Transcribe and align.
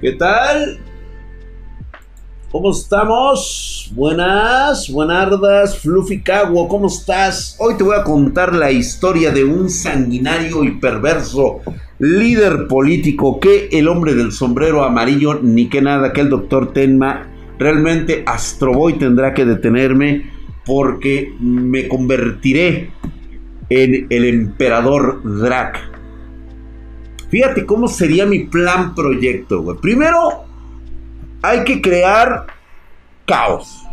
¿Qué 0.00 0.12
tal? 0.12 0.78
¿Cómo 2.52 2.70
estamos? 2.70 3.90
Buenas, 3.96 4.88
buenardas, 4.88 5.76
Fluffy 5.80 6.22
Caguo, 6.22 6.68
¿cómo 6.68 6.86
estás? 6.86 7.56
Hoy 7.58 7.74
te 7.76 7.82
voy 7.82 7.96
a 7.96 8.04
contar 8.04 8.54
la 8.54 8.70
historia 8.70 9.32
de 9.32 9.42
un 9.42 9.68
sanguinario 9.68 10.62
y 10.62 10.78
perverso 10.78 11.62
líder 11.98 12.68
político 12.68 13.40
que 13.40 13.70
el 13.72 13.88
hombre 13.88 14.14
del 14.14 14.30
sombrero 14.30 14.84
amarillo, 14.84 15.40
ni 15.42 15.68
que 15.68 15.82
nada, 15.82 16.12
que 16.12 16.20
el 16.20 16.30
doctor 16.30 16.72
Tenma, 16.72 17.26
realmente 17.58 18.22
Astroboy 18.24 19.00
tendrá 19.00 19.34
que 19.34 19.44
detenerme 19.44 20.30
porque 20.64 21.34
me 21.40 21.88
convertiré 21.88 22.92
en 23.68 24.06
el 24.10 24.24
emperador 24.26 25.22
Drac. 25.40 25.87
Fíjate 27.30 27.66
cómo 27.66 27.88
sería 27.88 28.26
mi 28.26 28.40
plan 28.40 28.94
proyecto, 28.94 29.62
güey. 29.62 29.76
Primero, 29.78 30.44
hay 31.42 31.64
que 31.64 31.80
crear 31.80 32.46
caos. 33.26 33.84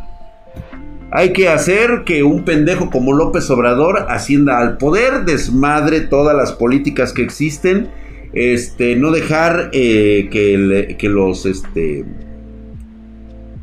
Hay 1.12 1.34
que 1.34 1.50
hacer 1.50 2.04
que 2.06 2.24
un 2.24 2.44
pendejo 2.44 2.90
como 2.90 3.14
López 3.14 3.50
Obrador 3.50 4.08
ascienda 4.10 4.60
al 4.60 4.78
poder, 4.78 5.26
desmadre 5.26 6.02
todas 6.02 6.36
las 6.36 6.52
políticas 6.52 7.14
que 7.14 7.22
existen, 7.22 7.90
este, 8.34 8.96
no 8.96 9.12
dejar 9.12 9.70
eh, 9.72 10.28
que, 10.32 10.96
que, 10.98 11.10
los, 11.10 11.46
este, 11.46 12.04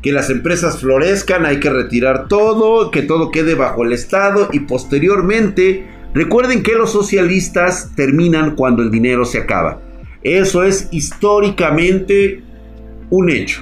que 0.01 0.11
las 0.11 0.29
empresas 0.29 0.79
florezcan, 0.79 1.45
hay 1.45 1.59
que 1.59 1.69
retirar 1.69 2.27
todo, 2.27 2.89
que 2.91 3.03
todo 3.03 3.29
quede 3.29 3.55
bajo 3.55 3.83
el 3.83 3.93
Estado 3.93 4.49
y 4.51 4.61
posteriormente 4.61 5.85
recuerden 6.13 6.63
que 6.63 6.73
los 6.73 6.91
socialistas 6.91 7.91
terminan 7.95 8.55
cuando 8.55 8.83
el 8.83 8.91
dinero 8.91 9.25
se 9.25 9.39
acaba. 9.39 9.81
Eso 10.21 10.63
es 10.63 10.87
históricamente 10.91 12.43
un 13.09 13.29
hecho. 13.29 13.61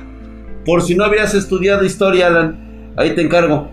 Por 0.65 0.81
si 0.83 0.95
no 0.95 1.03
habías 1.03 1.33
estudiado 1.33 1.83
historia, 1.83 2.27
Alan, 2.27 2.93
ahí 2.95 3.15
te 3.15 3.21
encargo. 3.21 3.71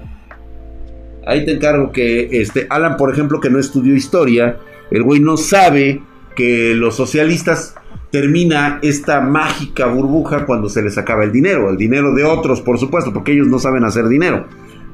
Ahí 1.26 1.44
te 1.44 1.52
encargo 1.52 1.92
que 1.92 2.28
este 2.40 2.66
Alan, 2.70 2.96
por 2.96 3.12
ejemplo, 3.12 3.40
que 3.40 3.50
no 3.50 3.58
estudió 3.58 3.94
historia, 3.94 4.58
el 4.90 5.02
güey 5.02 5.20
no 5.20 5.36
sabe 5.36 6.00
que 6.34 6.74
los 6.74 6.96
socialistas 6.96 7.74
termina 8.10 8.78
esta 8.82 9.20
mágica 9.20 9.86
burbuja 9.86 10.46
cuando 10.46 10.68
se 10.68 10.82
les 10.82 10.96
acaba 10.96 11.24
el 11.24 11.32
dinero, 11.32 11.68
el 11.68 11.76
dinero 11.76 12.14
de 12.14 12.24
otros, 12.24 12.60
por 12.60 12.78
supuesto, 12.78 13.12
porque 13.12 13.32
ellos 13.32 13.48
no 13.48 13.58
saben 13.58 13.84
hacer 13.84 14.08
dinero, 14.08 14.46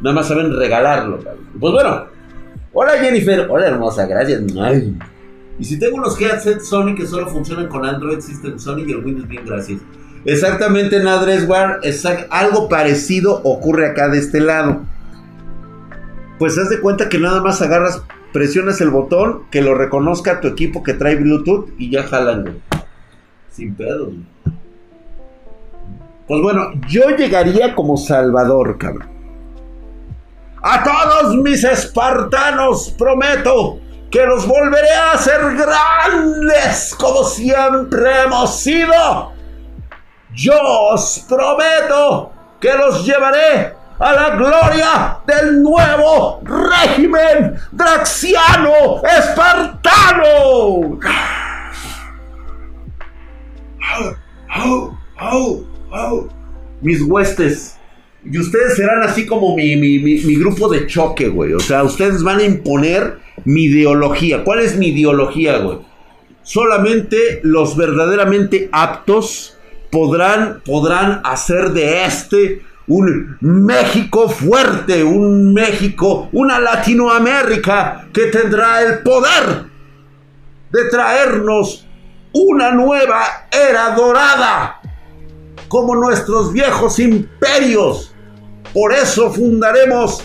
nada 0.02 0.16
más 0.16 0.26
saben 0.26 0.56
regalarlo. 0.56 1.20
Pues 1.60 1.72
bueno, 1.72 2.06
hola 2.74 2.98
Jennifer, 2.98 3.46
hola 3.48 3.68
hermosa, 3.68 4.06
gracias. 4.06 4.42
Y 5.58 5.64
si 5.64 5.78
tengo 5.78 5.96
unos 5.96 6.20
headsets 6.20 6.68
Sony 6.68 6.94
que 6.96 7.06
solo 7.06 7.28
funcionan 7.28 7.68
con 7.68 7.86
Android 7.86 8.20
System 8.20 8.58
Sony 8.58 8.80
y 8.86 8.92
el 8.92 9.04
Windows, 9.04 9.28
bien, 9.28 9.44
gracias. 9.46 9.80
Exactamente, 10.24 11.02
Nadreswar, 11.02 11.80
algo 12.30 12.68
parecido 12.68 13.40
ocurre 13.44 13.86
acá 13.86 14.08
de 14.08 14.18
este 14.18 14.40
lado. 14.40 14.82
Pues 16.38 16.58
haz 16.58 16.70
de 16.70 16.80
cuenta 16.80 17.08
que 17.08 17.18
nada 17.18 17.40
más 17.40 17.62
agarras, 17.62 18.02
presionas 18.32 18.80
el 18.80 18.90
botón, 18.90 19.44
que 19.50 19.62
lo 19.62 19.74
reconozca 19.74 20.40
tu 20.40 20.48
equipo 20.48 20.82
que 20.82 20.94
trae 20.94 21.14
Bluetooth 21.16 21.70
y 21.78 21.90
ya 21.90 22.02
jalan, 22.02 22.58
Sin 23.50 23.74
pedo, 23.74 24.10
Pues 26.26 26.42
bueno, 26.42 26.72
yo 26.88 27.10
llegaría 27.16 27.74
como 27.74 27.96
Salvador, 27.96 28.78
cabrón. 28.78 29.13
A 30.66 30.82
todos 30.82 31.36
mis 31.36 31.62
espartanos 31.62 32.88
prometo 32.96 33.80
que 34.10 34.24
los 34.24 34.46
volveré 34.46 34.94
a 34.94 35.12
hacer 35.12 35.38
grandes 35.56 36.94
como 36.98 37.22
siempre 37.22 38.22
hemos 38.22 38.60
sido. 38.60 39.34
Yo 40.32 40.58
os 40.90 41.26
prometo 41.28 42.32
que 42.58 42.72
los 42.72 43.04
llevaré 43.04 43.74
a 43.98 44.12
la 44.14 44.30
gloria 44.30 45.18
del 45.26 45.62
nuevo 45.62 46.40
régimen 46.44 47.60
draxiano 47.70 49.02
espartano. 49.04 50.98
Mis 56.80 57.02
huestes. 57.02 57.78
Y 58.24 58.38
ustedes 58.38 58.76
serán 58.76 59.02
así 59.02 59.26
como 59.26 59.54
mi, 59.54 59.76
mi 59.76 60.36
grupo 60.36 60.68
de 60.68 60.86
choque, 60.86 61.28
güey. 61.28 61.52
O 61.52 61.60
sea, 61.60 61.82
ustedes 61.82 62.22
van 62.22 62.38
a 62.38 62.44
imponer 62.44 63.18
mi 63.44 63.64
ideología. 63.64 64.44
¿Cuál 64.44 64.60
es 64.60 64.76
mi 64.76 64.88
ideología, 64.88 65.58
güey? 65.58 65.78
Solamente 66.42 67.40
los 67.42 67.76
verdaderamente 67.76 68.68
aptos 68.72 69.56
podrán, 69.90 70.60
podrán 70.64 71.20
hacer 71.24 71.70
de 71.70 72.04
este 72.04 72.62
un 72.86 73.38
México 73.40 74.28
fuerte, 74.28 75.02
un 75.02 75.54
México, 75.54 76.28
una 76.32 76.60
Latinoamérica 76.60 78.08
que 78.12 78.26
tendrá 78.26 78.82
el 78.82 78.98
poder 78.98 79.64
de 80.70 80.84
traernos 80.90 81.86
una 82.32 82.72
nueva 82.72 83.46
era 83.50 83.94
dorada, 83.94 84.80
como 85.68 85.94
nuestros 85.94 86.52
viejos 86.52 86.98
imperios. 86.98 88.13
Por 88.74 88.92
eso 88.92 89.32
fundaremos 89.32 90.20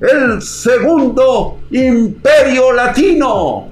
el 0.00 0.40
segundo 0.40 1.58
imperio 1.70 2.72
latino. 2.72 3.68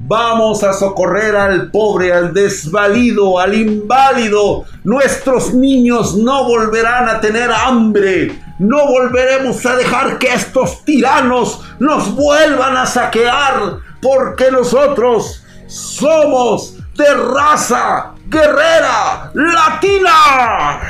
Vamos 0.00 0.64
a 0.64 0.72
socorrer 0.72 1.36
al 1.36 1.70
pobre, 1.70 2.12
al 2.12 2.34
desvalido, 2.34 3.38
al 3.38 3.54
inválido. 3.54 4.64
Nuestros 4.82 5.54
niños 5.54 6.16
no 6.16 6.48
volverán 6.48 7.08
a 7.08 7.20
tener 7.20 7.52
hambre. 7.52 8.36
No 8.58 8.88
volveremos 8.88 9.64
a 9.64 9.76
dejar 9.76 10.18
que 10.18 10.34
estos 10.34 10.84
tiranos 10.84 11.60
nos 11.78 12.16
vuelvan 12.16 12.76
a 12.76 12.86
saquear. 12.86 13.89
Porque 14.00 14.50
nosotros 14.50 15.44
somos 15.66 16.76
de 16.94 17.14
raza 17.14 18.14
guerrera 18.26 19.30
latina. 19.34 20.80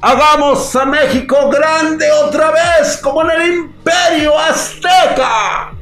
Hagamos 0.00 0.76
a 0.76 0.84
México 0.84 1.48
grande 1.48 2.06
otra 2.12 2.50
vez, 2.50 2.98
como 2.98 3.22
en 3.22 3.30
el 3.30 3.54
imperio 3.54 4.38
azteca. 4.38 5.72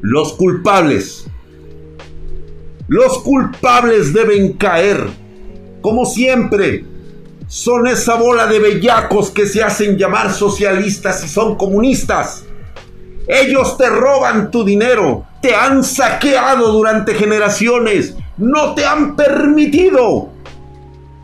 Los 0.00 0.32
culpables. 0.32 1.31
Los 2.88 3.18
culpables 3.18 4.12
deben 4.12 4.54
caer. 4.54 5.06
Como 5.80 6.04
siempre, 6.04 6.84
son 7.48 7.86
esa 7.86 8.14
bola 8.14 8.46
de 8.46 8.58
bellacos 8.58 9.30
que 9.30 9.46
se 9.46 9.62
hacen 9.62 9.98
llamar 9.98 10.32
socialistas 10.32 11.24
y 11.24 11.28
son 11.28 11.56
comunistas. 11.56 12.44
Ellos 13.26 13.76
te 13.76 13.88
roban 13.88 14.50
tu 14.50 14.64
dinero, 14.64 15.26
te 15.40 15.54
han 15.54 15.84
saqueado 15.84 16.72
durante 16.72 17.14
generaciones, 17.14 18.16
no 18.36 18.74
te 18.74 18.84
han 18.84 19.16
permitido 19.16 20.30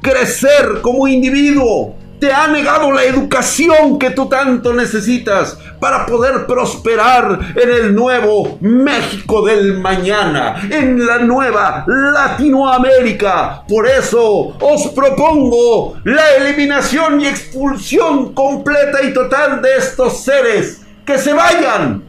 crecer 0.01 0.81
como 0.81 1.09
individuo, 1.09 1.97
te 2.19 2.33
ha 2.33 2.49
negado 2.49 2.91
la 2.93 3.05
educación 3.05 3.99
que 3.99 4.11
tú 4.11 4.29
tanto 4.29 4.73
necesitas 4.73 5.59
para 5.81 6.07
poder 6.07 6.47
prosperar 6.47 7.39
en 7.55 7.71
el 7.71 7.95
nuevo 7.95 8.59
México 8.61 9.45
del 9.45 9.79
mañana, 9.79 10.69
en 10.71 11.07
la 11.07 11.19
nueva 11.19 11.85
Latinoamérica. 11.87 13.63
Por 13.69 13.87
eso 13.87 14.57
os 14.61 14.89
propongo 14.89 15.97
la 16.05 16.35
eliminación 16.37 17.21
y 17.21 17.27
expulsión 17.27 18.35
completa 18.35 19.03
y 19.03 19.13
total 19.13 19.63
de 19.63 19.77
estos 19.77 20.25
seres 20.25 20.83
que 21.07 21.19
se 21.19 21.33
vayan 21.33 22.03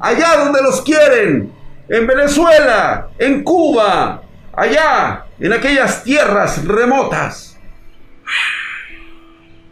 allá 0.00 0.36
donde 0.44 0.62
los 0.62 0.80
quieren, 0.82 1.52
en 1.88 2.06
Venezuela, 2.06 3.08
en 3.18 3.42
Cuba, 3.42 4.22
allá, 4.54 5.24
en 5.40 5.52
aquellas 5.52 6.04
tierras 6.04 6.64
remotas. 6.64 7.56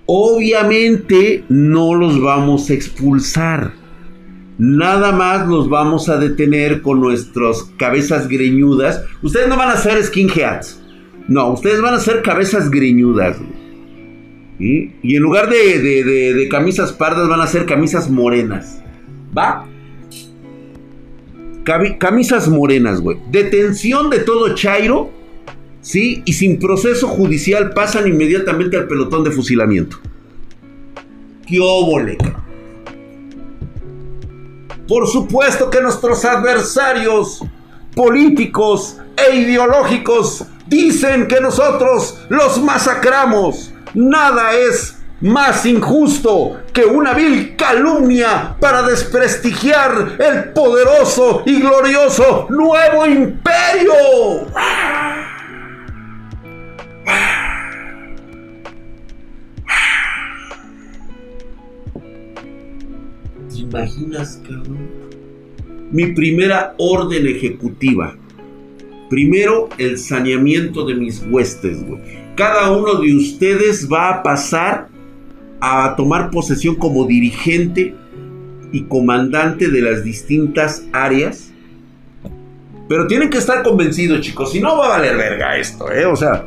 Obviamente 0.06 1.44
no 1.48 1.94
los 1.94 2.20
vamos 2.20 2.70
a 2.70 2.74
expulsar. 2.74 3.72
Nada 4.58 5.12
más 5.12 5.46
los 5.46 5.68
vamos 5.68 6.08
a 6.08 6.16
detener 6.16 6.80
con 6.80 7.00
nuestras 7.00 7.64
cabezas 7.76 8.28
greñudas. 8.28 9.02
Ustedes 9.22 9.48
no 9.48 9.56
van 9.56 9.70
a 9.70 9.76
ser 9.76 10.02
skinheads. 10.02 10.82
No, 11.28 11.52
ustedes 11.52 11.82
van 11.82 11.94
a 11.94 12.00
ser 12.00 12.22
cabezas 12.22 12.70
greñudas. 12.70 13.36
Y 14.58 15.16
en 15.16 15.22
lugar 15.22 15.50
de, 15.50 16.48
camisas 16.50 16.92
pardas 16.92 17.28
van 17.28 17.40
a 17.40 17.46
ser 17.46 17.66
camisas 17.66 18.08
morenas. 18.10 18.82
¿Va? 19.36 19.66
camisas 21.98 22.48
morenas, 22.48 23.00
güey. 23.00 23.18
Detención 23.30 24.08
de 24.08 24.20
todo 24.20 24.54
Chairo, 24.54 25.10
¿sí? 25.86 26.22
Y 26.24 26.32
sin 26.32 26.58
proceso 26.58 27.06
judicial 27.06 27.70
pasan 27.70 28.08
inmediatamente 28.08 28.76
al 28.76 28.88
pelotón 28.88 29.22
de 29.22 29.30
fusilamiento. 29.30 29.98
¡Qué 31.46 31.60
óvole, 31.60 32.18
Por 34.88 35.06
supuesto 35.06 35.70
que 35.70 35.80
nuestros 35.80 36.24
adversarios 36.24 37.44
políticos 37.94 38.98
e 39.16 39.36
ideológicos 39.36 40.44
dicen 40.66 41.28
que 41.28 41.40
nosotros 41.40 42.18
los 42.30 42.60
masacramos. 42.60 43.72
Nada 43.94 44.54
es 44.54 44.98
más 45.20 45.64
injusto 45.66 46.62
que 46.72 46.84
una 46.84 47.14
vil 47.14 47.54
calumnia 47.54 48.56
para 48.58 48.82
desprestigiar 48.82 50.16
el 50.18 50.52
poderoso 50.52 51.44
y 51.46 51.60
glorioso 51.60 52.48
nuevo 52.50 53.06
imperio. 53.06 53.92
¿Te 63.48 63.58
imaginas, 63.58 64.42
cabrón? 64.46 64.88
Mi 65.92 66.06
primera 66.12 66.74
orden 66.78 67.26
ejecutiva. 67.26 68.16
Primero, 69.08 69.68
el 69.78 69.98
saneamiento 69.98 70.84
de 70.84 70.94
mis 70.96 71.24
huestes, 71.30 71.86
güey. 71.86 72.00
Cada 72.34 72.72
uno 72.72 72.96
de 73.00 73.14
ustedes 73.14 73.88
va 73.90 74.10
a 74.10 74.22
pasar 74.22 74.88
a 75.60 75.94
tomar 75.96 76.30
posesión 76.30 76.74
como 76.74 77.06
dirigente 77.06 77.94
y 78.72 78.82
comandante 78.82 79.68
de 79.68 79.80
las 79.80 80.02
distintas 80.02 80.84
áreas. 80.92 81.52
Pero 82.88 83.06
tienen 83.06 83.30
que 83.30 83.38
estar 83.38 83.62
convencidos, 83.62 84.20
chicos. 84.20 84.52
Si 84.52 84.60
no, 84.60 84.76
va 84.76 84.86
a 84.86 84.98
valer 84.98 85.16
verga 85.16 85.56
esto, 85.56 85.90
¿eh? 85.90 86.04
O 86.04 86.16
sea, 86.16 86.44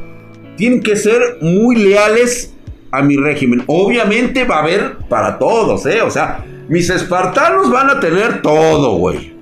tienen 0.60 0.84
que 0.84 0.98
ser 0.98 1.38
muy 1.40 1.78
leales 1.78 2.54
a 2.92 3.02
mi 3.02 3.16
régimen. 3.16 3.64
Obviamente 3.66 4.44
va 4.44 4.58
a 4.58 4.64
haber 4.64 4.98
para 5.08 5.40
todos, 5.40 5.86
¿eh? 5.86 6.02
O 6.02 6.12
sea, 6.12 6.46
mis 6.68 6.90
espartanos 6.90 7.72
van 7.72 7.90
a 7.90 8.00
tener 8.02 8.42
todo, 8.42 8.98
güey. 8.98 9.34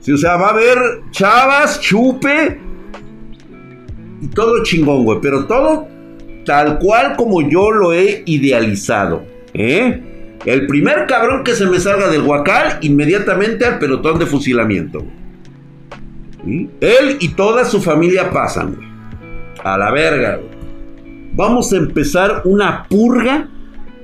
Sí, 0.00 0.12
o 0.12 0.18
sea, 0.18 0.36
va 0.36 0.48
a 0.48 0.50
haber 0.50 0.78
chavas, 1.12 1.80
chupe 1.80 2.60
y 4.20 4.26
todo 4.28 4.62
chingón, 4.64 5.04
güey. 5.04 5.18
Pero 5.22 5.46
todo 5.46 5.88
tal 6.44 6.78
cual 6.78 7.16
como 7.16 7.40
yo 7.40 7.70
lo 7.70 7.94
he 7.94 8.22
idealizado. 8.26 9.24
¿eh? 9.54 10.36
El 10.44 10.66
primer 10.66 11.06
cabrón 11.06 11.42
que 11.42 11.54
se 11.54 11.64
me 11.64 11.80
salga 11.80 12.08
del 12.10 12.20
huacal, 12.20 12.80
inmediatamente 12.82 13.64
al 13.64 13.78
pelotón 13.78 14.18
de 14.18 14.26
fusilamiento. 14.26 15.06
Él 16.44 17.16
y 17.18 17.30
toda 17.30 17.64
su 17.64 17.80
familia 17.80 18.30
pasan. 18.30 18.76
A 19.64 19.78
la 19.78 19.90
verga. 19.90 20.38
Vamos 21.36 21.70
a 21.74 21.76
empezar 21.76 22.42
una 22.44 22.88
purga 22.88 23.50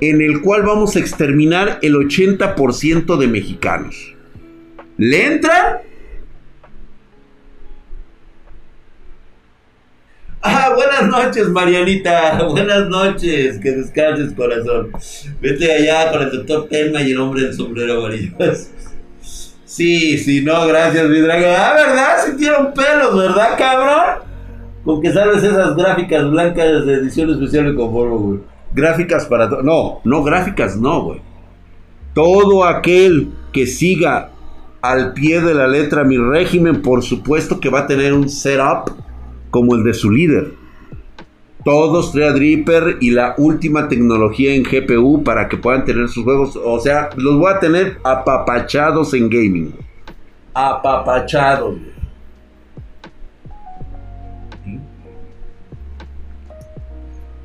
en 0.02 0.20
el 0.20 0.42
cual 0.42 0.64
vamos 0.64 0.96
a 0.96 0.98
exterminar 0.98 1.78
el 1.80 1.94
80% 1.94 3.16
de 3.16 3.26
mexicanos. 3.26 4.14
¿Le 4.98 5.24
entran? 5.24 5.78
Ah, 10.42 10.74
buenas 10.74 11.08
noches, 11.08 11.48
Marianita. 11.48 12.44
Buenas 12.50 12.88
noches. 12.88 13.58
Que 13.60 13.70
descanses, 13.70 14.34
corazón. 14.34 14.90
Vete 15.40 15.72
allá 15.72 16.12
con 16.12 16.22
el 16.22 16.30
doctor 16.32 16.68
Tema 16.68 17.00
y 17.00 17.12
el 17.12 17.18
hombre 17.18 17.44
del 17.44 17.54
sombrero 17.54 17.98
amarillo. 17.98 18.36
Sí, 19.64 20.18
sí, 20.18 20.42
no, 20.42 20.66
gracias, 20.66 21.08
mi 21.08 21.18
draga. 21.20 21.70
Ah, 21.70 21.74
¿verdad? 21.74 22.26
Sintieron 22.26 22.74
pelos, 22.74 23.16
¿verdad, 23.16 23.56
cabrón? 23.56 24.31
Con 24.84 25.00
que 25.00 25.12
sabes 25.12 25.42
esas 25.42 25.76
gráficas 25.76 26.30
blancas 26.30 26.84
de 26.84 26.94
edición 26.94 27.30
especial 27.30 27.66
de 27.66 27.74
conformo, 27.74 28.18
güey. 28.18 28.40
Gráficas 28.74 29.26
para 29.26 29.48
todo. 29.48 29.62
No, 29.62 30.00
no, 30.04 30.24
gráficas 30.24 30.76
no, 30.76 31.02
güey. 31.02 31.20
Todo 32.14 32.64
aquel 32.64 33.32
que 33.52 33.66
siga 33.66 34.30
al 34.80 35.12
pie 35.12 35.40
de 35.40 35.54
la 35.54 35.68
letra 35.68 36.04
mi 36.04 36.16
régimen, 36.16 36.82
por 36.82 37.02
supuesto 37.02 37.60
que 37.60 37.70
va 37.70 37.80
a 37.80 37.86
tener 37.86 38.12
un 38.12 38.28
setup 38.28 38.90
como 39.50 39.74
el 39.74 39.84
de 39.84 39.94
su 39.94 40.10
líder. 40.10 40.54
Todos 41.64 42.10
Threadripper 42.10 42.96
y 43.00 43.12
la 43.12 43.34
última 43.38 43.88
tecnología 43.88 44.52
en 44.52 44.64
GPU 44.64 45.22
para 45.22 45.48
que 45.48 45.56
puedan 45.56 45.84
tener 45.84 46.08
sus 46.08 46.24
juegos. 46.24 46.56
O 46.56 46.80
sea, 46.80 47.10
los 47.16 47.38
voy 47.38 47.52
a 47.52 47.60
tener 47.60 47.98
apapachados 48.02 49.14
en 49.14 49.30
gaming. 49.30 49.72
Apapachados. 50.54 51.76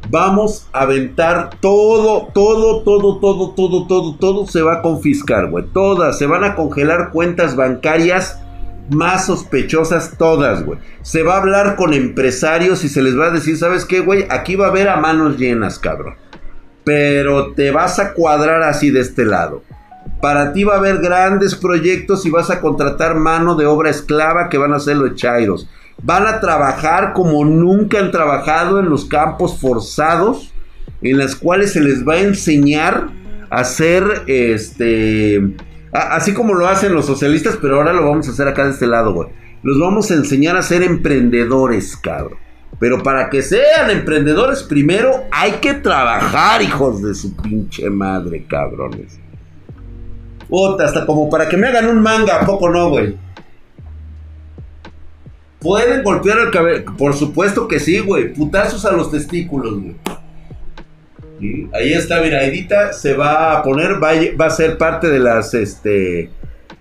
Vamos 0.10 0.68
a 0.72 0.82
aventar 0.82 1.50
todo, 1.60 2.30
todo, 2.34 2.82
todo, 2.84 3.20
todo, 3.20 3.54
todo, 3.54 3.86
todo, 3.88 4.16
todo 4.16 4.48
se 4.48 4.62
va 4.62 4.76
a 4.76 4.82
confiscar, 4.82 5.50
güey. 5.50 5.66
Todas, 5.74 6.18
se 6.18 6.28
van 6.28 6.44
a 6.44 6.56
congelar 6.56 7.12
cuentas 7.12 7.56
bancarias 7.56 8.40
más 8.90 9.26
sospechosas 9.26 10.18
todas, 10.18 10.64
güey. 10.64 10.80
Se 11.02 11.24
va 11.24 11.36
a 11.36 11.42
hablar 11.42 11.76
con 11.76 11.94
empresarios 11.94 12.84
y 12.84 12.90
se 12.90 13.02
les 13.02 13.20
va 13.20 13.28
a 13.28 13.32
decir, 13.32 13.58
¿sabes 13.58 13.86
qué, 13.86 14.00
güey? 14.00 14.26
Aquí 14.30 14.56
va 14.56 14.68
a 14.68 14.70
haber 14.70 14.88
a 14.88 14.98
manos 14.98 15.38
llenas, 15.38 15.80
cabrón. 15.80 16.16
Pero 16.84 17.54
te 17.54 17.72
vas 17.72 18.00
a 18.00 18.14
cuadrar 18.14 18.64
así 18.64 18.92
de 18.92 19.02
este 19.02 19.26
lado. 19.26 19.62
Para 20.22 20.54
ti 20.54 20.64
va 20.64 20.76
a 20.76 20.78
haber 20.78 21.00
grandes 21.00 21.54
proyectos 21.54 22.26
y 22.26 22.30
vas 22.30 22.50
a 22.50 22.62
contratar 22.62 23.16
mano 23.16 23.56
de 23.56 23.66
obra 23.66 23.90
esclava 23.90 24.48
que 24.50 24.58
van 24.58 24.74
a 24.74 24.80
ser 24.80 24.96
los 24.96 25.16
chairos. 25.16 25.70
Van 26.04 26.28
a 26.28 26.40
trabajar 26.40 27.14
como 27.14 27.44
nunca 27.44 28.00
han 28.00 28.12
trabajado 28.12 28.80
en 28.80 28.90
los 28.90 29.06
campos 29.06 29.60
forzados, 29.60 30.54
en 31.02 31.18
las 31.18 31.36
cuales 31.36 31.74
se 31.74 31.82
les 31.82 32.08
va 32.08 32.16
a 32.16 32.20
enseñar 32.22 33.10
a 33.50 33.62
hacer 33.62 34.24
este 34.28 35.56
Así 35.92 36.34
como 36.34 36.54
lo 36.54 36.68
hacen 36.68 36.94
los 36.94 37.06
socialistas, 37.06 37.58
pero 37.62 37.78
ahora 37.78 37.94
lo 37.94 38.06
vamos 38.06 38.28
a 38.28 38.32
hacer 38.32 38.48
acá 38.48 38.66
de 38.66 38.72
este 38.72 38.88
lado, 38.88 39.14
güey. 39.14 39.30
Los 39.64 39.80
vamos 39.80 40.12
a 40.12 40.16
enseñar 40.16 40.56
a 40.56 40.62
ser 40.62 40.84
emprendedores, 40.84 41.98
cabrón. 41.98 42.38
Pero 42.80 43.02
para 43.02 43.30
que 43.30 43.42
sean 43.42 43.90
emprendedores, 43.90 44.62
primero 44.64 45.24
hay 45.32 45.54
que 45.54 45.74
trabajar, 45.74 46.62
hijos 46.62 47.02
de 47.02 47.16
su 47.16 47.36
pinche 47.36 47.90
madre, 47.90 48.46
cabrones. 48.48 49.20
Puta, 50.48 50.86
hasta 50.86 51.06
como 51.06 51.30
para 51.30 51.50
que 51.50 51.58
me 51.58 51.68
hagan 51.68 51.88
un 51.88 52.02
manga, 52.02 52.42
¿a 52.42 52.46
poco 52.46 52.70
no, 52.70 52.90
güey? 52.90 53.18
Pueden 55.60 56.04
golpear 56.04 56.40
el 56.40 56.52
cabello. 56.52 56.86
Por 56.98 57.16
supuesto 57.16 57.68
que 57.68 57.80
sí, 57.80 58.00
güey. 58.00 58.34
Putazos 58.34 58.86
a 58.86 58.92
los 58.92 59.12
testículos, 59.12 59.82
güey. 59.82 59.96
Ahí 61.74 61.94
está, 61.94 62.22
mira, 62.22 62.44
Edita 62.44 62.94
se 62.94 63.14
va 63.14 63.58
a 63.58 63.64
poner, 63.64 64.02
va 64.02 64.46
a, 64.46 64.50
ser 64.50 64.78
parte 64.78 65.08
de 65.08 65.20
las, 65.20 65.54
este, 65.54 66.32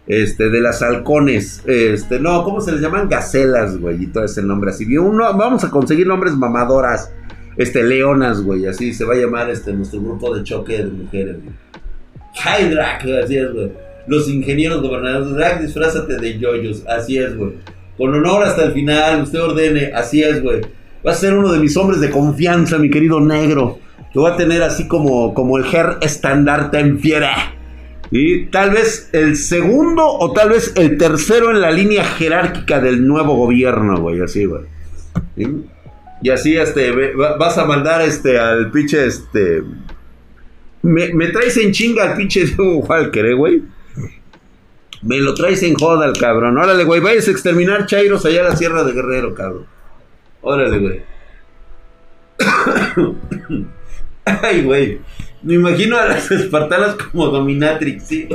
este, 0.07 0.49
de 0.49 0.61
las 0.61 0.83
halcones, 0.83 1.63
este, 1.67 2.19
no, 2.19 2.43
¿cómo 2.43 2.63
se 2.63 2.73
les 2.73 2.81
llaman? 2.81 3.09
Gacelas, 3.09 3.77
güey, 3.77 4.05
y 4.05 4.07
todo 4.07 4.25
ese 4.25 4.43
nombre 4.43 4.71
así. 4.71 4.97
Uno, 4.97 5.37
vamos 5.37 5.63
a 5.65 5.71
conseguir 5.71 6.07
nombres 6.07 6.35
mamadoras, 6.35 7.13
este, 7.59 7.83
leonas, 7.83 8.41
güey, 8.41 8.67
así 8.67 8.95
se 8.95 9.05
va 9.05 9.13
a 9.13 9.19
llamar, 9.19 9.51
este, 9.51 9.75
nuestro 9.75 10.01
grupo 10.01 10.35
de 10.35 10.43
choque 10.43 10.79
de 10.79 10.91
mujeres, 10.91 11.37
güey. 11.43 11.55
Hydrak, 12.35 13.05
así 13.25 13.37
es, 13.37 13.53
güey. 13.53 13.73
Los 14.07 14.29
ingenieros 14.29 14.81
gobernadores, 14.81 15.35
Drag, 15.35 15.61
disfrázate 15.61 16.17
de 16.17 16.39
yoyos, 16.39 16.83
así 16.87 17.19
es, 17.19 17.37
güey. 17.37 17.55
Con 17.97 18.15
honor 18.15 18.45
hasta 18.45 18.65
el 18.65 18.73
final, 18.73 19.23
usted 19.23 19.41
ordene, 19.41 19.93
así 19.95 20.23
es, 20.23 20.43
güey. 20.43 20.61
Va 21.07 21.13
a 21.13 21.15
ser 21.15 21.35
uno 21.35 21.53
de 21.53 21.59
mis 21.59 21.77
hombres 21.77 22.01
de 22.01 22.11
confianza, 22.11 22.79
mi 22.79 22.91
querido 22.91 23.21
negro. 23.21 23.79
Lo 24.13 24.23
va 24.23 24.31
a 24.31 24.37
tener 24.37 24.63
así 24.63 24.89
como, 24.89 25.35
como 25.35 25.59
el 25.59 25.65
Her 25.65 25.99
estandarte 26.01 26.79
en 26.79 26.99
fiera. 26.99 27.55
Y 28.11 28.47
tal 28.47 28.71
vez 28.71 29.11
el 29.13 29.37
segundo 29.37 30.07
o 30.07 30.33
tal 30.33 30.51
vez 30.51 30.73
el 30.77 30.97
tercero 30.97 31.51
en 31.51 31.61
la 31.61 31.71
línea 31.71 32.05
jerárquica 32.05 32.81
del 32.81 33.07
nuevo 33.07 33.37
gobierno, 33.37 33.99
güey. 33.99 34.21
Así, 34.21 34.45
güey. 34.45 34.63
Y 36.23 36.31
así, 36.31 36.57
este, 36.57 36.93
vas 37.15 37.59
a 37.59 37.65
mandar 37.65 38.03
este 38.03 38.39
al 38.39 38.71
pinche, 38.71 39.07
este. 39.07 39.63
Me, 40.83 41.29
traes 41.29 41.57
en 41.57 41.73
chinga 41.73 42.11
al 42.11 42.17
pinche 42.17 42.45
Walker, 42.59 43.27
eh, 43.27 43.35
güey. 43.35 43.63
Me 45.07 45.21
lo 45.21 45.35
traes 45.35 45.63
en 45.63 45.75
joda 45.75 46.05
al 46.05 46.19
cabrón. 46.19 46.59
Órale, 46.59 46.83
güey, 46.83 47.01
vayas 47.01 47.29
a 47.29 47.31
exterminar 47.31 47.87
chairos 47.87 48.27
allá 48.27 48.41
a 48.41 48.51
la 48.51 48.57
Sierra 48.57 48.83
de 48.83 48.93
Guerrero, 48.93 49.35
cabrón. 49.35 49.67
Órale, 50.43 50.79
güey. 50.79 51.03
Ay, 54.25 54.63
güey. 54.65 55.01
Me 55.43 55.55
imagino 55.55 55.97
a 55.97 56.07
las 56.07 56.29
espartanas 56.33 56.97
como 56.97 57.29
dominatrix, 57.29 58.03
¿sí? 58.03 58.29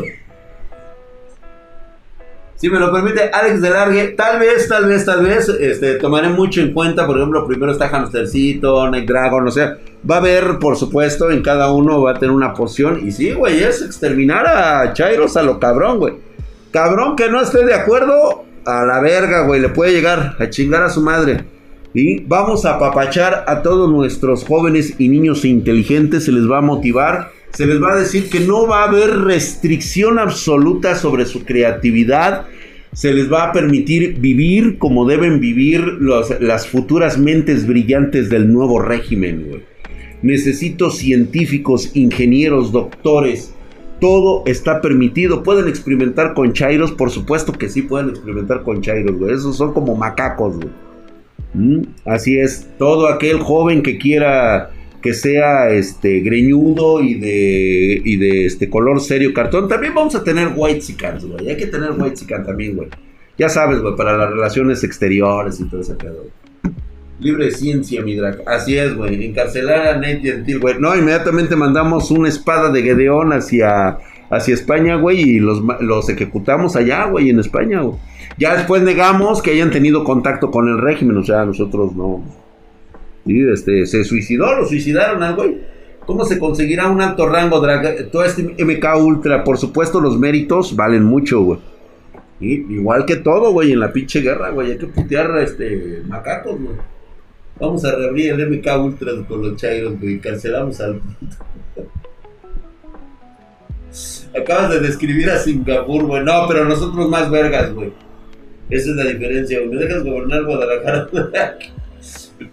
Si 2.56 2.70
me 2.70 2.80
lo 2.80 2.94
permite, 2.94 3.30
Alex 3.34 3.60
de 3.60 3.70
Largue, 3.70 4.08
tal 4.10 4.40
vez, 4.40 4.68
tal 4.70 4.86
vez, 4.86 5.04
tal 5.04 5.26
vez, 5.26 5.50
este, 5.50 5.96
tomaré 5.96 6.30
mucho 6.30 6.62
en 6.62 6.72
cuenta, 6.74 7.06
por 7.08 7.18
ejemplo, 7.18 7.46
primero 7.48 7.72
está 7.72 7.90
Hamstercito, 7.90 8.90
Night 8.90 9.08
Dragon, 9.08 9.48
o 9.48 9.52
sea, 9.52 9.80
va 10.10 10.16
a 10.16 10.20
haber, 10.20 10.60
por 10.60 10.78
supuesto, 10.78 11.32
en 11.32 11.42
cada 11.42 11.74
uno 11.74 12.04
va 12.04 12.12
a 12.12 12.14
tener 12.14 12.30
una 12.30 12.54
poción, 12.54 13.06
y 13.06 13.12
sí, 13.12 13.34
güey, 13.34 13.64
es 13.64 13.82
exterminar 13.82 14.46
a 14.46 14.94
Chairos 14.94 15.36
a 15.38 15.42
lo 15.42 15.60
cabrón, 15.60 15.98
güey. 15.98 16.31
Cabrón 16.72 17.16
que 17.16 17.30
no 17.30 17.42
esté 17.42 17.66
de 17.66 17.74
acuerdo, 17.74 18.46
a 18.66 18.86
la 18.86 19.00
verga, 19.02 19.46
güey, 19.46 19.62
le 19.62 19.70
puede 19.70 19.92
llegar 19.92 20.36
a 20.40 20.50
chingar 20.50 20.84
a 20.84 20.90
su 20.90 21.02
madre. 21.02 21.44
Y 21.94 22.22
vamos 22.22 22.66
a 22.66 22.76
apapachar 22.76 23.44
a 23.48 23.62
todos 23.62 23.90
nuestros 23.92 24.46
jóvenes 24.46 24.96
y 24.98 25.10
niños 25.10 25.44
inteligentes, 25.44 26.26
se 26.26 26.32
les 26.32 26.50
va 26.50 26.60
a 26.60 26.62
motivar, 26.62 27.32
se 27.52 27.68
les 27.68 27.82
va 27.82 27.94
a 27.94 28.00
decir 28.00 28.30
que 28.30 28.40
no 28.40 28.66
va 28.66 28.84
a 28.84 28.88
haber 28.88 29.10
restricción 29.20 30.18
absoluta 30.18 30.96
sobre 30.96 31.26
su 31.26 31.44
creatividad, 31.44 32.46
se 32.94 33.14
les 33.14 33.32
va 33.32 33.44
a 33.44 33.52
permitir 33.52 34.20
vivir 34.20 34.78
como 34.78 35.06
deben 35.06 35.42
vivir 35.42 35.82
las 36.40 36.68
futuras 36.68 37.18
mentes 37.18 37.68
brillantes 37.68 38.30
del 38.30 38.52
nuevo 38.52 38.80
régimen, 38.80 39.48
güey. 39.50 39.64
Necesito 40.22 40.92
científicos, 40.92 41.92
ingenieros, 41.96 42.72
doctores, 42.72 43.54
todo 44.02 44.44
está 44.48 44.82
permitido. 44.82 45.44
¿Pueden 45.44 45.70
experimentar 45.70 46.34
con 46.34 46.52
chairos? 46.52 46.92
Por 46.92 47.12
supuesto 47.12 47.54
que 47.54 47.70
sí 47.70 47.84
pueden 47.84 48.10
experimentar 48.10 48.64
con 48.64 48.82
chairos, 48.82 49.18
güey. 49.18 49.36
Esos 49.36 49.56
son 49.56 49.74
como 49.74 49.96
macacos, 49.96 50.58
güey. 50.58 50.70
Mm, 51.54 51.84
así 52.06 52.38
es. 52.38 52.68
Todo 52.80 53.08
aquel 53.08 53.40
joven 53.40 53.84
que 53.84 53.98
quiera 53.98 54.72
que 55.02 55.14
sea 55.14 55.70
este 55.70 56.20
greñudo 56.20 57.02
y 57.02 57.16
de 57.16 58.02
y 58.04 58.18
de 58.18 58.46
este 58.46 58.70
color 58.70 59.00
serio 59.02 59.34
cartón. 59.34 59.68
También 59.68 59.94
vamos 59.94 60.16
a 60.16 60.24
tener 60.24 60.50
white 60.56 60.82
sicans, 60.82 61.24
güey. 61.24 61.50
Hay 61.50 61.58
que 61.58 61.68
tener 61.68 61.92
white 61.92 62.18
sican 62.18 62.44
también, 62.44 62.76
güey. 62.76 62.90
Ya 63.38 63.50
sabes, 63.50 63.82
güey, 63.82 63.96
para 63.96 64.18
las 64.18 64.32
relaciones 64.32 64.84
exteriores 64.84 65.60
y 65.60 65.66
todo 65.66 65.82
ese 65.82 65.94
pedo. 65.94 66.26
Libre 67.22 67.52
ciencia, 67.52 68.02
mi 68.02 68.16
drag. 68.16 68.42
Así 68.48 68.76
es, 68.76 68.96
güey. 68.96 69.24
Encarcelar 69.24 69.88
a 69.88 69.94
Nate 69.96 70.22
Gentil, 70.22 70.60
güey. 70.60 70.76
No, 70.80 70.96
inmediatamente 70.96 71.56
mandamos 71.56 72.10
una 72.10 72.28
espada 72.28 72.72
de 72.72 72.82
Gedeón 72.82 73.32
hacia, 73.32 74.00
hacia 74.32 74.56
España, 74.56 74.96
güey. 74.96 75.22
Y 75.22 75.40
los, 75.40 75.62
los 75.82 76.10
ejecutamos 76.10 76.76
allá, 76.76 77.06
güey, 77.06 77.30
en 77.30 77.40
España, 77.40 77.82
güey. 77.82 78.00
Ya 78.40 78.56
después 78.56 78.82
negamos 78.82 79.44
que 79.44 79.52
hayan 79.52 79.70
tenido 79.70 80.04
contacto 80.04 80.50
con 80.50 80.68
el 80.68 80.80
régimen. 80.80 81.16
O 81.18 81.24
sea, 81.24 81.46
nosotros 81.46 81.96
no. 81.96 82.24
Y 83.24 83.48
este, 83.48 83.86
se 83.86 84.04
suicidó, 84.04 84.56
lo 84.56 84.66
suicidaron 84.68 85.22
al 85.22 85.36
güey. 85.36 85.58
¿Cómo 86.08 86.26
se 86.26 86.40
conseguirá 86.40 86.90
un 86.90 87.02
alto 87.02 87.30
rango 87.30 87.60
drag? 87.60 88.10
Todo 88.10 88.26
este 88.26 88.42
MK 88.44 88.86
Ultra, 88.98 89.44
por 89.44 89.60
supuesto, 89.60 90.02
los 90.02 90.18
méritos 90.18 90.76
valen 90.76 91.04
mucho, 91.04 91.42
güey. 91.42 91.60
igual 92.40 93.06
que 93.06 93.18
todo, 93.18 93.52
güey, 93.52 93.74
en 93.74 93.80
la 93.80 93.94
pinche 93.94 94.22
guerra, 94.22 94.50
güey. 94.50 94.72
Hay 94.72 94.78
que 94.80 94.88
putear 94.88 95.38
este 95.38 96.02
macacos, 96.08 96.60
güey. 96.60 96.76
Vamos 97.62 97.86
a 97.86 97.96
reabrir 97.96 98.34
el 98.34 98.50
MK 98.50 98.66
Ultra 98.84 99.12
con 99.28 99.44
los 99.44 99.56
Chairos, 99.56 100.00
güey. 100.00 100.20
Cancelamos 100.20 100.82
al. 100.82 101.00
Acabas 104.36 104.72
de 104.72 104.80
describir 104.80 105.30
a 105.30 105.38
Singapur, 105.38 106.06
güey. 106.06 106.24
No, 106.24 106.48
pero 106.48 106.66
nosotros 106.66 107.08
más 107.08 107.30
vergas, 107.30 107.72
güey. 107.72 107.94
Esa 108.68 108.90
es 108.90 108.96
la 108.96 109.04
diferencia, 109.04 109.60
güey. 109.60 109.70
Me 109.70 109.86
dejas 109.86 110.04
gobernar 110.04 110.44
Guadalajara. 110.44 111.08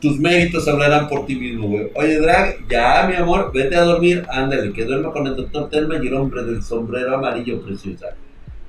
Tus 0.00 0.21
méritos 0.21 0.69
hablarán 0.69 1.09
por 1.09 1.25
ti 1.25 1.37
mismo, 1.37 1.69
güey. 1.69 1.91
Oye, 1.95 2.21
Drag, 2.21 2.69
ya, 2.69 3.07
mi 3.09 3.17
amor, 3.17 3.50
vete 3.55 3.77
a 3.77 3.85
dormir. 3.85 4.27
Ándale, 4.29 4.75
que 4.75 4.85
duerma 4.85 5.11
con 5.11 5.27
el 5.27 5.37
doctor 5.37 5.71
Telma 5.71 5.97
y 5.97 6.09
el 6.09 6.15
hombre 6.15 6.45
del 6.45 6.62
sombrero 6.62 7.15
amarillo 7.15 7.62
preciosa. 7.62 8.09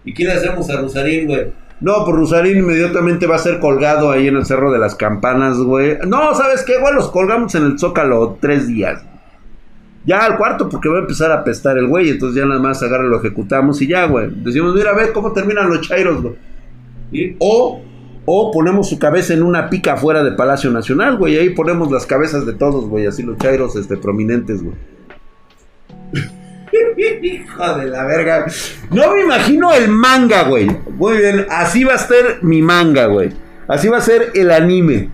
¿Y 0.05 0.13
qué 0.13 0.24
le 0.24 0.31
hacemos 0.31 0.69
a 0.69 0.77
Rosarín, 0.77 1.27
güey? 1.27 1.48
No, 1.81 2.03
por 2.03 2.15
Rusarín 2.15 2.57
inmediatamente 2.57 3.25
va 3.25 3.36
a 3.36 3.39
ser 3.39 3.59
colgado 3.59 4.12
ahí 4.12 4.27
en 4.27 4.36
el 4.36 4.45
Cerro 4.45 4.71
de 4.71 4.79
las 4.79 4.95
Campanas, 4.95 5.57
güey. 5.57 5.98
No, 6.07 6.33
¿sabes 6.36 6.63
qué, 6.63 6.77
güey? 6.77 6.93
Los 6.93 7.09
colgamos 7.09 7.55
en 7.55 7.63
el 7.65 7.79
Zócalo 7.79 8.38
tres 8.41 8.67
días. 8.67 9.01
Ya 10.05 10.19
al 10.25 10.38
cuarto, 10.38 10.67
porque 10.67 10.89
va 10.89 10.98
a 10.98 11.01
empezar 11.01 11.31
a 11.31 11.43
pestar 11.43 11.77
el 11.77 11.88
güey. 11.88 12.09
Entonces 12.09 12.41
ya 12.41 12.48
nada 12.48 12.59
más 12.59 12.83
agarra, 12.83 13.03
lo 13.03 13.19
ejecutamos 13.19 13.81
y 13.81 13.88
ya, 13.88 14.05
güey. 14.07 14.29
Decimos, 14.43 14.74
mira, 14.75 14.91
a 14.91 14.95
ver 14.95 15.13
cómo 15.13 15.31
terminan 15.31 15.69
los 15.69 15.81
chairos, 15.81 16.21
güey. 16.21 17.38
O, 17.39 17.81
o 18.25 18.51
ponemos 18.51 18.89
su 18.89 19.00
cabeza 19.00 19.33
en 19.33 19.43
una 19.43 19.69
pica 19.69 19.93
afuera 19.93 20.24
de 20.24 20.33
Palacio 20.33 20.71
Nacional, 20.71 21.17
güey. 21.17 21.38
Ahí 21.38 21.51
ponemos 21.51 21.91
las 21.91 22.05
cabezas 22.05 22.45
de 22.45 22.53
todos, 22.53 22.89
güey. 22.89 23.05
Así 23.05 23.24
los 23.24 23.38
chairos 23.38 23.75
este, 23.77 23.95
prominentes, 23.95 24.62
güey. 24.63 24.75
Hijo 27.21 27.77
de 27.77 27.85
la 27.88 28.05
verga. 28.05 28.45
No 28.91 29.13
me 29.13 29.23
imagino 29.23 29.73
el 29.73 29.89
manga, 29.89 30.43
güey. 30.43 30.67
Muy 30.91 31.17
bien, 31.17 31.45
así 31.49 31.83
va 31.83 31.95
a 31.95 31.97
ser 31.97 32.39
mi 32.41 32.61
manga, 32.61 33.07
güey. 33.07 33.31
Así 33.67 33.88
va 33.88 33.97
a 33.97 34.01
ser 34.01 34.31
el 34.33 34.51
anime. 34.51 35.09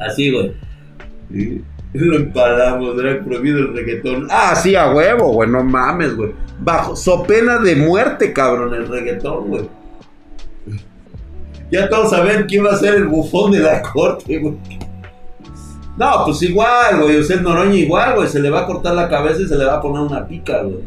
Así, 0.00 0.30
güey. 0.30 0.54
Lo 1.94 2.16
empalamos, 2.16 2.98
era 2.98 3.22
prohibido 3.22 3.58
el 3.58 3.74
reggaetón. 3.74 4.26
Ah, 4.30 4.54
sí, 4.56 4.74
a 4.74 4.90
huevo, 4.90 5.32
güey, 5.32 5.48
no 5.48 5.62
mames, 5.62 6.16
güey. 6.16 6.32
Bajo, 6.58 6.96
so 6.96 7.22
pena 7.24 7.58
de 7.58 7.76
muerte, 7.76 8.32
cabrón, 8.32 8.72
el 8.74 8.88
reggaetón, 8.88 9.48
güey. 9.48 9.68
Ya 11.70 11.88
todos 11.88 12.10
saben 12.10 12.46
quién 12.46 12.64
va 12.64 12.72
a 12.72 12.76
ser 12.76 12.94
el 12.94 13.08
bufón 13.08 13.52
de 13.52 13.60
la 13.60 13.82
corte, 13.82 14.38
güey. 14.38 14.54
No, 15.96 16.24
pues 16.24 16.42
igual, 16.42 17.00
güey. 17.02 17.20
Usted 17.20 17.40
Noroña 17.42 17.74
igual, 17.74 18.16
güey. 18.16 18.28
Se 18.28 18.40
le 18.40 18.50
va 18.50 18.60
a 18.60 18.66
cortar 18.66 18.94
la 18.94 19.08
cabeza 19.08 19.42
y 19.42 19.48
se 19.48 19.56
le 19.56 19.64
va 19.64 19.74
a 19.74 19.80
poner 19.80 20.02
una 20.02 20.26
pica, 20.26 20.62
güey. 20.62 20.78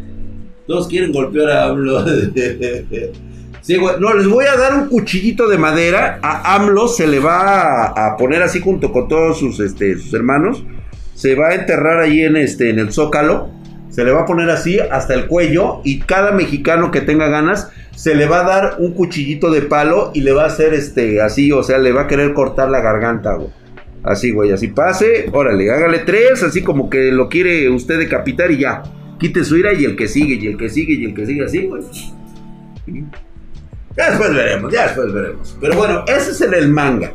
Todos 0.67 0.87
quieren 0.87 1.11
golpear 1.11 1.49
a 1.49 1.65
AMLO. 1.65 2.05
sí, 3.61 3.77
güey. 3.77 3.95
No, 3.99 4.13
les 4.13 4.27
voy 4.27 4.45
a 4.45 4.57
dar 4.57 4.73
un 4.73 4.87
cuchillito 4.87 5.47
de 5.47 5.57
madera. 5.57 6.19
A 6.23 6.55
AMLO 6.55 6.87
se 6.87 7.05
le 7.05 7.19
va 7.19 7.85
a, 7.85 8.17
poner 8.17 8.41
así 8.41 8.59
junto 8.61 8.91
con 8.91 9.07
todos 9.07 9.37
sus, 9.37 9.59
este, 9.59 9.97
sus 9.97 10.13
hermanos. 10.13 10.63
Se 11.13 11.35
va 11.35 11.49
a 11.49 11.55
enterrar 11.55 11.99
ahí 11.99 12.21
en, 12.21 12.35
este, 12.35 12.71
en 12.71 12.79
el 12.79 12.91
zócalo. 12.91 13.49
Se 13.89 14.03
le 14.03 14.11
va 14.11 14.21
a 14.21 14.25
poner 14.25 14.49
así 14.49 14.79
hasta 14.79 15.13
el 15.13 15.27
cuello. 15.27 15.81
Y 15.83 15.99
cada 15.99 16.31
mexicano 16.31 16.89
que 16.89 17.01
tenga 17.01 17.27
ganas 17.27 17.69
se 17.95 18.15
le 18.15 18.25
va 18.25 18.41
a 18.41 18.43
dar 18.43 18.75
un 18.79 18.93
cuchillito 18.93 19.51
de 19.51 19.61
palo 19.61 20.11
y 20.13 20.21
le 20.21 20.33
va 20.33 20.43
a 20.43 20.47
hacer 20.47 20.73
este 20.73 21.21
así, 21.21 21.51
o 21.51 21.63
sea, 21.63 21.77
le 21.77 21.93
va 21.93 22.01
a 22.01 22.07
querer 22.07 22.33
cortar 22.33 22.69
la 22.69 22.81
garganta, 22.81 23.35
güey. 23.35 23.64
Así, 24.05 24.31
güey, 24.31 24.51
así 24.51 24.67
pase, 24.67 25.29
órale, 25.31 25.71
hágale 25.71 25.99
tres, 25.99 26.43
así 26.43 26.61
como 26.61 26.91
que 26.91 27.11
lo 27.11 27.27
quiere 27.27 27.69
usted 27.69 27.97
decapitar 27.97 28.51
y 28.51 28.59
ya. 28.59 28.83
Quite 29.19 29.43
su 29.43 29.57
ira 29.57 29.73
y 29.73 29.83
el 29.83 29.95
que 29.95 30.07
sigue, 30.07 30.35
y 30.35 30.45
el 30.45 30.57
que 30.57 30.69
sigue, 30.69 30.93
y 30.93 31.05
el 31.05 31.15
que 31.15 31.25
sigue, 31.25 31.43
así, 31.43 31.65
güey. 31.65 31.81
Ya 33.97 34.09
después 34.11 34.31
veremos, 34.31 34.71
ya 34.71 34.83
después 34.83 35.11
veremos. 35.11 35.57
Pero 35.59 35.75
bueno, 35.75 36.03
ese 36.07 36.31
es 36.31 36.41
en 36.41 36.53
el 36.53 36.69
manga. 36.69 37.13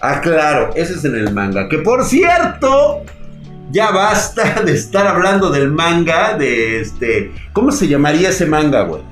Ah, 0.00 0.20
claro, 0.20 0.72
ese 0.74 0.94
es 0.94 1.04
en 1.04 1.14
el 1.14 1.32
manga. 1.32 1.68
Que 1.68 1.78
por 1.78 2.04
cierto, 2.04 3.02
ya 3.70 3.92
basta 3.92 4.62
de 4.66 4.72
estar 4.72 5.06
hablando 5.06 5.50
del 5.50 5.70
manga, 5.70 6.36
de 6.36 6.80
este... 6.80 7.30
¿Cómo 7.52 7.70
se 7.70 7.86
llamaría 7.86 8.30
ese 8.30 8.46
manga, 8.46 8.82
güey? 8.82 9.02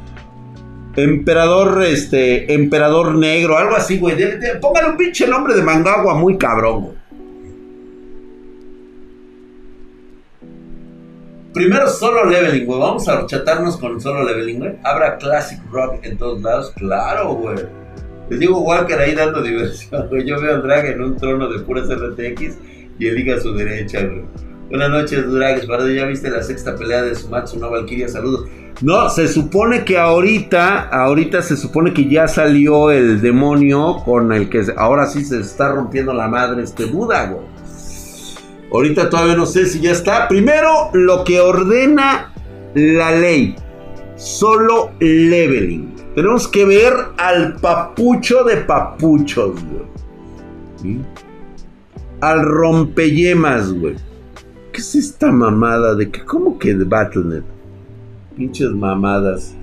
Emperador, 0.96 1.84
este, 1.84 2.52
emperador 2.52 3.14
negro, 3.16 3.58
algo 3.58 3.76
así, 3.76 3.98
güey. 3.98 4.16
Póngale 4.60 4.88
un 4.88 4.96
pinche 4.96 5.28
nombre 5.28 5.54
de 5.54 5.62
mangagua 5.62 6.14
muy 6.14 6.36
cabrón, 6.36 6.80
güey. 6.80 6.95
Primero 11.56 11.88
solo 11.88 12.26
leveling, 12.26 12.66
güey. 12.66 12.78
Vamos 12.78 13.08
a 13.08 13.24
chatarnos 13.24 13.78
con 13.78 13.98
solo 13.98 14.22
leveling, 14.24 14.58
güey. 14.58 14.72
Habrá 14.84 15.16
classic 15.16 15.58
rock 15.72 15.94
en 16.02 16.18
todos 16.18 16.42
lados. 16.42 16.70
Claro, 16.76 17.32
güey. 17.32 17.56
Les 18.28 18.40
digo 18.40 18.60
Walker 18.60 18.98
ahí 18.98 19.14
dando 19.14 19.42
diversión, 19.42 20.06
güey. 20.08 20.26
Yo 20.26 20.38
veo 20.38 20.56
a 20.56 20.58
Drag 20.58 20.84
en 20.84 21.00
un 21.00 21.16
trono 21.16 21.48
de 21.48 21.60
puras 21.60 21.88
RTX 21.88 22.58
y 22.98 23.06
eliga 23.06 23.36
a 23.36 23.40
su 23.40 23.54
derecha, 23.54 24.04
güey. 24.04 24.24
Buenas 24.68 24.90
noches, 24.90 25.32
Drag. 25.32 25.62
¿Ya 25.94 26.04
viste 26.04 26.28
la 26.28 26.42
sexta 26.42 26.76
pelea 26.76 27.00
de 27.00 27.14
Sumatsu 27.14 27.58
no 27.58 27.70
Valkyria? 27.70 28.10
Saludos. 28.10 28.46
No, 28.82 29.08
se 29.08 29.26
supone 29.26 29.82
que 29.82 29.96
ahorita, 29.96 30.90
ahorita 30.90 31.40
se 31.40 31.56
supone 31.56 31.94
que 31.94 32.06
ya 32.06 32.28
salió 32.28 32.90
el 32.90 33.22
demonio 33.22 34.02
con 34.04 34.30
el 34.34 34.50
que 34.50 34.62
ahora 34.76 35.06
sí 35.06 35.24
se 35.24 35.40
está 35.40 35.72
rompiendo 35.72 36.12
la 36.12 36.28
madre 36.28 36.62
este 36.62 36.84
Buda, 36.84 37.30
güey. 37.30 37.55
Ahorita 38.76 39.08
todavía 39.08 39.36
no 39.36 39.46
sé 39.46 39.64
si 39.64 39.80
ya 39.80 39.92
está. 39.92 40.28
Primero, 40.28 40.90
lo 40.92 41.24
que 41.24 41.40
ordena 41.40 42.30
la 42.74 43.18
ley. 43.18 43.56
Solo 44.16 44.90
leveling. 45.00 45.94
Tenemos 46.14 46.46
que 46.46 46.66
ver 46.66 46.92
al 47.16 47.56
papucho 47.56 48.44
de 48.44 48.58
papuchos, 48.58 49.54
güey. 49.64 51.00
Al 52.20 52.42
rompeyemas, 52.42 53.72
güey. 53.72 53.94
¿Qué 54.72 54.82
es 54.82 54.94
esta 54.94 55.32
mamada 55.32 55.94
de 55.94 56.10
que, 56.10 56.22
cómo 56.26 56.58
que 56.58 56.74
Battle.net? 56.74 57.44
Pinches 58.36 58.72
mamadas. 58.72 59.54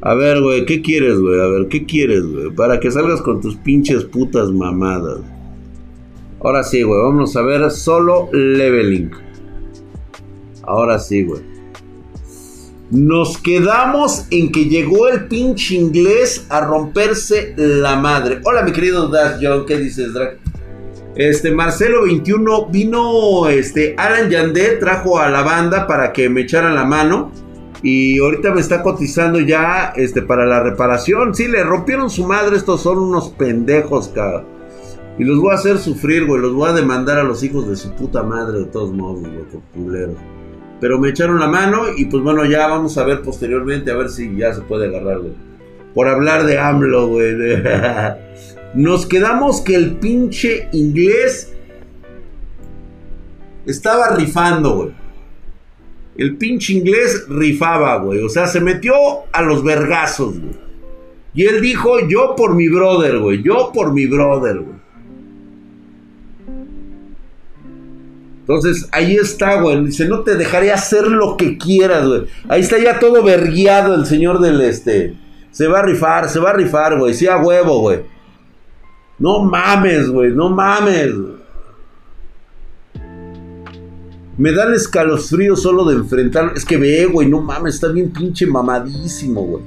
A 0.00 0.14
ver, 0.14 0.40
güey, 0.40 0.64
¿qué 0.64 0.80
quieres, 0.80 1.18
güey? 1.18 1.40
A 1.40 1.48
ver, 1.48 1.66
¿qué 1.66 1.86
quieres, 1.86 2.24
güey? 2.24 2.54
Para 2.54 2.78
que 2.78 2.92
salgas 2.92 3.20
con 3.20 3.40
tus 3.40 3.56
pinches 3.56 4.04
putas 4.04 4.52
mamadas. 4.52 5.33
Ahora 6.44 6.62
sí, 6.62 6.82
güey, 6.82 7.00
vamos 7.00 7.34
a 7.36 7.42
ver 7.42 7.70
solo 7.70 8.28
leveling. 8.30 9.10
Ahora 10.62 10.98
sí, 10.98 11.24
güey. 11.24 11.40
Nos 12.90 13.38
quedamos 13.38 14.26
en 14.30 14.52
que 14.52 14.66
llegó 14.66 15.08
el 15.08 15.26
pinche 15.26 15.74
inglés 15.74 16.46
a 16.50 16.60
romperse 16.60 17.54
la 17.56 17.96
madre. 17.96 18.40
Hola, 18.44 18.62
mi 18.62 18.72
querido 18.72 19.08
Dash 19.08 19.40
John, 19.40 19.64
¿qué 19.64 19.78
dices, 19.78 20.12
Drag? 20.12 20.36
Este, 21.16 21.50
Marcelo 21.50 22.02
21 22.02 22.66
vino, 22.66 23.48
este, 23.48 23.94
Alan 23.96 24.28
Yandé 24.28 24.76
trajo 24.76 25.18
a 25.18 25.30
la 25.30 25.42
banda 25.42 25.86
para 25.86 26.12
que 26.12 26.28
me 26.28 26.40
echaran 26.42 26.74
la 26.74 26.84
mano 26.84 27.30
Y 27.82 28.18
ahorita 28.18 28.52
me 28.52 28.60
está 28.60 28.82
cotizando 28.82 29.40
ya 29.40 29.94
este, 29.96 30.20
para 30.20 30.44
la 30.44 30.62
reparación. 30.62 31.34
Sí, 31.34 31.48
le 31.48 31.64
rompieron 31.64 32.10
su 32.10 32.26
madre. 32.26 32.56
Estos 32.56 32.82
son 32.82 32.98
unos 32.98 33.30
pendejos, 33.30 34.08
cabrón. 34.08 34.53
Y 35.18 35.24
los 35.24 35.38
voy 35.40 35.52
a 35.52 35.54
hacer 35.54 35.78
sufrir, 35.78 36.26
güey. 36.26 36.40
Los 36.40 36.54
voy 36.54 36.70
a 36.70 36.72
demandar 36.72 37.18
a 37.18 37.24
los 37.24 37.42
hijos 37.42 37.68
de 37.68 37.76
su 37.76 37.92
puta 37.92 38.22
madre, 38.22 38.60
de 38.60 38.64
todos 38.66 38.92
modos, 38.92 39.20
por 39.52 39.60
culeros. 39.72 40.16
Pero 40.80 40.98
me 40.98 41.10
echaron 41.10 41.38
la 41.38 41.46
mano 41.46 41.84
y 41.96 42.06
pues 42.06 42.22
bueno, 42.22 42.44
ya 42.44 42.66
vamos 42.66 42.98
a 42.98 43.04
ver 43.04 43.22
posteriormente 43.22 43.90
a 43.90 43.96
ver 43.96 44.10
si 44.10 44.36
ya 44.36 44.52
se 44.52 44.62
puede 44.62 44.88
agarrar, 44.88 45.20
güey. 45.20 45.32
Por 45.94 46.08
hablar 46.08 46.44
de 46.44 46.58
AMLO, 46.58 47.06
güey. 47.08 47.34
Nos 48.74 49.06
quedamos 49.06 49.60
que 49.60 49.76
el 49.76 49.96
pinche 49.96 50.68
inglés 50.72 51.54
estaba 53.66 54.16
rifando, 54.16 54.76
güey. 54.76 54.90
El 56.16 56.36
pinche 56.36 56.72
inglés 56.72 57.26
rifaba, 57.28 57.98
güey. 57.98 58.20
O 58.22 58.28
sea, 58.28 58.48
se 58.48 58.60
metió 58.60 58.94
a 59.32 59.42
los 59.42 59.62
vergazos, 59.62 60.38
güey. 60.40 60.64
Y 61.34 61.46
él 61.46 61.60
dijo, 61.60 62.06
yo 62.08 62.34
por 62.36 62.54
mi 62.54 62.68
brother, 62.68 63.18
güey. 63.18 63.42
Yo 63.42 63.70
por 63.72 63.92
mi 63.92 64.06
brother, 64.06 64.58
güey. 64.58 64.83
Entonces, 68.46 68.86
ahí 68.92 69.16
está, 69.16 69.62
güey. 69.62 69.86
Dice, 69.86 70.06
no 70.06 70.20
te 70.20 70.34
dejaré 70.36 70.70
hacer 70.70 71.06
lo 71.06 71.38
que 71.38 71.56
quieras, 71.56 72.06
güey. 72.06 72.26
Ahí 72.46 72.60
está 72.60 72.78
ya 72.78 72.98
todo 72.98 73.22
verguiado 73.22 73.94
el 73.94 74.04
señor 74.04 74.38
del 74.38 74.60
este. 74.60 75.16
Se 75.50 75.66
va 75.66 75.78
a 75.78 75.82
rifar, 75.82 76.28
se 76.28 76.38
va 76.40 76.50
a 76.50 76.52
rifar, 76.52 76.98
güey. 76.98 77.14
Sí, 77.14 77.26
a 77.26 77.38
huevo, 77.38 77.80
güey. 77.80 78.00
No 79.18 79.44
mames, 79.44 80.10
güey. 80.10 80.30
No 80.30 80.50
mames. 80.50 81.14
Me 84.36 84.52
dan 84.52 84.74
escalofríos 84.74 85.62
solo 85.62 85.86
de 85.86 85.94
enfrentar. 85.94 86.52
Es 86.54 86.66
que 86.66 86.76
ve, 86.76 87.06
güey, 87.06 87.26
no 87.26 87.40
mames, 87.40 87.76
está 87.76 87.88
bien 87.88 88.10
pinche 88.10 88.46
mamadísimo, 88.46 89.42
güey. 89.42 89.64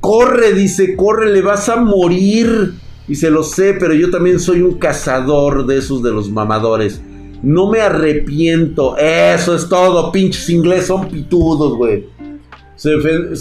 Corre, 0.00 0.52
dice, 0.52 0.96
corre, 0.96 1.32
le 1.32 1.40
vas 1.40 1.66
a 1.70 1.76
morir. 1.76 2.74
Y 3.08 3.14
se 3.14 3.30
lo 3.30 3.42
sé, 3.42 3.74
pero 3.80 3.94
yo 3.94 4.10
también 4.10 4.38
soy 4.38 4.60
un 4.60 4.78
cazador 4.78 5.64
de 5.64 5.78
esos 5.78 6.02
de 6.02 6.10
los 6.10 6.30
mamadores. 6.30 7.00
No 7.42 7.70
me 7.70 7.80
arrepiento. 7.80 8.96
Eso 8.96 9.54
es 9.54 9.68
todo. 9.68 10.12
Pinches 10.12 10.48
ingleses 10.50 10.86
son 10.86 11.08
pitudos, 11.08 11.76
güey. 11.76 12.06
Se, 12.76 12.96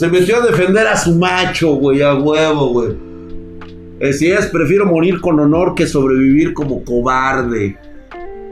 metió 0.10 0.38
a 0.38 0.46
defender 0.46 0.86
a 0.86 0.98
su 0.98 1.16
macho, 1.16 1.76
güey, 1.76 2.02
a 2.02 2.14
huevo, 2.14 2.74
güey. 2.74 4.14
Si 4.14 4.30
es, 4.30 4.48
prefiero 4.48 4.86
morir 4.86 5.22
con 5.22 5.40
honor 5.40 5.76
que 5.76 5.88
sobrevivir 5.88 6.54
como 6.54 6.84
cobarde. 6.84 7.78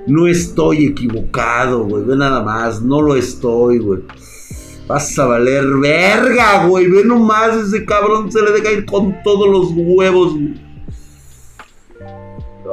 No 0.06 0.28
estoy 0.28 0.86
equivocado, 0.86 1.84
güey. 1.84 2.04
Ve 2.06 2.16
nada 2.16 2.42
más, 2.42 2.82
no 2.82 3.02
lo 3.02 3.18
estoy, 3.18 3.80
güey. 3.80 4.00
Vas 4.88 5.20
a 5.20 5.26
valer 5.26 5.66
verga, 5.82 6.66
güey. 6.68 6.88
Ve 6.88 7.04
nomás, 7.04 7.58
ese 7.58 7.84
cabrón 7.84 8.32
se 8.32 8.42
le 8.42 8.52
deja 8.52 8.72
ir 8.72 8.86
con 8.86 9.22
todos 9.24 9.50
los 9.50 9.72
huevos, 9.76 10.34
güey. 10.34 10.68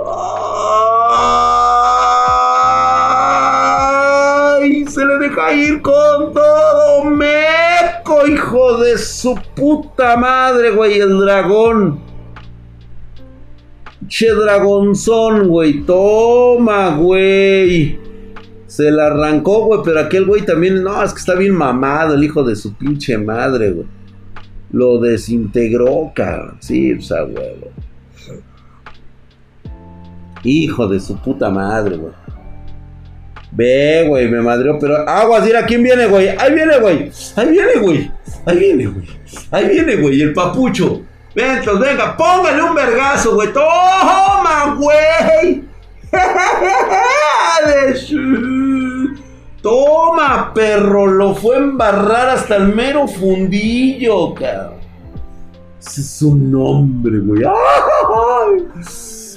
¡Ay! 0.07 0.54
Deja 5.35 5.83
con 5.83 6.33
todo, 6.33 7.05
meco, 7.05 8.27
hijo 8.27 8.79
de 8.79 8.99
su 8.99 9.35
puta 9.55 10.17
madre, 10.17 10.71
güey. 10.71 11.01
El 11.01 11.19
dragón. 11.19 12.01
Che 14.09 14.33
dragonzón, 14.33 15.49
güey. 15.49 15.83
Toma, 15.83 16.97
güey. 16.97 17.99
Se 18.67 18.91
la 18.91 19.07
arrancó, 19.07 19.67
güey. 19.67 19.81
Pero 19.85 20.01
aquel 20.01 20.27
güey 20.27 20.43
también. 20.43 20.83
No, 20.83 21.03
es 21.03 21.13
que 21.13 21.21
está 21.21 21.35
bien 21.35 21.55
mamado 21.55 22.15
el 22.15 22.25
hijo 22.25 22.45
de 22.45 22.57
su 22.57 22.75
pinche 22.75 23.17
madre, 23.19 23.73
güey. 23.73 23.87
Lo 24.73 24.99
desintegró, 24.99 26.13
cabrón. 26.15 26.57
Sí, 26.61 26.95
pues 26.95 27.13
a 27.13 27.25
huevo. 27.25 27.71
Hijo 30.43 30.89
de 30.89 31.01
su 31.01 31.17
puta 31.17 31.49
madre, 31.49 31.97
güey. 31.97 32.13
Ve, 33.55 34.05
güey, 34.09 34.29
me 34.29 34.41
madreó, 34.41 34.79
pero 34.81 35.09
aguas, 35.09 35.45
mira, 35.45 35.65
¿quién 35.65 35.83
viene, 35.83 36.07
güey? 36.07 36.29
Ahí 36.29 36.55
viene, 36.55 36.79
güey. 36.79 37.11
Ahí 37.37 37.51
viene, 37.51 37.75
güey. 37.81 38.11
Ahí 38.47 38.59
viene, 38.59 38.87
güey. 38.87 39.07
Ahí 39.51 39.69
viene, 39.69 39.97
güey, 39.97 40.23
el 40.23 40.33
papucho. 40.33 41.03
Ventos, 41.35 41.79
venga, 41.79 42.17
póngale 42.17 42.63
un 42.63 42.75
vergazo, 42.75 43.35
güey. 43.35 43.53
Toma, 43.53 44.77
güey. 44.79 45.65
Toma, 49.63 50.53
perro. 50.53 51.07
Lo 51.07 51.35
fue 51.35 51.57
a 51.57 51.59
embarrar 51.59 52.31
hasta 52.31 52.57
el 52.57 52.75
mero 52.75 53.07
fundillo, 53.09 54.35
cabrón. 54.35 54.75
Ese 55.81 56.01
es 56.01 56.11
su 56.11 56.37
nombre, 56.37 57.19
güey. 57.19 57.43
¡Ay! 57.49 58.67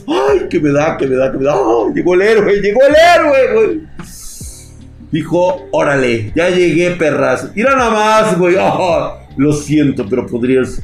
¡Ay! 0.07 0.47
Que 0.49 0.59
me 0.59 0.71
da, 0.71 0.97
que 0.97 1.07
me 1.07 1.15
da, 1.15 1.31
que 1.31 1.37
me 1.37 1.43
da. 1.45 1.55
llegó 1.93 2.13
el 2.13 2.21
héroe, 2.21 2.61
llegó 2.61 2.79
el 2.83 2.95
héroe, 2.95 3.53
güey. 3.53 3.81
Dijo, 5.11 5.67
órale, 5.71 6.31
ya 6.35 6.49
llegué, 6.49 6.91
perras. 6.91 7.51
Mira 7.55 7.75
nada 7.75 7.91
más, 7.91 8.37
güey. 8.37 8.55
lo 9.37 9.53
siento, 9.53 10.05
pero 10.09 10.25
podrías 10.25 10.81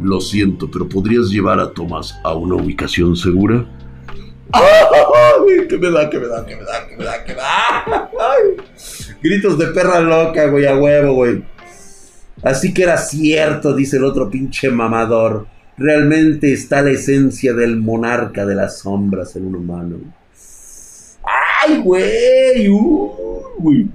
lo 0.00 0.20
siento, 0.20 0.70
pero 0.70 0.88
¿podrías 0.88 1.28
llevar 1.28 1.58
a 1.58 1.72
Tomás 1.72 2.18
a 2.22 2.34
una 2.34 2.56
ubicación 2.56 3.16
segura? 3.16 3.64
¡Ay! 4.52 5.66
¿Qué 5.68 5.78
me 5.78 5.90
da, 5.90 6.08
qué 6.10 6.18
me 6.18 6.26
da, 6.26 6.44
qué 6.44 6.56
me 6.56 6.64
da, 6.64 6.86
qué 6.86 6.96
me 6.96 7.04
da, 7.04 7.24
qué 7.24 7.34
me 7.34 7.40
da? 7.40 8.10
Gritos 9.22 9.58
de 9.58 9.66
perra 9.68 10.00
loca, 10.00 10.46
güey, 10.48 10.66
a 10.66 10.76
huevo, 10.76 11.14
güey. 11.14 11.44
Así 12.42 12.74
que 12.74 12.82
era 12.82 12.98
cierto, 12.98 13.74
dice 13.74 13.96
el 13.96 14.04
otro 14.04 14.30
pinche 14.30 14.70
mamador. 14.70 15.46
Realmente 15.78 16.52
está 16.52 16.82
la 16.82 16.90
esencia 16.90 17.52
del 17.52 17.76
monarca 17.76 18.46
de 18.46 18.54
las 18.54 18.78
sombras 18.78 19.36
en 19.36 19.46
un 19.46 19.56
humano. 19.56 19.96
¡Ay, 21.22 21.82
güey! 21.82 22.68
¡Uy! 22.68 23.90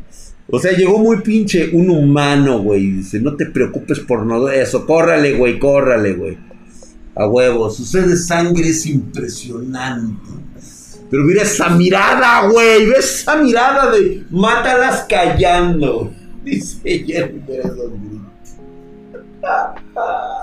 O 0.53 0.59
sea, 0.59 0.73
llegó 0.73 0.99
muy 0.99 1.21
pinche 1.21 1.69
un 1.73 1.89
humano, 1.89 2.59
güey. 2.59 2.91
Dice, 2.91 3.19
no 3.19 3.35
te 3.35 3.45
preocupes 3.47 3.99
por 4.01 4.25
no 4.25 4.49
eso. 4.49 4.85
Córrale, 4.85 5.37
güey, 5.37 5.57
córrale, 5.57 6.13
güey. 6.13 6.37
A 7.15 7.25
huevo. 7.25 7.69
Su 7.71 7.85
sed 7.85 8.07
de 8.07 8.17
sangre 8.17 8.67
es 8.67 8.85
impresionante. 8.85 10.29
Pero 11.09 11.23
mira 11.23 11.43
esa 11.43 11.69
mirada, 11.69 12.47
güey. 12.47 12.85
Ve 12.85 12.95
esa 12.99 13.37
mirada 13.37 13.91
de 13.91 14.25
mátalas 14.29 15.05
callando. 15.09 16.13
Dice 16.43 17.05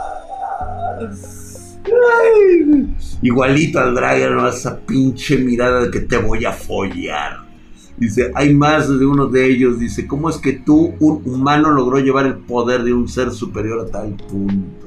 Igualito 3.22 3.78
al 3.78 3.94
Dragon, 3.94 4.46
esa 4.46 4.78
pinche 4.78 5.38
mirada 5.38 5.84
de 5.84 5.90
que 5.90 6.00
te 6.00 6.18
voy 6.18 6.44
a 6.44 6.52
follar. 6.52 7.48
Dice, 7.96 8.30
hay 8.34 8.54
más 8.54 8.88
de 8.88 9.04
uno 9.04 9.26
de 9.26 9.46
ellos. 9.46 9.78
Dice, 9.80 10.06
¿cómo 10.06 10.30
es 10.30 10.36
que 10.36 10.52
tú, 10.52 10.94
un 11.00 11.22
humano, 11.24 11.70
logró 11.72 11.98
llevar 11.98 12.26
el 12.26 12.36
poder 12.36 12.84
de 12.84 12.92
un 12.92 13.08
ser 13.08 13.32
superior 13.32 13.80
a 13.80 13.90
tal 13.90 14.14
punto? 14.14 14.86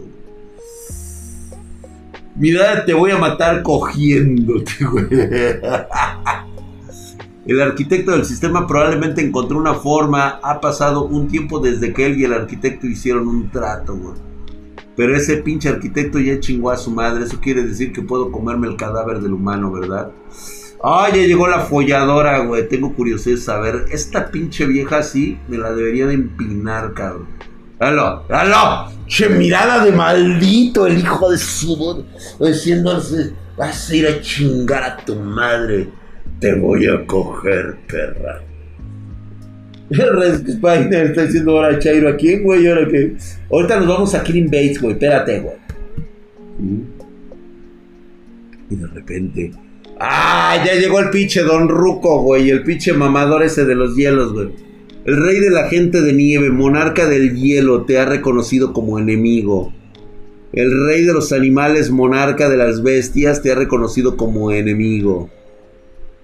Mira, 2.35 2.85
te 2.85 2.93
voy 2.93 3.11
a 3.11 3.17
matar 3.17 3.61
cogiéndote, 3.63 4.85
güey. 4.85 5.07
El 7.45 7.59
arquitecto 7.59 8.11
del 8.11 8.23
sistema 8.23 8.67
probablemente 8.67 9.25
encontró 9.25 9.57
una 9.57 9.73
forma. 9.73 10.39
Ha 10.43 10.61
pasado 10.61 11.05
un 11.05 11.27
tiempo 11.27 11.59
desde 11.59 11.91
que 11.91 12.05
él 12.05 12.19
y 12.19 12.23
el 12.23 12.33
arquitecto 12.33 12.85
hicieron 12.85 13.27
un 13.27 13.49
trato, 13.49 13.95
güey. 13.95 14.30
Pero 14.95 15.15
ese 15.15 15.37
pinche 15.37 15.69
arquitecto 15.69 16.19
ya 16.19 16.39
chingó 16.39 16.71
a 16.71 16.77
su 16.77 16.91
madre. 16.91 17.23
Eso 17.23 17.39
quiere 17.39 17.63
decir 17.63 17.93
que 17.93 18.01
puedo 18.01 18.31
comerme 18.31 18.67
el 18.67 18.75
cadáver 18.75 19.19
del 19.19 19.33
humano, 19.33 19.71
¿verdad? 19.71 20.11
Ah, 20.83 21.09
ya 21.13 21.21
llegó 21.21 21.47
la 21.47 21.59
folladora, 21.59 22.39
güey. 22.39 22.67
Tengo 22.67 22.93
curiosidad 22.93 23.35
de 23.35 23.41
saber. 23.41 23.85
Esta 23.91 24.31
pinche 24.31 24.65
vieja 24.65 24.97
así 24.97 25.37
me 25.47 25.57
la 25.57 25.71
debería 25.71 26.07
de 26.07 26.15
empinar, 26.15 26.93
cabrón. 26.93 27.27
¡Halo! 27.79 28.25
¡Halo! 28.29 28.91
Che, 29.07 29.27
mirada 29.29 29.83
de 29.83 29.91
maldito 29.91 30.85
el 30.85 30.99
hijo 30.99 31.31
de 31.31 31.37
su... 31.37 32.05
Diciéndose, 32.39 33.33
vas 33.57 33.89
a 33.89 33.95
ir 33.95 34.07
a 34.07 34.21
chingar 34.21 34.83
a 34.83 34.97
tu 34.97 35.15
madre. 35.15 35.89
Te 36.39 36.53
voy 36.59 36.87
a 36.87 37.05
coger, 37.07 37.77
perra. 37.87 38.50
Spider 39.91 41.05
está 41.07 41.25
diciendo 41.25 41.51
ahora 41.51 41.79
Chairo 41.79 42.09
a 42.09 42.15
quién, 42.15 42.43
güey. 42.43 42.67
Ahora 42.67 42.87
que. 42.87 43.15
Ahorita 43.51 43.77
nos 43.77 43.87
vamos 43.87 44.15
a 44.15 44.23
Killing 44.23 44.45
Bates, 44.45 44.81
güey. 44.81 44.93
Espérate, 44.93 45.39
güey. 45.39 45.55
Y 48.69 48.75
de 48.75 48.87
repente 48.87 49.51
Ah, 50.03 50.63
ya 50.65 50.73
llegó 50.73 50.99
el 50.99 51.11
pinche 51.11 51.43
Don 51.43 51.69
Ruco, 51.69 52.23
güey. 52.23 52.49
El 52.49 52.63
pinche 52.63 52.93
mamador 52.93 53.43
ese 53.43 53.65
de 53.65 53.75
los 53.75 53.95
hielos, 53.95 54.33
güey. 54.33 54.49
El 55.05 55.17
rey 55.17 55.39
de 55.39 55.51
la 55.51 55.67
gente 55.69 56.01
de 56.01 56.13
nieve, 56.13 56.49
monarca 56.49 57.07
del 57.07 57.35
hielo, 57.35 57.85
te 57.85 57.99
ha 57.99 58.05
reconocido 58.05 58.73
como 58.73 58.97
enemigo. 58.97 59.73
El 60.53 60.87
rey 60.87 61.03
de 61.03 61.13
los 61.13 61.31
animales, 61.31 61.91
monarca 61.91 62.49
de 62.49 62.57
las 62.57 62.81
bestias, 62.81 63.43
te 63.43 63.51
ha 63.51 63.55
reconocido 63.55 64.17
como 64.17 64.51
enemigo. 64.51 65.29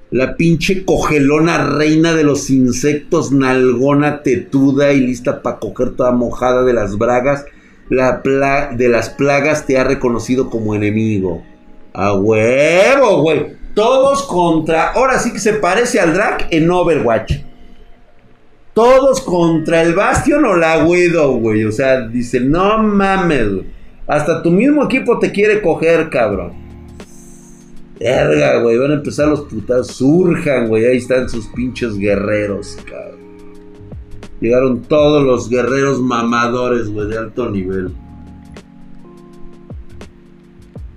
La 0.09 0.37
pinche 0.37 0.85
cogelona 0.85 1.57
reina 1.57 2.13
de 2.13 2.23
los 2.23 2.49
insectos, 2.49 3.33
nalgona 3.33 4.23
tetuda 4.23 4.93
y 4.93 5.01
lista 5.01 5.41
para 5.41 5.59
coger 5.59 5.97
toda 5.97 6.13
mojada 6.13 6.63
de 6.63 6.73
las 6.73 6.97
bragas. 6.97 7.45
La 7.89 8.21
de 8.71 8.87
las 8.87 9.09
plagas 9.09 9.65
te 9.65 9.77
ha 9.77 9.83
reconocido 9.83 10.49
como 10.49 10.75
enemigo. 10.75 11.43
A 11.93 12.13
huevo, 12.13 13.21
güey. 13.21 13.57
Todos 13.73 14.23
contra. 14.23 14.93
Ahora 14.93 15.19
sí 15.19 15.33
que 15.33 15.39
se 15.39 15.53
parece 15.53 15.99
al 15.99 16.13
drag 16.13 16.47
en 16.51 16.71
Overwatch. 16.71 17.33
Todos 18.73 19.21
contra 19.21 19.81
el 19.81 19.93
Bastion 19.93 20.45
o 20.45 20.55
la 20.55 20.85
Widow, 20.85 21.39
güey. 21.39 21.65
O 21.65 21.71
sea, 21.71 22.07
dice, 22.07 22.39
no 22.39 22.77
mames, 22.77 23.65
Hasta 24.05 24.41
tu 24.41 24.51
mismo 24.51 24.85
equipo 24.85 25.19
te 25.19 25.31
quiere 25.31 25.61
coger, 25.61 26.09
cabrón. 26.09 26.66
Verga, 27.99 28.61
güey. 28.61 28.77
Van 28.77 28.91
a 28.91 28.95
empezar 28.95 29.27
los 29.27 29.41
putados. 29.41 29.87
Surjan, 29.87 30.67
güey. 30.67 30.85
Ahí 30.85 30.97
están 30.97 31.29
sus 31.29 31.47
pinches 31.47 31.97
guerreros, 31.97 32.77
cabrón. 32.85 33.17
Llegaron 34.39 34.83
todos 34.83 35.23
los 35.23 35.49
guerreros 35.49 35.99
mamadores, 35.99 36.89
güey, 36.89 37.07
de 37.07 37.17
alto 37.17 37.49
nivel. 37.49 37.91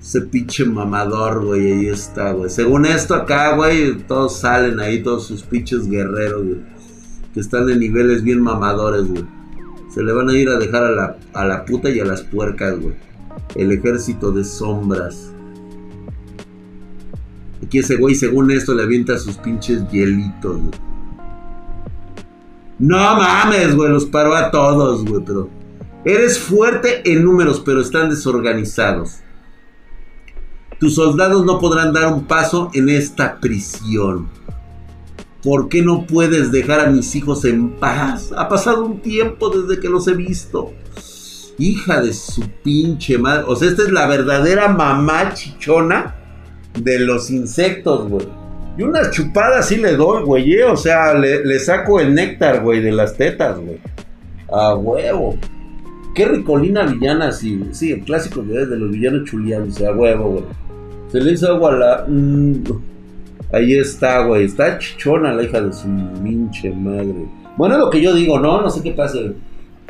Ese 0.00 0.22
pinche 0.22 0.64
mamador, 0.66 1.44
güey, 1.46 1.72
ahí 1.72 1.88
está, 1.88 2.32
güey. 2.32 2.50
Según 2.50 2.84
esto 2.84 3.14
acá, 3.14 3.56
güey, 3.56 3.96
todos 4.06 4.38
salen 4.38 4.80
ahí, 4.80 5.02
todos 5.02 5.26
sus 5.26 5.42
pinches 5.42 5.88
guerreros, 5.88 6.44
güey. 6.44 6.60
Que 7.32 7.40
están 7.40 7.70
en 7.70 7.78
niveles 7.78 8.22
bien 8.22 8.42
mamadores, 8.42 9.08
güey. 9.08 9.24
Se 9.94 10.02
le 10.02 10.12
van 10.12 10.28
a 10.28 10.36
ir 10.36 10.48
a 10.50 10.58
dejar 10.58 10.84
a 10.84 10.90
la, 10.90 11.16
a 11.32 11.44
la 11.46 11.64
puta 11.64 11.88
y 11.88 11.98
a 12.00 12.04
las 12.04 12.22
puercas, 12.22 12.78
güey. 12.78 12.94
El 13.54 13.72
ejército 13.72 14.32
de 14.32 14.44
sombras. 14.44 15.32
Aquí 17.70 17.78
ese 17.78 17.98
güey, 17.98 18.16
según 18.16 18.50
esto, 18.50 18.74
le 18.74 18.82
avienta 18.82 19.16
sus 19.16 19.36
pinches 19.36 19.88
hielitos. 19.92 20.58
No 22.80 22.96
mames, 22.96 23.76
güey, 23.76 23.92
los 23.92 24.06
paró 24.06 24.34
a 24.34 24.50
todos, 24.50 25.04
güey, 25.04 25.22
pero... 25.24 25.48
Eres 26.04 26.36
fuerte 26.36 27.08
en 27.08 27.24
números, 27.24 27.62
pero 27.64 27.80
están 27.80 28.10
desorganizados. 28.10 29.20
Tus 30.80 30.96
soldados 30.96 31.44
no 31.44 31.60
podrán 31.60 31.92
dar 31.92 32.12
un 32.12 32.24
paso 32.24 32.72
en 32.74 32.88
esta 32.88 33.38
prisión. 33.38 34.28
¿Por 35.40 35.68
qué 35.68 35.80
no 35.80 36.08
puedes 36.08 36.50
dejar 36.50 36.80
a 36.80 36.90
mis 36.90 37.14
hijos 37.14 37.44
en 37.44 37.78
paz? 37.78 38.32
Ha 38.36 38.48
pasado 38.48 38.84
un 38.84 39.00
tiempo 39.00 39.48
desde 39.48 39.80
que 39.80 39.88
los 39.88 40.08
he 40.08 40.14
visto. 40.14 40.72
Hija 41.56 42.00
de 42.00 42.14
su 42.14 42.42
pinche 42.64 43.16
madre. 43.16 43.44
O 43.46 43.54
sea, 43.54 43.68
esta 43.68 43.84
es 43.84 43.92
la 43.92 44.08
verdadera 44.08 44.66
mamá 44.66 45.34
chichona 45.34 46.16
de 46.82 46.98
los 47.00 47.30
insectos, 47.30 48.08
güey. 48.08 48.26
Y 48.78 48.82
una 48.82 49.10
chupada 49.10 49.62
sí 49.62 49.76
le 49.76 49.96
doy, 49.96 50.22
güey. 50.24 50.52
¿eh? 50.54 50.64
O 50.64 50.76
sea, 50.76 51.14
le, 51.14 51.58
saco 51.58 52.00
el 52.00 52.14
néctar, 52.14 52.62
güey, 52.62 52.80
de 52.80 52.92
las 52.92 53.16
tetas, 53.16 53.58
güey. 53.58 53.78
A 54.50 54.74
huevo. 54.74 55.36
Qué 56.14 56.24
ricolina 56.24 56.84
villana, 56.84 57.32
sí. 57.32 57.62
Sí, 57.72 57.92
el 57.92 58.02
clásico 58.02 58.42
de 58.42 58.66
los 58.66 58.90
villanos 58.90 59.28
chulianos, 59.28 59.80
a 59.82 59.92
huevo, 59.92 60.30
güey. 60.30 60.44
Se 61.12 61.20
le 61.20 61.32
hizo 61.32 61.48
agua 61.48 61.74
a 61.74 61.76
la. 61.76 62.04
Mm, 62.08 62.62
ahí 63.52 63.74
está, 63.74 64.24
güey. 64.24 64.44
Está 64.44 64.78
chichona 64.78 65.32
la 65.32 65.42
hija 65.42 65.60
de 65.60 65.72
su 65.72 65.88
pinche 66.22 66.70
madre. 66.70 67.26
Bueno, 67.56 67.74
es 67.74 67.80
lo 67.80 67.90
que 67.90 68.00
yo 68.00 68.14
digo, 68.14 68.38
¿no? 68.38 68.62
No 68.62 68.70
sé 68.70 68.82
qué 68.82 68.92
pasa. 68.92 69.18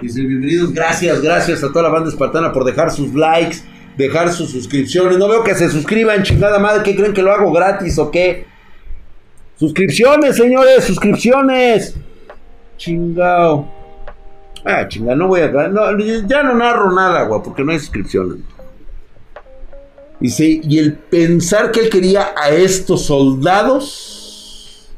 Dice, 0.00 0.22
bienvenidos, 0.22 0.72
gracias, 0.72 1.20
gracias 1.20 1.62
a 1.62 1.68
toda 1.68 1.82
la 1.82 1.88
banda 1.90 2.08
espartana 2.08 2.52
por 2.52 2.64
dejar 2.64 2.90
sus 2.90 3.12
likes, 3.14 3.58
dejar 4.00 4.32
sus 4.32 4.50
suscripciones. 4.50 5.18
No 5.18 5.28
veo 5.28 5.44
que 5.44 5.54
se 5.54 5.70
suscriban, 5.70 6.22
chingada 6.22 6.58
madre. 6.58 6.82
¿Qué 6.82 6.96
creen 6.96 7.12
que 7.12 7.22
lo 7.22 7.32
hago 7.32 7.52
gratis 7.52 7.98
o 7.98 8.10
qué? 8.10 8.46
Suscripciones, 9.56 10.36
señores, 10.36 10.84
suscripciones. 10.84 11.94
Chingao. 12.76 13.68
Ah, 14.64 14.86
chinga, 14.88 15.14
no 15.14 15.28
voy 15.28 15.40
a. 15.40 15.48
No, 15.48 15.98
ya 16.26 16.42
no 16.42 16.54
narro 16.54 16.92
nada, 16.92 17.24
güey, 17.24 17.42
porque 17.42 17.62
no 17.62 17.72
hay 17.72 17.78
suscripciones. 17.78 18.38
Dice, 20.18 20.60
y 20.62 20.78
el 20.78 20.94
pensar 20.94 21.70
que 21.70 21.80
él 21.80 21.90
quería 21.90 22.34
a 22.36 22.50
estos 22.50 23.06
soldados 23.06 24.90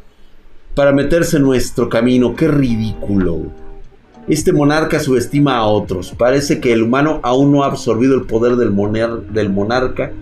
para 0.74 0.92
meterse 0.92 1.36
en 1.36 1.44
nuestro 1.44 1.88
camino, 1.88 2.34
qué 2.34 2.48
ridículo. 2.48 3.61
Este 4.28 4.52
monarca 4.52 5.00
subestima 5.00 5.56
a 5.56 5.66
otros. 5.66 6.14
Parece 6.16 6.60
que 6.60 6.72
el 6.72 6.82
humano 6.82 7.20
aún 7.22 7.50
no 7.50 7.64
ha 7.64 7.66
absorbido 7.66 8.14
el 8.14 8.22
poder 8.22 8.56
del, 8.56 8.72
del 9.30 9.50
monarca 9.50 10.12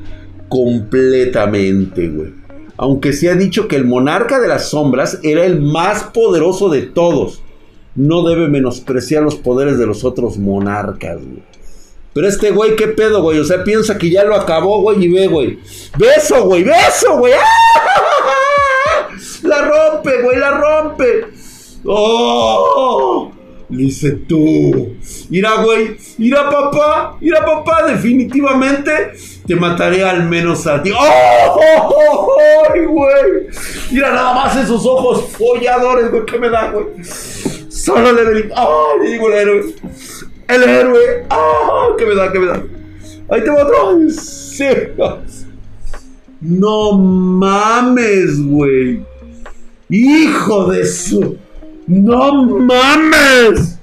completamente, 0.48 2.08
güey. 2.08 2.32
Aunque 2.78 3.12
se 3.12 3.28
ha 3.30 3.34
dicho 3.34 3.68
que 3.68 3.76
el 3.76 3.84
monarca 3.84 4.40
de 4.40 4.48
las 4.48 4.70
sombras 4.70 5.20
era 5.22 5.44
el 5.44 5.60
más 5.60 6.04
poderoso 6.04 6.70
de 6.70 6.82
todos. 6.82 7.42
No 7.94 8.22
debe 8.22 8.48
menospreciar 8.48 9.22
los 9.22 9.34
poderes 9.34 9.78
de 9.78 9.86
los 9.86 10.02
otros 10.04 10.38
monarcas, 10.38 11.16
güey. 11.16 11.42
Pero 12.14 12.26
este 12.26 12.50
güey, 12.50 12.74
¿qué 12.76 12.88
pedo, 12.88 13.22
güey? 13.22 13.38
O 13.38 13.44
sea, 13.44 13.62
piensa 13.62 13.98
que 13.98 14.10
ya 14.10 14.24
lo 14.24 14.34
acabó, 14.34 14.80
güey, 14.80 15.04
y 15.04 15.12
ve, 15.12 15.28
güey. 15.28 15.58
Beso, 15.96 16.44
güey, 16.44 16.64
beso, 16.64 17.18
güey. 17.18 17.34
¡Ah! 17.34 19.08
La 19.42 19.62
rompe, 19.62 20.22
güey, 20.22 20.38
la 20.38 20.50
rompe. 20.50 21.26
¡Oh! 21.84 23.30
Dice 23.70 24.11
tú. 24.12 24.96
Mira, 25.28 25.62
güey. 25.62 25.96
Mira, 26.18 26.50
papá. 26.50 27.16
Mira, 27.20 27.44
papá. 27.44 27.87
Definitivamente 27.87 29.12
te 29.46 29.56
mataré 29.56 30.04
al 30.04 30.28
menos 30.28 30.66
a 30.66 30.83
ti. 30.83 30.90
¡Oh! 30.92 32.30
¡Ay, 32.72 32.85
güey! 32.85 33.48
Mira 33.92 34.11
nada 34.12 34.35
más 34.35 34.56
esos 34.56 34.85
ojos 34.85 35.24
folladores, 35.37 36.11
güey. 36.11 36.24
¿Qué 36.26 36.38
me 36.38 36.50
da, 36.50 36.70
güey? 36.70 36.87
Solo 37.68 38.12
le 38.12 38.38
¡Ay, 38.38 38.50
¡Oh! 38.56 38.92
digo 39.04 39.28
el 39.28 39.35
héroe! 39.35 39.74
el 40.48 40.62
héroe. 40.64 41.26
¡Ah! 41.30 41.88
¿Qué 41.96 42.06
me 42.06 42.14
da? 42.14 42.33
¿Qué 42.33 42.38
me 42.38 42.46
da? 42.46 42.62
Ahí 43.30 43.42
te 43.42 43.50
otro. 43.50 43.98
Sí. 44.11 44.64
No 46.40 46.92
mames, 46.92 48.44
güey. 48.44 49.04
Hijo 49.88 50.66
de 50.66 50.87
su. 50.87 51.38
No 51.90 52.44
mames. 52.44 53.76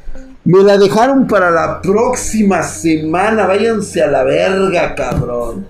Me 0.46 0.64
la 0.64 0.78
dejaron 0.78 1.28
para 1.28 1.52
la 1.52 1.82
próxima 1.82 2.64
semana. 2.64 3.46
Váyanse 3.46 4.02
a 4.02 4.08
la 4.08 4.24
verga, 4.24 4.96
cabrón. 4.96 5.68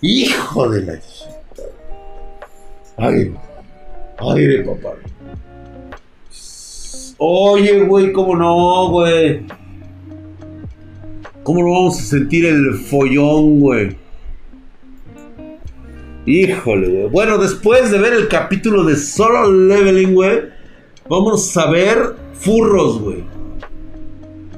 Hijo 0.00 0.68
de 0.68 0.82
la 0.82 0.98
Ay. 2.96 3.32
Aire, 4.18 4.64
papá. 4.64 4.96
Oye, 7.18 7.80
güey, 7.82 8.12
¿cómo 8.12 8.34
no, 8.34 8.88
güey? 8.90 9.46
¿Cómo 11.44 11.62
no 11.62 11.70
vamos 11.70 12.00
a 12.00 12.02
sentir 12.02 12.46
el 12.46 12.74
follón, 12.74 13.60
güey? 13.60 13.96
Híjole, 16.26 16.88
güey. 16.88 17.08
Bueno, 17.10 17.38
después 17.38 17.92
de 17.92 17.98
ver 17.98 18.14
el 18.14 18.26
capítulo 18.26 18.82
de 18.82 18.96
Solo 18.96 19.52
Leveling, 19.52 20.14
güey, 20.14 20.53
vamos 21.08 21.56
a 21.56 21.70
ver 21.70 22.16
furros, 22.34 23.00
güey. 23.00 23.24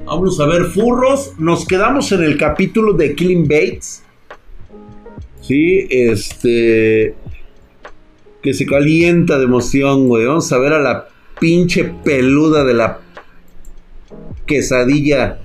Vamos 0.05 0.39
a 0.39 0.45
ver 0.45 0.65
furros. 0.65 1.33
Nos 1.37 1.65
quedamos 1.65 2.11
en 2.11 2.23
el 2.23 2.37
capítulo 2.37 2.93
de 2.93 3.15
Killing 3.15 3.43
Bates. 3.47 4.03
Sí, 5.41 5.87
este. 5.89 7.15
Que 8.41 8.53
se 8.53 8.65
calienta 8.65 9.37
de 9.37 9.45
emoción, 9.45 10.07
güey. 10.07 10.25
Vamos 10.25 10.51
a 10.51 10.57
ver 10.57 10.73
a 10.73 10.79
la 10.79 11.07
pinche 11.39 11.83
peluda 11.83 12.63
de 12.63 12.73
la 12.73 13.01
quesadilla 14.45 15.39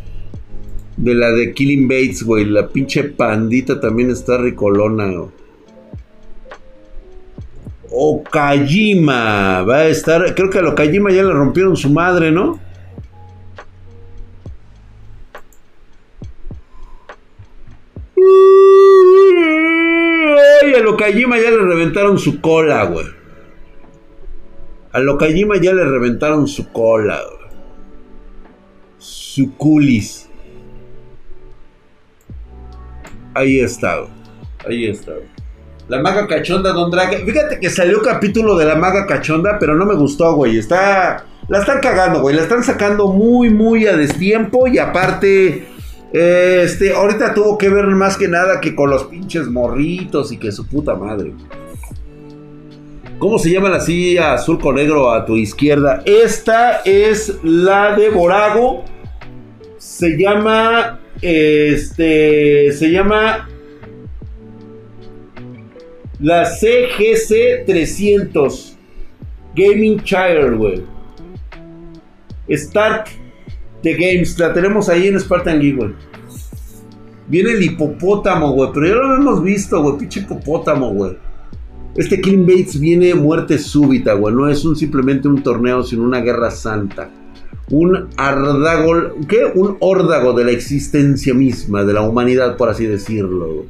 de 0.96 1.14
la 1.14 1.32
de 1.32 1.52
Killing 1.52 1.88
Bates, 1.88 2.22
güey. 2.22 2.44
La 2.44 2.68
pinche 2.68 3.04
pandita 3.04 3.80
también 3.80 4.10
está 4.10 4.38
ricolona, 4.38 5.06
güey. 5.06 5.41
Okajima 7.92 9.62
va 9.62 9.76
a 9.76 9.86
estar. 9.86 10.34
Creo 10.34 10.50
que 10.50 10.58
a 10.58 10.68
Okajima 10.68 11.10
ya 11.10 11.22
le 11.22 11.32
rompieron 11.32 11.76
su 11.76 11.90
madre, 11.90 12.32
¿no? 12.32 12.58
Ay, 20.62 20.74
a 20.74 20.88
Okajima 20.88 21.38
ya 21.38 21.50
le 21.50 21.58
reventaron 21.58 22.18
su 22.18 22.40
cola, 22.40 22.84
güey. 22.84 23.22
A 24.92 25.00
Lokajima 25.00 25.56
ya 25.56 25.72
le 25.72 25.84
reventaron 25.84 26.46
su 26.46 26.70
cola, 26.70 27.18
su 28.98 29.54
culis. 29.56 30.28
Ahí 33.32 33.58
está, 33.60 34.04
ahí 34.68 34.84
está. 34.84 35.12
La 35.88 36.00
maga 36.00 36.26
cachonda, 36.26 36.72
Don 36.72 36.90
Drake. 36.90 37.24
Fíjate 37.24 37.58
que 37.60 37.68
salió 37.68 38.00
capítulo 38.02 38.56
de 38.56 38.64
la 38.64 38.76
maga 38.76 39.06
cachonda, 39.06 39.58
pero 39.58 39.74
no 39.74 39.84
me 39.84 39.94
gustó, 39.94 40.34
güey. 40.34 40.58
Está. 40.58 41.26
La 41.48 41.58
están 41.58 41.80
cagando, 41.80 42.20
güey. 42.20 42.36
La 42.36 42.42
están 42.42 42.62
sacando 42.62 43.08
muy, 43.08 43.50
muy 43.50 43.86
a 43.86 43.96
destiempo. 43.96 44.66
Y 44.68 44.78
aparte. 44.78 45.66
Este, 46.12 46.92
ahorita 46.92 47.32
tuvo 47.32 47.56
que 47.56 47.70
ver 47.70 47.86
más 47.86 48.18
que 48.18 48.28
nada 48.28 48.60
que 48.60 48.74
con 48.74 48.90
los 48.90 49.04
pinches 49.04 49.46
morritos 49.48 50.30
y 50.30 50.36
que 50.36 50.52
su 50.52 50.66
puta 50.66 50.94
madre. 50.94 51.32
¿Cómo 53.18 53.38
se 53.38 53.50
llama 53.50 53.70
la 53.70 53.80
silla 53.80 54.34
azul 54.34 54.58
con 54.58 54.74
negro 54.74 55.10
a 55.10 55.24
tu 55.24 55.36
izquierda? 55.36 56.02
Esta 56.04 56.82
es 56.84 57.38
la 57.42 57.96
de 57.96 58.10
Borago. 58.10 58.84
Se 59.78 60.16
llama. 60.18 61.00
Este. 61.20 62.72
Se 62.72 62.90
llama. 62.90 63.48
La 66.22 66.44
CGC 66.44 67.66
300. 67.66 68.76
Gaming 69.56 70.00
Chair, 70.04 70.54
güey. 70.54 70.84
Start 72.48 73.08
the 73.82 73.92
Games. 73.94 74.38
La 74.38 74.54
tenemos 74.54 74.88
ahí 74.88 75.08
en 75.08 75.18
Spartan 75.18 75.58
Geek, 75.58 75.76
güey. 75.76 75.90
Viene 77.26 77.50
el 77.50 77.62
hipopótamo, 77.64 78.52
güey. 78.52 78.70
Pero 78.72 78.86
ya 78.86 78.94
lo 78.94 79.16
hemos 79.16 79.42
visto, 79.42 79.82
güey. 79.82 79.98
Pinche 79.98 80.20
hipopótamo, 80.20 80.92
güey. 80.92 81.16
Este 81.96 82.20
Clean 82.20 82.46
Bates 82.46 82.78
viene 82.78 83.14
muerte 83.16 83.58
súbita, 83.58 84.14
güey. 84.14 84.32
No 84.32 84.48
es 84.48 84.64
un, 84.64 84.76
simplemente 84.76 85.26
un 85.26 85.42
torneo, 85.42 85.82
sino 85.82 86.04
una 86.04 86.20
guerra 86.20 86.52
santa. 86.52 87.10
Un 87.68 88.10
ardagol. 88.16 89.16
¿Qué? 89.28 89.40
Un 89.56 89.76
órdago 89.80 90.34
de 90.34 90.44
la 90.44 90.52
existencia 90.52 91.34
misma, 91.34 91.82
de 91.82 91.94
la 91.94 92.02
humanidad, 92.02 92.56
por 92.56 92.68
así 92.68 92.86
decirlo. 92.86 93.66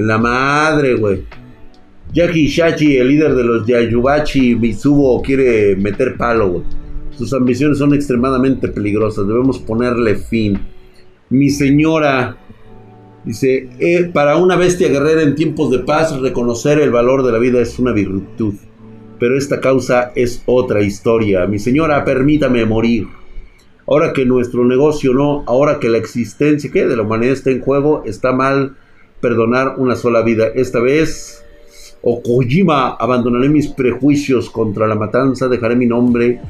La 0.00 0.16
madre, 0.16 0.94
güey. 0.94 1.24
Jackie 2.12 2.48
Shachi, 2.48 2.96
el 2.96 3.08
líder 3.08 3.34
de 3.34 3.44
los 3.44 3.66
Yayubachi 3.66 4.56
Mitsubo, 4.56 5.20
quiere 5.20 5.76
meter 5.76 6.16
palo, 6.16 6.48
güey. 6.48 6.64
Sus 7.10 7.34
ambiciones 7.34 7.76
son 7.78 7.92
extremadamente 7.92 8.68
peligrosas. 8.68 9.26
Debemos 9.28 9.58
ponerle 9.58 10.16
fin. 10.16 10.58
Mi 11.28 11.50
señora, 11.50 12.38
dice, 13.26 13.68
eh, 13.78 14.10
para 14.12 14.36
una 14.38 14.56
bestia 14.56 14.88
guerrera 14.88 15.22
en 15.22 15.34
tiempos 15.34 15.70
de 15.70 15.80
paz, 15.80 16.18
reconocer 16.18 16.80
el 16.80 16.90
valor 16.90 17.22
de 17.22 17.32
la 17.32 17.38
vida 17.38 17.60
es 17.60 17.78
una 17.78 17.92
virtud. 17.92 18.54
Pero 19.18 19.36
esta 19.36 19.60
causa 19.60 20.12
es 20.14 20.42
otra 20.46 20.80
historia. 20.80 21.46
Mi 21.46 21.58
señora, 21.58 22.06
permítame 22.06 22.64
morir. 22.64 23.06
Ahora 23.86 24.14
que 24.14 24.24
nuestro 24.24 24.64
negocio 24.64 25.12
no, 25.12 25.44
ahora 25.46 25.78
que 25.78 25.90
la 25.90 25.98
existencia 25.98 26.70
¿qué? 26.72 26.86
de 26.86 26.96
la 26.96 27.02
humanidad 27.02 27.34
está 27.34 27.50
en 27.50 27.60
juego, 27.60 28.02
está 28.06 28.32
mal 28.32 28.76
perdonar 29.20 29.74
una 29.78 29.96
sola 29.96 30.22
vida. 30.22 30.48
Esta 30.54 30.80
vez, 30.80 31.44
Okojima, 32.02 32.96
abandonaré 32.96 33.48
mis 33.48 33.68
prejuicios 33.68 34.50
contra 34.50 34.86
la 34.86 34.94
matanza, 34.94 35.48
dejaré 35.48 35.76
mi 35.76 35.86
nombre 35.86 36.40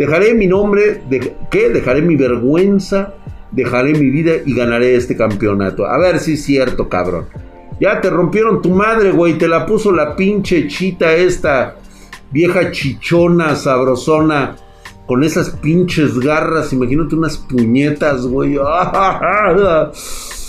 Dejaré 0.00 0.32
mi 0.32 0.46
nombre, 0.46 1.02
de, 1.10 1.34
¿qué? 1.50 1.68
Dejaré 1.68 2.00
mi 2.00 2.16
vergüenza, 2.16 3.12
dejaré 3.50 3.92
mi 3.92 4.08
vida 4.08 4.32
y 4.44 4.54
ganaré 4.54 4.96
este 4.96 5.14
campeonato. 5.14 5.84
A 5.84 5.98
ver 5.98 6.18
si 6.20 6.32
es 6.32 6.42
cierto, 6.42 6.88
cabrón. 6.88 7.26
Ya 7.80 8.00
te 8.00 8.08
rompieron 8.08 8.62
tu 8.62 8.70
madre, 8.70 9.10
güey. 9.10 9.36
Te 9.36 9.46
la 9.46 9.66
puso 9.66 9.92
la 9.92 10.16
pinche 10.16 10.68
chita 10.68 11.12
esta. 11.12 11.76
Vieja 12.30 12.70
chichona, 12.70 13.54
sabrosona. 13.56 14.56
Con 15.06 15.22
esas 15.22 15.50
pinches 15.50 16.18
garras. 16.18 16.72
Imagínate 16.72 17.14
unas 17.14 17.36
puñetas, 17.36 18.26
güey. 18.26 18.56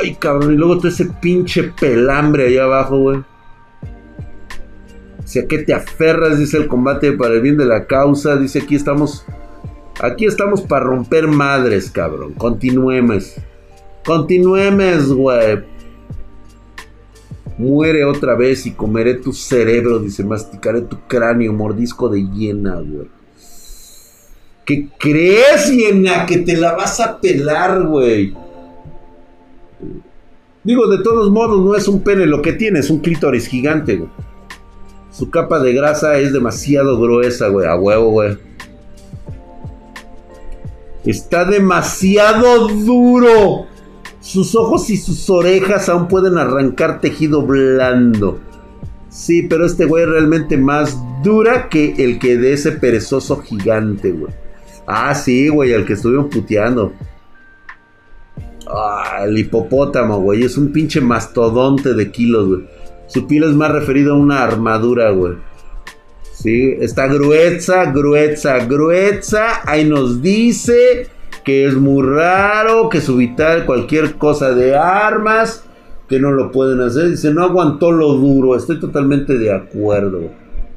Ay, 0.00 0.14
cabrón. 0.14 0.54
Y 0.54 0.56
luego 0.56 0.78
todo 0.78 0.88
ese 0.88 1.06
pinche 1.06 1.64
pelambre 1.78 2.48
allá 2.48 2.64
abajo, 2.64 2.98
güey. 2.98 3.22
Si 5.24 5.38
a 5.38 5.46
qué 5.46 5.58
te 5.58 5.74
aferras, 5.74 6.38
dice 6.38 6.56
el 6.56 6.68
combate 6.68 7.12
para 7.12 7.34
el 7.34 7.42
bien 7.42 7.56
de 7.56 7.66
la 7.66 7.86
causa. 7.86 8.36
Dice 8.36 8.60
aquí 8.60 8.76
estamos. 8.76 9.24
Aquí 10.00 10.26
estamos 10.26 10.62
para 10.62 10.84
romper 10.84 11.26
madres, 11.26 11.90
cabrón. 11.90 12.32
Continuemos. 12.34 13.34
Continuemos, 14.04 15.12
güey. 15.12 15.64
Muere 17.58 18.04
otra 18.04 18.36
vez 18.36 18.66
y 18.66 18.70
comeré 18.70 19.14
tu 19.14 19.32
cerebro, 19.32 19.98
dice, 19.98 20.22
masticaré 20.22 20.82
tu 20.82 20.96
cráneo, 21.08 21.52
mordisco 21.52 22.08
de 22.08 22.24
hiena, 22.30 22.76
güey. 22.76 23.08
¿Qué 24.64 24.88
crees, 24.96 25.68
hiena? 25.68 26.24
Que 26.24 26.38
te 26.38 26.56
la 26.56 26.74
vas 26.76 27.00
a 27.00 27.20
pelar, 27.20 27.82
güey. 27.82 28.32
Digo, 30.68 30.86
de 30.86 30.98
todos 30.98 31.30
modos, 31.30 31.64
no 31.64 31.74
es 31.74 31.88
un 31.88 32.02
pene 32.02 32.26
lo 32.26 32.42
que 32.42 32.52
tiene, 32.52 32.80
es 32.80 32.90
un 32.90 32.98
clítoris 32.98 33.46
gigante, 33.46 33.96
güey. 33.96 34.10
Su 35.10 35.30
capa 35.30 35.60
de 35.60 35.72
grasa 35.72 36.18
es 36.18 36.34
demasiado 36.34 37.00
gruesa, 37.00 37.48
güey. 37.48 37.66
A 37.66 37.74
huevo, 37.74 38.10
güey. 38.10 38.36
Está 41.06 41.46
demasiado 41.46 42.68
duro. 42.68 43.64
Sus 44.20 44.54
ojos 44.54 44.90
y 44.90 44.98
sus 44.98 45.30
orejas 45.30 45.88
aún 45.88 46.06
pueden 46.06 46.36
arrancar 46.36 47.00
tejido 47.00 47.40
blando. 47.40 48.38
Sí, 49.08 49.44
pero 49.48 49.64
este 49.64 49.86
güey 49.86 50.02
es 50.02 50.10
realmente 50.10 50.58
más 50.58 50.98
dura 51.24 51.70
que 51.70 51.94
el 51.96 52.18
que 52.18 52.36
de 52.36 52.52
ese 52.52 52.72
perezoso 52.72 53.38
gigante, 53.38 54.12
güey. 54.12 54.34
Ah, 54.86 55.14
sí, 55.14 55.48
güey, 55.48 55.72
el 55.72 55.86
que 55.86 55.94
estuvieron 55.94 56.28
puteando. 56.28 56.92
Ah, 58.70 59.24
el 59.24 59.38
hipopótamo, 59.38 60.20
güey. 60.20 60.44
Es 60.44 60.58
un 60.58 60.72
pinche 60.72 61.00
mastodonte 61.00 61.94
de 61.94 62.10
kilos, 62.10 62.46
güey. 62.46 62.60
Su 63.06 63.26
piel 63.26 63.44
es 63.44 63.54
más 63.54 63.72
referida 63.72 64.10
a 64.10 64.14
una 64.14 64.42
armadura, 64.42 65.10
güey. 65.10 65.34
Sí, 66.32 66.76
está 66.80 67.06
gruesa, 67.08 67.90
gruesa, 67.90 68.64
gruesa. 68.66 69.62
Ahí 69.64 69.84
nos 69.84 70.22
dice 70.22 71.08
que 71.44 71.66
es 71.66 71.74
muy 71.74 72.02
raro 72.06 72.88
que 72.88 73.00
su 73.00 73.16
vital 73.16 73.64
cualquier 73.64 74.14
cosa 74.14 74.52
de 74.52 74.76
armas, 74.76 75.64
que 76.08 76.20
no 76.20 76.30
lo 76.30 76.52
pueden 76.52 76.80
hacer. 76.80 77.10
Dice, 77.10 77.32
no 77.32 77.42
aguantó 77.44 77.90
lo 77.90 78.12
duro. 78.12 78.54
Estoy 78.54 78.78
totalmente 78.78 79.38
de 79.38 79.52
acuerdo. 79.52 80.30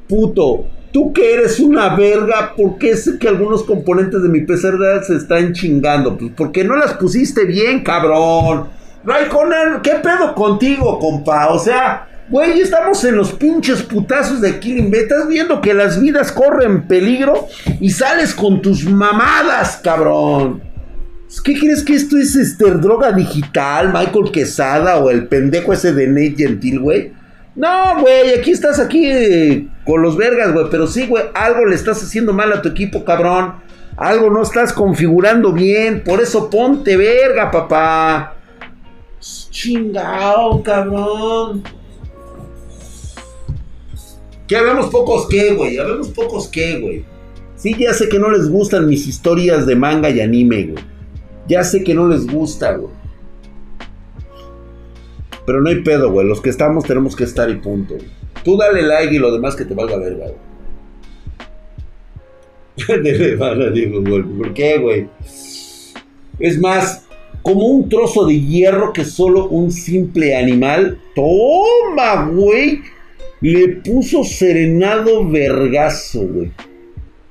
Puto, 0.08 0.64
tú 0.92 1.12
que 1.12 1.34
eres 1.34 1.58
una 1.58 1.96
verga, 1.96 2.54
¿por 2.56 2.78
qué 2.78 2.90
es 2.90 3.10
que 3.18 3.28
algunos 3.28 3.64
componentes 3.64 4.22
de 4.22 4.28
mi 4.28 4.42
PC 4.42 4.68
se 5.06 5.16
están 5.16 5.52
chingando? 5.52 6.16
Pues 6.16 6.32
porque 6.36 6.62
no 6.64 6.76
las 6.76 6.94
pusiste 6.94 7.44
bien, 7.44 7.82
cabrón. 7.82 8.68
Raikkonen, 9.04 9.80
¿qué 9.82 9.96
pedo 10.02 10.34
contigo, 10.34 10.98
compa? 10.98 11.48
O 11.48 11.58
sea, 11.58 12.08
Güey, 12.28 12.60
estamos 12.60 13.04
en 13.04 13.16
los 13.16 13.32
pinches 13.32 13.82
putazos 13.82 14.40
de 14.40 14.58
Killing 14.58 14.90
Bet. 14.90 15.02
Estás 15.02 15.28
viendo 15.28 15.60
que 15.60 15.74
las 15.74 16.00
vidas 16.00 16.32
corren 16.32 16.86
peligro 16.86 17.46
y 17.78 17.90
sales 17.90 18.32
con 18.32 18.62
tus 18.62 18.84
mamadas, 18.86 19.80
cabrón. 19.82 20.62
¿Qué 21.44 21.58
crees 21.58 21.82
que 21.82 21.94
esto 21.94 22.16
es 22.16 22.36
este, 22.36 22.70
droga 22.70 23.12
digital, 23.12 23.92
Michael 23.92 24.30
Quesada 24.32 24.96
o 24.98 25.10
el 25.10 25.26
pendejo 25.26 25.72
ese 25.72 25.92
de 25.92 26.06
Nate 26.06 26.36
Gentil, 26.38 26.80
güey? 26.80 27.12
No, 27.54 28.00
güey, 28.00 28.34
aquí 28.34 28.50
estás 28.50 28.78
aquí 28.78 29.68
con 29.84 30.02
los 30.02 30.16
vergas, 30.16 30.52
güey. 30.52 30.66
Pero 30.70 30.86
sí, 30.86 31.06
güey, 31.06 31.24
algo 31.34 31.66
le 31.66 31.74
estás 31.74 32.02
haciendo 32.02 32.32
mal 32.32 32.52
a 32.52 32.62
tu 32.62 32.70
equipo, 32.70 33.04
cabrón. 33.04 33.54
Algo 33.96 34.30
no 34.30 34.42
estás 34.42 34.72
configurando 34.72 35.52
bien. 35.52 36.02
Por 36.02 36.20
eso 36.20 36.48
ponte 36.48 36.96
verga, 36.96 37.50
papá. 37.50 38.36
Chingao, 39.20 40.62
cabrón. 40.62 41.62
Que 44.48 44.56
habemos 44.56 44.86
pocos 44.86 45.26
qué, 45.28 45.52
güey. 45.52 45.78
Habemos 45.78 46.08
pocos 46.08 46.48
qué, 46.48 46.80
güey. 46.80 47.04
Sí, 47.54 47.76
ya 47.78 47.92
sé 47.92 48.08
que 48.08 48.18
no 48.18 48.30
les 48.30 48.48
gustan 48.48 48.86
mis 48.86 49.06
historias 49.06 49.66
de 49.66 49.76
manga 49.76 50.10
y 50.10 50.20
anime, 50.20 50.64
güey. 50.64 50.84
Ya 51.46 51.62
sé 51.62 51.84
que 51.84 51.94
no 51.94 52.08
les 52.08 52.26
gusta, 52.26 52.72
güey. 52.72 53.01
Pero 55.46 55.60
no 55.60 55.70
hay 55.70 55.82
pedo, 55.82 56.10
güey. 56.10 56.26
Los 56.26 56.40
que 56.40 56.50
estamos 56.50 56.84
tenemos 56.84 57.16
que 57.16 57.24
estar 57.24 57.50
y 57.50 57.56
punto. 57.56 57.96
Tú 58.44 58.56
dale 58.56 58.82
like 58.82 59.14
y 59.14 59.18
lo 59.18 59.32
demás 59.32 59.56
que 59.56 59.64
te 59.64 59.74
valga 59.74 59.96
verga, 59.96 60.26
güey. 64.08 64.22
¿Por 64.22 64.54
qué, 64.54 64.78
güey? 64.78 65.08
Es 66.38 66.58
más, 66.58 67.06
como 67.42 67.66
un 67.66 67.88
trozo 67.88 68.26
de 68.26 68.40
hierro 68.40 68.92
que 68.92 69.04
solo 69.04 69.48
un 69.48 69.70
simple 69.70 70.36
animal. 70.36 70.98
Toma, 71.14 72.26
güey 72.26 72.80
le 73.42 73.68
puso 73.68 74.22
serenado 74.22 75.28
vergazo, 75.28 76.20
güey. 76.20 76.52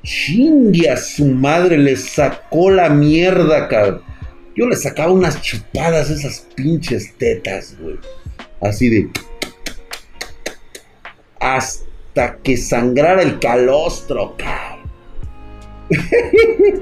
Chingue 0.03 0.89
a 0.89 0.97
su 0.97 1.25
madre, 1.25 1.77
le 1.77 1.95
sacó 1.95 2.69
la 2.69 2.89
mierda, 2.89 3.67
cabrón. 3.69 4.01
Yo 4.55 4.67
le 4.67 4.75
sacaba 4.75 5.11
unas 5.11 5.41
chupadas 5.41 6.09
a 6.09 6.13
esas 6.13 6.47
pinches 6.55 7.15
tetas, 7.17 7.75
güey. 7.79 7.97
Así 8.61 8.89
de. 8.89 9.09
Hasta 11.39 12.37
que 12.43 12.57
sangrara 12.57 13.21
el 13.21 13.39
calostro, 13.39 14.35
cabrón. 14.37 14.81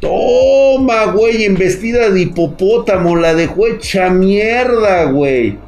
Toma, 0.00 1.06
güey, 1.06 1.44
en 1.44 1.54
vestida 1.54 2.10
de 2.10 2.22
hipopótamo, 2.22 3.16
la 3.16 3.34
dejó 3.34 3.68
hecha 3.68 4.10
mierda, 4.10 5.04
güey. 5.04 5.58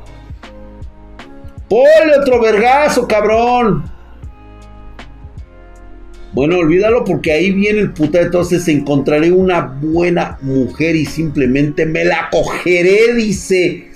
Ponle 1.69 2.19
otro 2.21 2.41
vergazo, 2.41 3.09
cabrón. 3.09 3.91
Bueno, 6.37 6.59
olvídalo 6.59 7.03
porque 7.03 7.33
ahí 7.33 7.51
viene 7.51 7.81
el 7.81 7.95
puta. 7.95 8.21
Entonces 8.21 8.69
encontraré 8.69 9.33
una 9.33 9.63
buena 9.63 10.37
mujer 10.43 10.95
y 10.95 11.07
simplemente 11.07 11.87
me 11.87 12.05
la 12.05 12.29
cogeré, 12.31 13.15
dice. 13.15 13.89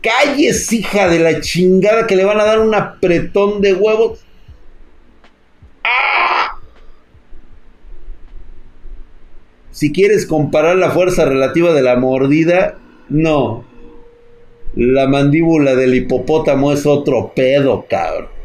calles, 0.00 0.72
hija 0.72 1.08
de 1.08 1.18
la 1.18 1.40
chingada, 1.40 2.06
que 2.06 2.14
le 2.14 2.24
van 2.24 2.38
a 2.38 2.44
dar 2.44 2.60
un 2.60 2.72
apretón 2.76 3.60
de 3.60 3.74
huevos. 3.74 4.24
Si 9.72 9.90
quieres 9.90 10.26
comparar 10.26 10.76
la 10.76 10.92
fuerza 10.92 11.24
relativa 11.24 11.72
de 11.72 11.82
la 11.82 11.96
mordida, 11.96 12.78
no. 13.08 13.64
La 14.76 15.08
mandíbula 15.08 15.74
del 15.74 15.96
hipopótamo 15.96 16.72
es 16.72 16.86
otro 16.86 17.32
pedo, 17.34 17.84
cabrón. 17.90 18.41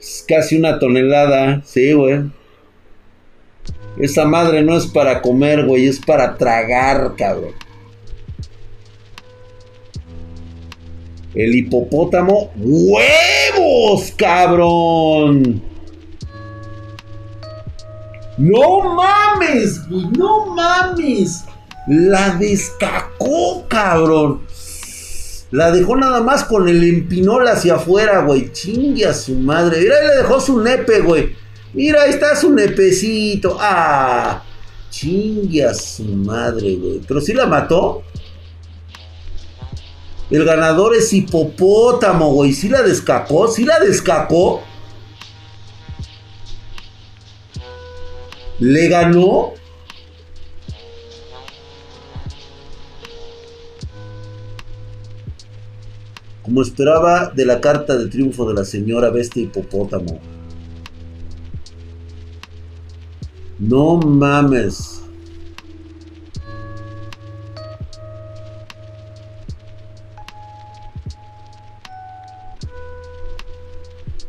Es 0.00 0.24
casi 0.26 0.56
una 0.56 0.78
tonelada, 0.78 1.62
sí, 1.64 1.92
güey. 1.92 2.30
Esa 3.98 4.24
madre 4.24 4.62
no 4.62 4.76
es 4.76 4.86
para 4.86 5.20
comer, 5.20 5.66
güey, 5.66 5.86
es 5.86 6.00
para 6.00 6.36
tragar, 6.38 7.14
cabrón. 7.16 7.52
El 11.34 11.54
hipopótamo. 11.54 12.50
¡Huevos, 12.56 14.10
cabrón! 14.16 15.62
No 18.38 18.94
mames, 18.94 19.86
güey, 19.88 20.06
no 20.16 20.46
mames. 20.54 21.44
La 21.86 22.36
descacó, 22.36 23.66
cabrón. 23.68 24.40
La 25.50 25.72
dejó 25.72 25.96
nada 25.96 26.20
más 26.20 26.44
con 26.44 26.68
el 26.68 26.82
empinol 26.84 27.46
hacia 27.48 27.74
afuera, 27.74 28.22
güey. 28.22 28.52
Chingue 28.52 29.06
a 29.06 29.14
su 29.14 29.34
madre. 29.34 29.80
Mira, 29.80 29.96
ahí 29.96 30.06
le 30.06 30.16
dejó 30.18 30.40
su 30.40 30.60
nepe, 30.60 31.00
güey. 31.00 31.34
Mira, 31.72 32.02
ahí 32.02 32.10
está 32.10 32.36
su 32.36 32.52
nepecito. 32.52 33.56
Ah, 33.60 34.42
chingue 34.90 35.64
a 35.64 35.74
su 35.74 36.04
madre, 36.04 36.76
güey. 36.76 37.00
Pero 37.06 37.20
si 37.20 37.32
la 37.32 37.46
mató. 37.46 38.02
El 40.30 40.44
ganador 40.44 40.94
es 40.94 41.12
hipopótamo, 41.12 42.32
güey. 42.32 42.52
Si 42.52 42.68
la 42.68 42.82
descapó, 42.82 43.48
si 43.48 43.64
la 43.64 43.80
descapó. 43.80 44.62
Le 48.60 48.88
ganó. 48.88 49.54
Como 56.50 56.62
esperaba 56.62 57.30
de 57.30 57.46
la 57.46 57.60
carta 57.60 57.96
de 57.96 58.08
triunfo 58.08 58.44
de 58.48 58.54
la 58.54 58.64
señora 58.64 59.08
bestia 59.10 59.44
hipopótamo. 59.44 60.20
No 63.60 63.98
mames. 63.98 65.00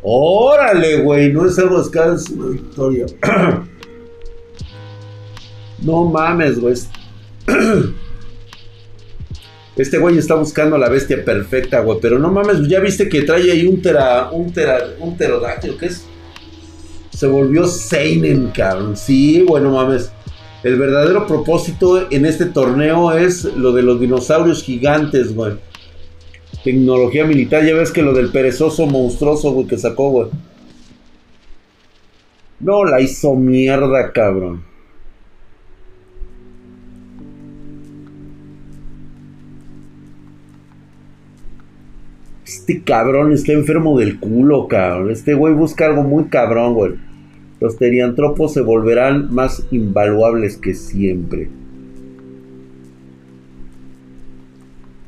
Órale, 0.03 1.01
güey, 1.01 1.33
no 1.33 1.47
es 1.47 1.57
algo 1.57 1.81
es 1.81 2.29
una 2.29 2.49
victoria. 2.49 3.07
no 5.81 6.05
mames, 6.05 6.59
güey. 6.59 6.75
Este 9.81 9.97
güey 9.97 10.17
está 10.17 10.35
buscando 10.35 10.75
a 10.75 10.79
la 10.79 10.89
bestia 10.89 11.23
perfecta, 11.23 11.81
güey. 11.81 11.99
Pero 12.01 12.19
no 12.19 12.31
mames, 12.31 12.67
ya 12.67 12.79
viste 12.79 13.09
que 13.09 13.23
trae 13.23 13.51
ahí 13.51 13.67
un 13.67 13.81
tera, 13.81 14.29
un 14.31 14.51
tera, 14.51 14.79
un 14.99 15.17
pterodáctilo, 15.17 15.77
¿qué 15.77 15.87
es? 15.87 16.05
Se 17.11 17.27
volvió 17.27 17.67
Seinen, 17.67 18.47
cabrón. 18.47 18.95
Sí, 18.95 19.43
bueno, 19.47 19.71
mames. 19.71 20.11
El 20.63 20.77
verdadero 20.77 21.25
propósito 21.25 22.11
en 22.11 22.25
este 22.25 22.45
torneo 22.45 23.11
es 23.11 23.43
lo 23.43 23.71
de 23.71 23.81
los 23.81 23.99
dinosaurios 23.99 24.63
gigantes, 24.63 25.33
güey 25.33 25.53
tecnología 26.63 27.25
militar. 27.25 27.65
Ya 27.65 27.75
ves 27.75 27.91
que 27.91 28.01
lo 28.01 28.13
del 28.13 28.31
perezoso 28.31 28.85
monstruoso, 28.85 29.51
güey, 29.51 29.67
que 29.67 29.77
sacó, 29.77 30.09
güey. 30.09 30.29
No, 32.59 32.85
la 32.85 33.01
hizo 33.01 33.35
mierda, 33.35 34.11
cabrón. 34.11 34.63
Este 42.61 42.83
cabrón 42.83 43.31
está 43.33 43.53
enfermo 43.53 43.97
del 43.97 44.19
culo, 44.19 44.67
cabrón. 44.67 45.09
Este 45.09 45.33
güey 45.33 45.51
busca 45.55 45.87
algo 45.87 46.03
muy 46.03 46.25
cabrón, 46.25 46.75
güey. 46.75 46.91
Los 47.59 47.75
teriantropos 47.77 48.53
se 48.53 48.61
volverán 48.61 49.33
más 49.33 49.65
invaluables 49.71 50.57
que 50.57 50.75
siempre. 50.75 51.49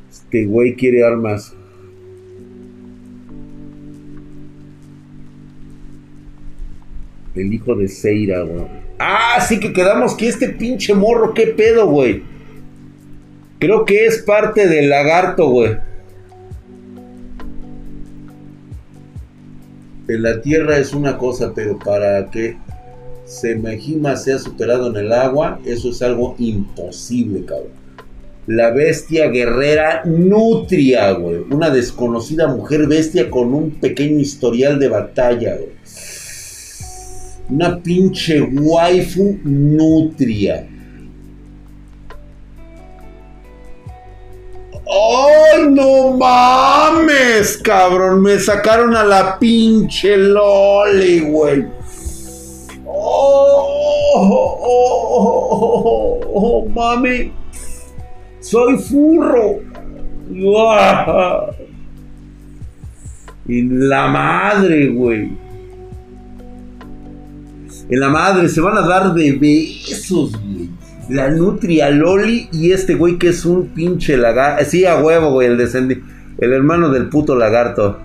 Este 0.10 0.48
güey 0.48 0.74
quiere 0.74 1.06
armas. 1.06 1.56
El 7.36 7.54
hijo 7.54 7.76
de 7.76 7.88
Seira, 7.88 8.42
güey. 8.42 8.66
Ah, 8.98 9.40
sí 9.48 9.60
que 9.60 9.74
quedamos 9.74 10.16
que 10.16 10.28
este 10.28 10.50
pinche 10.50 10.96
morro, 10.96 11.36
qué 11.36 11.46
pedo, 11.46 11.86
güey. 11.86 12.24
Creo 13.60 13.86
que 13.86 14.08
es 14.08 14.24
parte 14.24 14.68
del 14.68 14.90
lagarto, 14.90 15.50
güey. 15.50 15.93
En 20.08 20.22
la 20.22 20.42
tierra 20.42 20.78
es 20.78 20.94
una 20.94 21.18
cosa, 21.18 21.54
pero 21.56 21.80
para 21.80 22.30
que 22.30 22.58
Semejima 23.26 24.18
sea 24.18 24.38
superado 24.38 24.90
en 24.90 24.98
el 24.98 25.14
agua, 25.14 25.60
eso 25.66 25.90
es 25.90 26.02
algo 26.02 26.36
imposible, 26.40 27.46
cabrón 27.46 27.84
la 28.48 28.72
bestia 28.72 29.30
guerrera 29.30 30.04
Nutria, 30.06 31.12
güey. 31.12 31.38
Una 31.50 31.70
desconocida 31.70 32.48
mujer 32.48 32.88
bestia 32.88 33.30
con 33.30 33.54
un 33.54 33.72
pequeño 33.72 34.20
historial 34.20 34.80
de 34.80 34.90
batalla, 34.90 35.56
güey. 35.56 35.72
Una 37.50 37.82
pinche 37.82 38.42
waifu 38.42 39.40
Nutria. 39.44 40.68
¡Ay, 44.94 45.70
no 45.70 46.12
mames, 46.12 47.58
cabrón! 47.58 48.22
Me 48.22 48.40
sacaron 48.40 48.96
a 48.96 49.04
la 49.04 49.40
pinche 49.40 50.18
Loli, 50.18 51.22
güey. 51.22 51.66
¡Oh, 52.86 54.14
oh, 54.16 54.60
oh, 54.62 55.50
oh, 55.52 56.20
oh 56.34 56.70
mami! 56.70 57.44
soy 58.54 58.78
furro. 58.78 59.62
Y 63.48 63.62
la 63.64 64.08
madre, 64.08 64.90
güey. 64.90 65.32
En 67.90 68.00
la 68.00 68.10
madre 68.10 68.48
se 68.48 68.62
van 68.62 68.78
a 68.78 68.88
dar 68.88 69.14
de 69.14 69.32
besos, 69.34 70.32
güey. 70.32 70.53
La 71.10 71.30
Nutria 71.30 71.90
Loli 71.90 72.48
y 72.52 72.72
este 72.72 72.96
güey 72.96 73.18
que 73.18 73.30
es 73.30 73.46
un 73.46 73.68
pinche 73.68 74.18
lagarto. 74.18 74.64
Sí, 74.66 74.86
a 74.86 75.02
huevo, 75.02 75.32
güey, 75.32 75.48
el 75.48 75.58
descendiente. 75.58 76.06
El 76.38 76.54
hermano 76.54 76.90
del 76.90 77.10
puto 77.10 77.36
lagarto. 77.36 78.00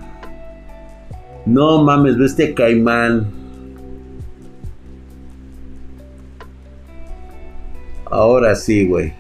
No 1.47 1.83
mames, 1.83 2.19
ve 2.19 2.27
este 2.27 2.55
caimán. 2.55 3.27
Ahora 8.11 8.55
sí, 8.55 8.87
güey. 8.87 9.13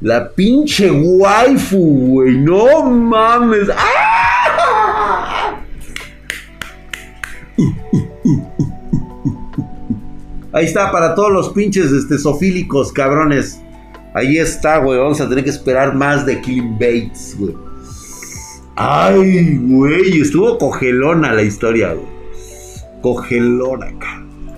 La 0.00 0.30
pinche 0.30 0.90
waifu, 0.90 1.78
güey. 1.78 2.38
No 2.38 2.90
mames. 2.90 3.68
¡Ah! 3.74 4.35
Ahí 10.56 10.64
está, 10.64 10.90
para 10.90 11.14
todos 11.14 11.30
los 11.30 11.50
pinches 11.50 11.92
este, 11.92 12.16
sofílicos, 12.16 12.90
cabrones. 12.90 13.60
Ahí 14.14 14.38
está, 14.38 14.78
güey. 14.78 14.98
Vamos 14.98 15.20
a 15.20 15.28
tener 15.28 15.44
que 15.44 15.50
esperar 15.50 15.94
más 15.94 16.24
de 16.24 16.40
Killing 16.40 16.78
Bates, 16.78 17.36
güey. 17.38 17.54
Ay, 18.74 19.58
güey. 19.58 20.18
Estuvo 20.18 20.56
cogelona 20.56 21.34
la 21.34 21.42
historia, 21.42 21.92
güey. 21.92 22.06
Cogelona, 23.02 23.88
cabrón. 23.98 24.50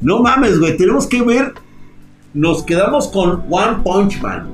No 0.00 0.22
mames, 0.22 0.60
güey. 0.60 0.76
Tenemos 0.76 1.08
que 1.08 1.22
ver 1.22 1.54
nos 2.32 2.62
quedamos 2.62 3.08
con 3.08 3.44
One 3.50 3.78
Punch 3.82 4.20
Man. 4.20 4.46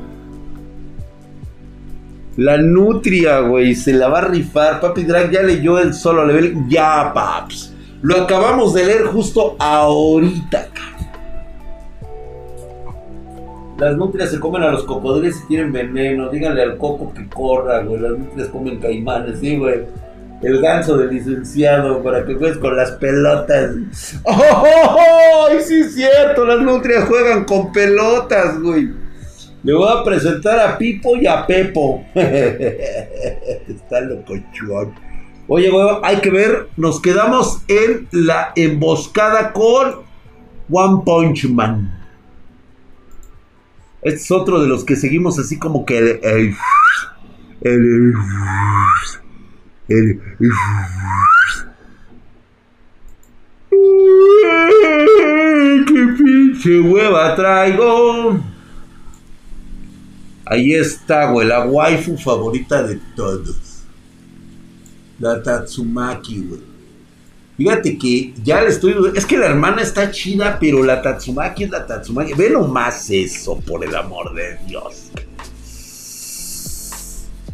La 2.39 2.57
nutria, 2.57 3.41
güey, 3.41 3.75
se 3.75 3.93
la 3.93 4.09
va 4.09 4.21
a 4.21 4.29
rifar. 4.29 4.81
Papi 4.81 5.03
Drag 5.03 5.31
ya 5.31 5.43
leyó 5.43 5.79
el 5.79 5.93
solo 5.93 6.25
level. 6.25 6.67
Ya, 6.69 7.13
paps. 7.13 7.72
Lo 8.03 8.23
acabamos 8.23 8.75
de 8.75 8.85
leer 8.85 9.05
justo 9.05 9.55
ahorita. 9.61 10.67
Las 13.79 13.97
nutrias 13.97 14.31
se 14.31 14.41
comen 14.41 14.65
a 14.65 14.73
los 14.73 14.83
cocodrilos 14.83 15.41
y 15.45 15.47
tienen 15.47 15.73
veneno. 15.73 16.29
Díganle 16.29 16.63
al 16.63 16.79
coco 16.79 17.15
que 17.15 17.29
corra, 17.29 17.83
güey. 17.85 18.01
Las 18.01 18.19
nutrias 18.19 18.49
comen 18.49 18.81
caimanes, 18.81 19.39
sí, 19.39 19.57
güey. 19.57 19.83
el 20.43 20.61
ganso 20.61 20.97
del 20.99 21.11
licenciado 21.11 22.03
para 22.03 22.27
que 22.27 22.35
juegues 22.35 22.59
con 22.59 22.77
las 22.77 22.91
pelotas. 22.93 23.71
¡Oh, 24.25 24.33
oh, 24.33 24.97
oh! 24.97 25.49
sí 25.61 25.81
es 25.81 25.95
cierto! 25.95 26.45
Las 26.45 26.61
nutrias 26.61 27.05
juegan 27.09 27.45
con 27.45 27.71
pelotas, 27.71 28.61
güey. 28.61 28.91
Le 29.63 29.75
voy 29.75 29.89
a 29.89 30.03
presentar 30.03 30.59
a 30.59 30.77
Pipo 30.77 31.17
y 31.17 31.29
a 31.29 31.47
Pepo. 31.47 32.05
Está 32.15 34.01
locochón. 34.01 35.12
Oye, 35.49 35.71
güey, 35.71 35.87
hay 36.03 36.21
que 36.21 36.31
ver. 36.31 36.69
Nos 36.77 37.01
quedamos 37.01 37.63
en 37.69 38.09
la 38.13 38.53
emboscada 38.57 39.53
con 39.53 40.03
One 40.71 41.03
Punch 41.05 41.49
Man. 41.49 41.99
Este 44.03 44.21
es 44.21 44.31
otro 44.31 44.61
de 44.61 44.67
los 44.67 44.85
que 44.85 44.97
seguimos 44.97 45.39
así 45.39 45.59
como 45.59 45.85
que 45.85 45.99
el, 45.99 46.21
el, 46.23 46.57
el, 47.61 48.15
el, 49.89 50.21
¡Qué 55.87 56.07
pinche 56.19 56.81
hueva 56.81 57.37
traigo! 57.37 58.41
Ahí 60.47 60.75
está, 60.75 61.31
güey, 61.31 61.47
la 61.47 61.65
waifu 61.67 62.17
favorita 62.19 62.83
de 62.83 63.01
todos. 63.15 63.72
La 65.23 65.41
Tatsumaki, 65.41 66.41
güey. 66.49 66.61
Fíjate 67.57 67.97
que 67.97 68.35
ya 68.43 68.61
le 68.61 68.71
estoy. 68.71 68.93
Es 69.15 69.25
que 69.25 69.39
la 69.39 69.47
hermana 69.47 69.81
está 69.81 70.11
chida, 70.11 70.59
pero 70.59 70.83
la 70.83 71.01
Tatsumaki 71.01 71.63
es 71.63 71.71
la 71.71 71.87
Tatsumaki. 71.87 72.35
Ve 72.35 72.51
nomás 72.51 73.09
eso, 73.09 73.61
por 73.61 73.85
el 73.85 73.95
amor 73.95 74.35
de 74.35 74.59
Dios. 74.67 75.13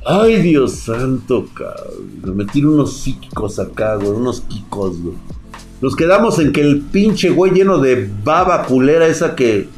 Ay, 0.07 0.41
Dios 0.41 0.77
santo, 0.77 1.47
cabrón. 1.53 2.23
Me 2.25 2.33
metí 2.43 2.65
unos 2.65 3.03
psíquicos 3.03 3.59
acá, 3.59 3.97
güey. 3.97 4.13
Unos 4.13 4.41
kikos, 4.41 5.03
güey. 5.03 5.17
Nos 5.83 5.95
quedamos 5.95 6.39
en 6.39 6.53
que 6.53 6.63
el 6.63 6.81
pinche 6.81 7.29
güey 7.29 7.53
lleno 7.53 7.81
de 7.81 8.11
baba 8.25 8.63
culera 8.65 9.07
esa 9.07 9.37
que 9.37 9.69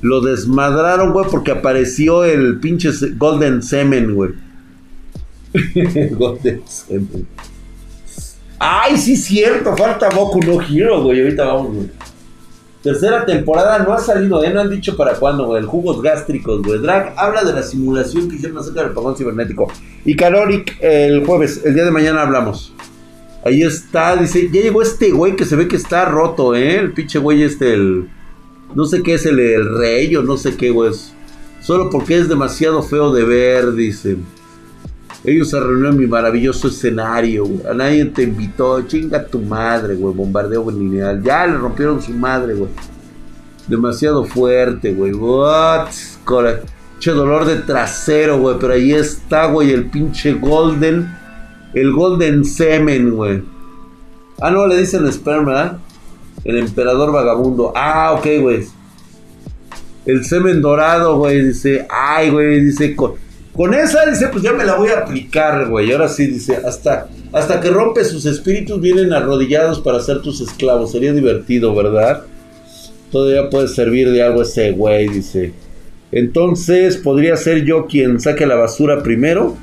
lo 0.00 0.22
desmadraron, 0.22 1.12
güey, 1.12 1.26
porque 1.30 1.52
apareció 1.52 2.24
el 2.24 2.58
pinche 2.58 2.90
Golden 3.16 3.62
Semen, 3.62 4.16
güey. 4.16 4.32
Golden. 6.12 6.62
Ay, 8.58 8.96
sí, 8.96 9.16
cierto, 9.16 9.76
falta 9.76 10.08
Boku 10.10 10.40
no 10.40 10.62
Hero, 10.62 11.02
güey. 11.02 11.20
Ahorita 11.20 11.44
vamos, 11.44 11.74
güey. 11.74 11.90
Tercera 12.82 13.24
temporada 13.24 13.78
no 13.80 13.92
ha 13.92 13.98
salido, 13.98 14.42
¿eh? 14.42 14.52
No 14.52 14.60
han 14.60 14.70
dicho 14.70 14.96
para 14.96 15.14
cuándo, 15.14 15.46
güey. 15.46 15.62
Jugos 15.62 16.02
gástricos, 16.02 16.62
güey. 16.62 16.80
Drag 16.80 17.14
habla 17.16 17.44
de 17.44 17.52
la 17.52 17.62
simulación 17.62 18.28
que 18.28 18.36
hicieron 18.36 18.58
acerca 18.58 18.82
del 18.82 18.92
pagón 18.92 19.16
cibernético. 19.16 19.70
Y 20.04 20.16
Caloric 20.16 20.76
el 20.80 21.24
jueves, 21.24 21.62
el 21.64 21.74
día 21.74 21.84
de 21.84 21.90
mañana 21.90 22.22
hablamos. 22.22 22.72
Ahí 23.44 23.62
está, 23.62 24.16
dice, 24.16 24.48
ya 24.52 24.60
llegó 24.60 24.82
este 24.82 25.10
güey 25.10 25.36
que 25.36 25.44
se 25.44 25.56
ve 25.56 25.68
que 25.68 25.76
está 25.76 26.04
roto, 26.04 26.54
¿eh? 26.54 26.76
El 26.76 26.92
pinche 26.92 27.18
güey 27.18 27.42
este, 27.42 27.74
el... 27.74 28.08
No 28.74 28.84
sé 28.84 29.02
qué 29.02 29.14
es 29.14 29.26
el, 29.26 29.38
el 29.38 29.78
rey 29.78 30.14
o 30.16 30.22
no 30.22 30.36
sé 30.36 30.56
qué, 30.56 30.70
güey. 30.70 30.92
Solo 31.60 31.90
porque 31.90 32.16
es 32.16 32.28
demasiado 32.28 32.82
feo 32.82 33.12
de 33.12 33.24
ver, 33.24 33.72
dice. 33.74 34.16
Ellos 35.24 35.50
se 35.50 35.60
reunieron 35.60 35.92
en 35.94 36.00
mi 36.00 36.06
maravilloso 36.06 36.66
escenario, 36.66 37.44
güey. 37.46 37.66
A 37.66 37.74
nadie 37.74 38.04
te 38.06 38.24
invitó. 38.24 38.82
Chinga 38.82 39.24
tu 39.24 39.38
madre, 39.40 39.94
güey. 39.94 40.14
Bombardeo 40.14 40.68
lineal. 40.70 41.22
Ya 41.22 41.46
le 41.46 41.56
rompieron 41.56 42.02
su 42.02 42.12
madre, 42.12 42.54
güey. 42.54 42.70
Demasiado 43.68 44.24
fuerte, 44.24 44.92
güey. 44.92 45.12
What? 45.12 45.90
Che 46.98 47.10
dolor 47.12 47.44
de 47.44 47.56
trasero, 47.56 48.40
güey. 48.40 48.56
Pero 48.58 48.72
ahí 48.72 48.92
está, 48.92 49.46
güey. 49.46 49.70
El 49.70 49.90
pinche 49.90 50.32
Golden. 50.32 51.08
El 51.72 51.92
Golden 51.92 52.44
Semen, 52.44 53.14
güey. 53.14 53.44
Ah, 54.40 54.50
no, 54.50 54.66
le 54.66 54.76
dicen 54.76 55.06
esperma, 55.06 55.52
¿verdad? 55.52 55.78
El 56.42 56.58
emperador 56.58 57.12
vagabundo. 57.12 57.72
Ah, 57.76 58.12
ok, 58.18 58.26
güey. 58.40 58.66
El 60.04 60.24
semen 60.24 60.60
dorado, 60.60 61.16
güey. 61.16 61.44
Dice, 61.44 61.86
ay, 61.88 62.30
güey. 62.30 62.60
Dice, 62.60 62.96
con 63.52 63.74
esa 63.74 64.06
dice, 64.06 64.28
pues 64.28 64.42
ya 64.42 64.52
me 64.52 64.64
la 64.64 64.76
voy 64.76 64.88
a 64.88 65.00
aplicar, 65.00 65.68
güey. 65.68 65.92
Ahora 65.92 66.08
sí 66.08 66.26
dice, 66.26 66.56
hasta, 66.64 67.08
hasta 67.32 67.60
que 67.60 67.68
rompe 67.68 68.04
sus 68.04 68.24
espíritus 68.24 68.80
vienen 68.80 69.12
arrodillados 69.12 69.80
para 69.80 70.00
ser 70.00 70.22
tus 70.22 70.40
esclavos. 70.40 70.92
Sería 70.92 71.12
divertido, 71.12 71.74
¿verdad? 71.74 72.22
Todavía 73.10 73.50
puede 73.50 73.68
servir 73.68 74.10
de 74.10 74.22
algo 74.22 74.42
ese 74.42 74.70
güey, 74.70 75.08
dice. 75.08 75.52
Entonces, 76.12 76.96
¿podría 76.96 77.36
ser 77.36 77.64
yo 77.64 77.86
quien 77.86 78.20
saque 78.20 78.46
la 78.46 78.54
basura 78.54 79.02
primero? 79.02 79.56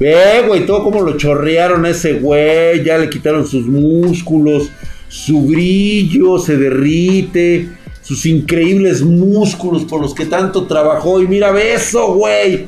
Ve, 0.00 0.42
güey, 0.48 0.66
todo 0.66 0.82
como 0.82 1.00
lo 1.02 1.16
chorrearon 1.16 1.84
a 1.84 1.90
ese 1.90 2.14
güey. 2.14 2.82
Ya 2.82 2.98
le 2.98 3.08
quitaron 3.08 3.46
sus 3.46 3.66
músculos, 3.66 4.68
su 5.06 5.42
brillo 5.42 6.38
se 6.38 6.56
derrite, 6.56 7.68
sus 8.00 8.26
increíbles 8.26 9.02
músculos 9.02 9.84
por 9.84 10.00
los 10.00 10.12
que 10.12 10.26
tanto 10.26 10.66
trabajó. 10.66 11.22
Y 11.22 11.28
mira, 11.28 11.52
ve 11.52 11.74
eso, 11.74 12.14
güey. 12.14 12.66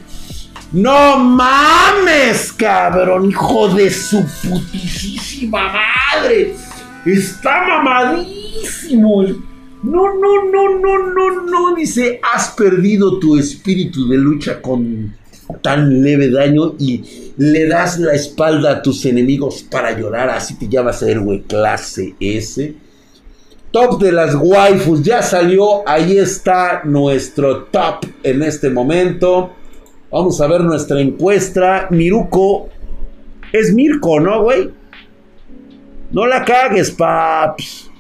No 0.75 1.17
mames, 1.21 2.53
cabrón, 2.53 3.31
hijo 3.31 3.69
de 3.69 3.89
su 3.91 4.25
putísima 4.43 5.73
madre. 5.73 6.53
Está 7.07 7.65
mamadísimo. 7.65 9.23
No, 9.23 10.15
no, 10.15 10.45
no, 10.51 10.79
no, 10.81 10.99
no, 11.13 11.43
no. 11.43 11.77
Dice, 11.77 12.19
has 12.35 12.49
perdido 12.57 13.21
tu 13.21 13.39
espíritu 13.39 14.09
de 14.09 14.17
lucha 14.17 14.61
con 14.61 15.15
tan 15.63 16.03
leve 16.03 16.29
daño 16.29 16.75
y 16.77 17.05
le 17.37 17.69
das 17.69 18.01
la 18.01 18.15
espalda 18.15 18.73
a 18.73 18.83
tus 18.83 19.07
enemigos 19.07 19.63
para 19.63 19.97
llorar. 19.97 20.29
Así 20.31 20.57
te 20.57 20.69
llamas 20.69 21.01
héroe 21.03 21.45
clase 21.47 22.17
S. 22.19 22.75
Top 23.71 24.03
de 24.03 24.11
las 24.11 24.35
waifus 24.35 25.05
ya 25.05 25.23
salió. 25.23 25.89
Ahí 25.89 26.19
está 26.19 26.83
nuestro 26.83 27.67
top 27.67 28.07
en 28.25 28.43
este 28.43 28.71
momento. 28.71 29.53
Vamos 30.15 30.41
a 30.41 30.47
ver 30.47 30.61
nuestra 30.61 31.01
encuesta. 31.01 31.89
Miruko. 31.91 32.69
Es 33.51 33.75
Mirko, 33.75 34.21
¿no, 34.21 34.45
güey? 34.45 34.71
No 36.13 36.25
la 36.25 36.45
cagues, 36.45 36.93
paps. 36.93 37.91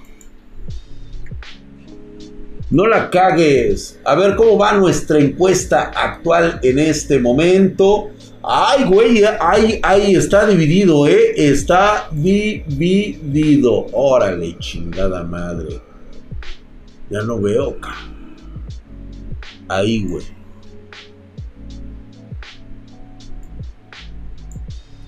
No 2.70 2.86
la 2.86 3.10
cagues. 3.10 3.98
A 4.04 4.14
ver 4.14 4.36
cómo 4.36 4.56
va 4.56 4.74
nuestra 4.74 5.18
encuesta 5.18 5.90
actual 5.92 6.60
en 6.62 6.78
este 6.78 7.18
momento. 7.18 8.10
Ay, 8.44 8.84
güey, 8.84 9.24
ahí, 9.40 9.80
ahí 9.82 10.14
está 10.14 10.46
dividido, 10.46 11.08
¿eh? 11.08 11.32
Está 11.36 12.08
dividido. 12.12 13.86
Órale, 13.92 14.56
chingada 14.60 15.24
madre. 15.24 15.80
Ya 17.10 17.22
no 17.22 17.40
veo, 17.40 17.76
Ahí, 19.66 20.06
güey. 20.06 20.43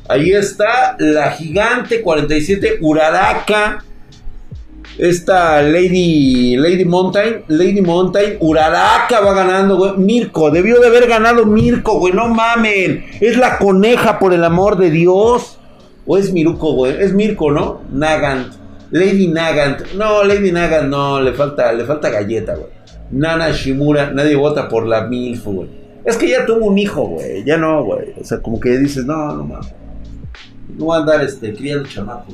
Ahí 0.09 0.31
está 0.31 0.97
la 0.99 1.31
gigante 1.33 2.01
47 2.01 2.79
Uraraka. 2.81 3.83
Esta 4.99 5.61
Lady 5.61 6.57
Lady 6.57 6.87
Mountain, 6.87 7.43
Lady 7.49 7.83
Mountain, 7.83 8.39
Uraraka 8.41 9.21
va 9.21 9.35
ganando, 9.35 9.77
güey. 9.77 9.93
Mirko, 9.99 10.51
debió 10.51 10.81
de 10.81 10.87
haber 10.87 11.07
ganado 11.07 11.45
Mirko, 11.45 11.99
güey. 11.99 12.15
No 12.15 12.29
mamen. 12.29 13.05
Es 13.21 13.37
la 13.37 13.59
coneja, 13.59 14.19
por 14.19 14.33
el 14.33 14.45
amor 14.45 14.79
de 14.79 14.91
Dios. 14.91 15.59
O 16.07 16.17
es 16.17 16.33
Miruko, 16.33 16.73
güey. 16.73 17.03
Es 17.03 17.13
Mirko, 17.13 17.51
¿no? 17.51 17.83
Nagant. 17.93 18.55
Lady 18.91 19.29
Nagant. 19.29 19.93
No, 19.95 20.23
Lady 20.23 20.53
Nagant, 20.53 20.89
no. 20.89 21.21
Le 21.21 21.33
falta, 21.33 21.73
le 21.73 21.85
falta 21.85 22.09
galleta, 22.09 22.55
güey. 22.55 22.71
Nana 23.11 23.51
Shimura. 23.51 24.13
Nadie 24.13 24.37
vota 24.37 24.69
por 24.69 24.87
la 24.87 25.09
MILF, 25.09 25.45
güey. 25.45 25.69
Es 26.05 26.17
que 26.17 26.29
ya 26.29 26.47
tuvo 26.47 26.67
un 26.67 26.79
hijo, 26.79 27.03
güey. 27.09 27.45
Ya 27.45 27.57
no, 27.59 27.85
güey. 27.85 28.15
O 28.21 28.25
sea, 28.25 28.39
como 28.39 28.61
que 28.61 28.79
dices, 28.79 29.05
no, 29.05 29.35
no 29.35 29.45
mames. 29.45 29.86
No 30.77 30.87
va 30.87 30.97
a 30.97 31.01
andar 31.01 31.25
este, 31.25 31.55
criando 31.55 31.89
chamaco. 31.89 32.33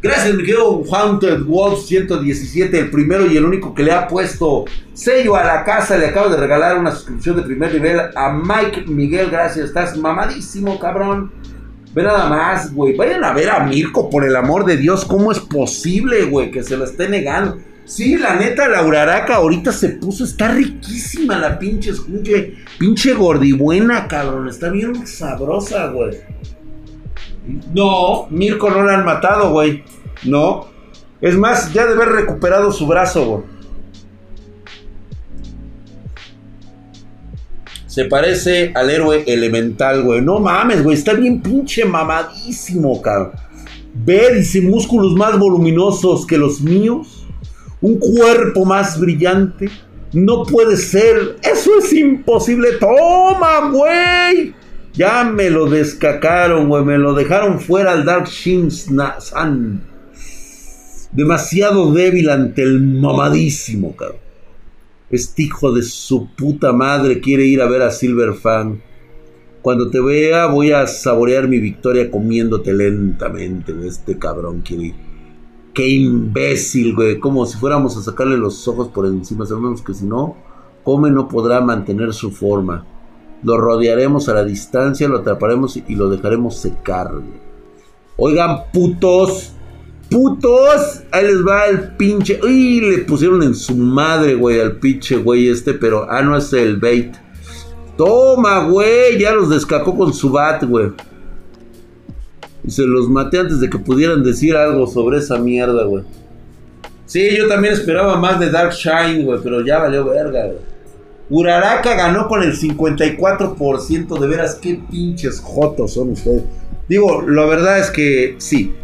Gracias, 0.00 0.32
mi 0.32 0.44
querido 0.44 0.84
Haunted 0.92 1.42
Wolf 1.42 1.80
117, 1.80 2.78
el 2.78 2.88
primero 2.88 3.26
y 3.26 3.36
el 3.36 3.44
único 3.44 3.74
que 3.74 3.82
le 3.82 3.90
ha 3.90 4.06
puesto 4.06 4.64
sello 4.92 5.34
a 5.34 5.42
la 5.42 5.64
casa. 5.64 5.98
Le 5.98 6.06
acabo 6.06 6.28
de 6.28 6.36
regalar 6.36 6.78
una 6.78 6.92
suscripción 6.92 7.34
de 7.34 7.42
primer 7.42 7.74
nivel 7.74 8.00
a 8.14 8.32
Mike 8.32 8.84
Miguel. 8.86 9.28
Gracias, 9.28 9.66
estás 9.66 9.96
mamadísimo, 9.96 10.78
cabrón. 10.78 11.32
Ve 11.92 12.04
nada 12.04 12.28
más, 12.28 12.72
güey. 12.72 12.94
Vayan 12.96 13.24
a 13.24 13.32
ver 13.32 13.50
a 13.50 13.64
Mirko, 13.64 14.08
por 14.08 14.24
el 14.24 14.36
amor 14.36 14.64
de 14.64 14.76
Dios. 14.76 15.04
¿Cómo 15.04 15.32
es 15.32 15.40
posible, 15.40 16.26
güey, 16.26 16.52
que 16.52 16.62
se 16.62 16.76
lo 16.76 16.84
esté 16.84 17.08
negando? 17.08 17.58
Sí, 17.84 18.16
la 18.18 18.36
neta, 18.36 18.68
la 18.68 18.84
Uraraca 18.84 19.36
ahorita 19.36 19.72
se 19.72 19.88
puso. 19.88 20.22
Está 20.22 20.46
riquísima 20.46 21.38
la 21.38 21.58
pinche 21.58 21.90
escuche. 21.90 22.54
Pinche 22.78 23.14
gordibuena, 23.14 24.06
cabrón. 24.06 24.48
Está 24.48 24.68
bien 24.68 25.08
sabrosa, 25.08 25.88
güey. 25.88 26.18
No, 27.72 28.26
Mirko 28.30 28.68
no 28.70 28.82
la 28.82 28.98
han 28.98 29.04
matado, 29.04 29.50
güey. 29.50 29.82
No. 30.24 30.66
Es 31.20 31.36
más, 31.36 31.72
ya 31.72 31.86
debe 31.86 32.02
haber 32.02 32.14
recuperado 32.14 32.70
su 32.72 32.86
brazo, 32.86 33.26
güey. 33.26 33.58
Se 37.86 38.04
parece 38.04 38.70
al 38.74 38.90
héroe 38.90 39.24
elemental, 39.26 40.04
güey. 40.04 40.20
No 40.20 40.38
mames, 40.38 40.84
güey. 40.84 40.96
Está 40.96 41.14
bien 41.14 41.40
pinche 41.40 41.84
mamadísimo, 41.84 43.00
cabrón. 43.00 43.32
Ve, 43.94 44.34
dice, 44.36 44.60
músculos 44.60 45.14
más 45.14 45.38
voluminosos 45.38 46.26
que 46.26 46.38
los 46.38 46.60
míos. 46.60 47.26
Un 47.80 47.98
cuerpo 47.98 48.64
más 48.64 49.00
brillante. 49.00 49.70
No 50.12 50.44
puede 50.44 50.76
ser. 50.76 51.38
Eso 51.42 51.70
es 51.78 51.92
imposible. 51.92 52.72
Toma, 52.78 53.70
güey. 53.70 54.54
Ya 54.98 55.22
me 55.22 55.48
lo 55.48 55.66
descacaron, 55.66 56.68
güey. 56.68 56.84
Me 56.84 56.98
lo 56.98 57.14
dejaron 57.14 57.60
fuera 57.60 57.92
al 57.92 58.04
Dark 58.04 58.26
Shin 58.26 58.68
San. 58.72 59.80
Demasiado 61.12 61.92
débil 61.92 62.28
ante 62.28 62.62
el 62.62 62.80
mamadísimo, 62.80 63.94
cabrón. 63.94 64.18
Este 65.08 65.44
hijo 65.44 65.70
de 65.70 65.84
su 65.84 66.34
puta 66.34 66.72
madre 66.72 67.20
quiere 67.20 67.44
ir 67.44 67.62
a 67.62 67.68
ver 67.68 67.82
a 67.82 67.92
Silver 67.92 68.34
Fan. 68.34 68.82
Cuando 69.62 69.88
te 69.88 70.00
vea 70.00 70.46
voy 70.46 70.72
a 70.72 70.84
saborear 70.88 71.46
mi 71.46 71.60
victoria 71.60 72.10
comiéndote 72.10 72.72
lentamente, 72.72 73.72
güey. 73.72 73.86
Este 73.86 74.18
cabrón 74.18 74.62
quiere 74.62 74.86
ir. 74.86 74.94
Qué 75.74 75.86
imbécil, 75.86 76.96
güey. 76.96 77.20
Como 77.20 77.46
si 77.46 77.56
fuéramos 77.56 77.96
a 77.96 78.02
sacarle 78.02 78.36
los 78.36 78.66
ojos 78.66 78.88
por 78.88 79.06
encima. 79.06 79.46
Sabemos 79.46 79.80
que 79.80 79.94
si 79.94 80.06
no, 80.06 80.36
come 80.82 81.08
no 81.08 81.28
podrá 81.28 81.60
mantener 81.60 82.12
su 82.12 82.32
forma. 82.32 82.84
Lo 83.42 83.56
rodearemos 83.56 84.28
a 84.28 84.34
la 84.34 84.44
distancia, 84.44 85.08
lo 85.08 85.18
atraparemos 85.18 85.76
y 85.76 85.94
lo 85.94 86.08
dejaremos 86.08 86.56
secar. 86.56 87.10
Oigan, 88.16 88.64
putos. 88.72 89.52
Putos. 90.10 91.02
Ahí 91.12 91.26
les 91.26 91.46
va 91.46 91.66
el 91.66 91.96
pinche. 91.96 92.40
Uy, 92.42 92.80
le 92.80 92.98
pusieron 92.98 93.42
en 93.42 93.54
su 93.54 93.76
madre, 93.76 94.34
güey, 94.34 94.60
al 94.60 94.76
pinche 94.78 95.16
güey 95.16 95.48
este. 95.48 95.74
Pero, 95.74 96.10
ah, 96.10 96.22
no 96.22 96.36
es 96.36 96.52
el 96.52 96.78
bait. 96.78 97.14
Toma, 97.96 98.64
güey. 98.64 99.18
Ya 99.18 99.32
los 99.32 99.50
descacó 99.50 99.96
con 99.96 100.12
su 100.12 100.30
bat, 100.30 100.64
güey. 100.64 100.90
Y 102.64 102.70
se 102.70 102.82
los 102.82 103.08
maté 103.08 103.38
antes 103.38 103.60
de 103.60 103.70
que 103.70 103.78
pudieran 103.78 104.24
decir 104.24 104.56
algo 104.56 104.86
sobre 104.88 105.18
esa 105.18 105.38
mierda, 105.38 105.84
güey. 105.84 106.02
Sí, 107.06 107.36
yo 107.36 107.46
también 107.46 107.74
esperaba 107.74 108.18
más 108.18 108.40
de 108.40 108.50
Dark 108.50 108.72
Shine, 108.72 109.24
güey. 109.24 109.38
Pero 109.42 109.64
ya 109.64 109.78
valió 109.78 110.04
verga, 110.04 110.46
güey. 110.46 110.77
Uraraka 111.30 111.94
ganó 111.94 112.28
con 112.28 112.42
el 112.42 112.58
54%. 112.58 114.18
De 114.18 114.26
veras, 114.26 114.54
qué 114.54 114.80
pinches 114.90 115.40
jotos 115.40 115.94
son 115.94 116.12
ustedes. 116.12 116.42
Digo, 116.88 117.22
la 117.22 117.44
verdad 117.44 117.78
es 117.78 117.90
que 117.90 118.36
sí. 118.38 118.74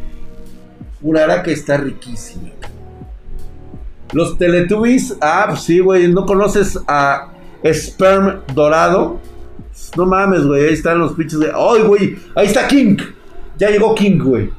Uraraka 1.03 1.51
está 1.51 1.77
riquísimo. 1.77 2.51
Los 4.13 4.39
Teletubbies, 4.39 5.17
ah, 5.21 5.47
pues 5.49 5.63
sí, 5.63 5.81
güey. 5.81 6.09
¿No 6.09 6.27
conoces 6.27 6.79
a 6.87 7.33
Sperm 7.65 8.43
Dorado? 8.55 9.21
No 9.97 10.07
mames, 10.07 10.47
güey. 10.47 10.67
Ahí 10.67 10.75
están 10.75 10.99
los 10.99 11.15
pinches 11.15 11.41
de. 11.41 11.51
¡Ay, 11.55 11.83
güey! 11.83 12.17
Ahí 12.35 12.47
está 12.47 12.69
King. 12.69 12.97
Ya 13.59 13.71
llegó 13.71 13.95
King, 13.95 14.19
güey. 14.23 14.51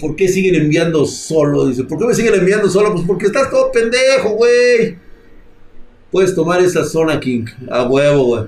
¿Por 0.00 0.16
qué 0.16 0.28
siguen 0.28 0.54
enviando 0.54 1.04
solo? 1.04 1.66
Dice, 1.66 1.84
¿por 1.84 1.98
qué 1.98 2.06
me 2.06 2.14
siguen 2.14 2.34
enviando 2.34 2.68
solo? 2.68 2.92
Pues 2.92 3.04
porque 3.06 3.26
estás 3.26 3.50
todo 3.50 3.70
pendejo, 3.70 4.30
güey. 4.30 4.96
Puedes 6.10 6.34
tomar 6.34 6.60
esa 6.60 6.84
zona, 6.84 7.20
King. 7.20 7.44
A 7.70 7.84
huevo, 7.84 8.24
güey. 8.24 8.44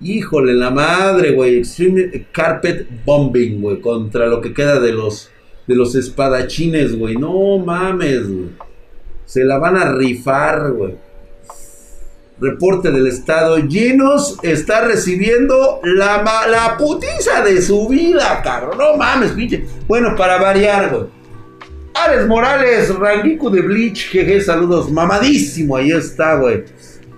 Híjole, 0.00 0.54
la 0.54 0.70
madre, 0.70 1.32
güey. 1.32 1.58
Extreme 1.58 2.26
Carpet 2.32 2.86
Bombing, 3.04 3.60
güey. 3.60 3.80
Contra 3.80 4.26
lo 4.26 4.40
que 4.40 4.54
queda 4.54 4.78
de 4.78 4.92
los, 4.92 5.28
de 5.66 5.74
los 5.74 5.94
espadachines, 5.94 6.96
güey. 6.96 7.16
No 7.16 7.58
mames, 7.58 8.28
güey. 8.28 8.50
Se 9.24 9.44
la 9.44 9.58
van 9.58 9.76
a 9.76 9.92
rifar, 9.92 10.72
güey. 10.72 10.94
Reporte 12.40 12.90
del 12.90 13.08
estado. 13.08 13.56
Genos 13.68 14.38
está 14.42 14.82
recibiendo 14.82 15.80
la, 15.82 16.22
la 16.48 16.76
putiza 16.78 17.42
de 17.44 17.60
su 17.60 17.88
vida, 17.88 18.40
cabrón. 18.42 18.78
No 18.78 18.96
mames, 18.96 19.32
pinche. 19.32 19.66
Bueno, 19.86 20.14
para 20.16 20.40
variar, 20.40 20.90
güey. 20.90 21.19
Ares 22.04 22.26
Morales, 22.26 22.94
Rangiku 22.94 23.50
de 23.50 23.60
Bleach, 23.60 24.08
jeje, 24.08 24.40
saludos, 24.40 24.90
mamadísimo, 24.90 25.76
ahí 25.76 25.92
está, 25.92 26.36
güey. 26.36 26.64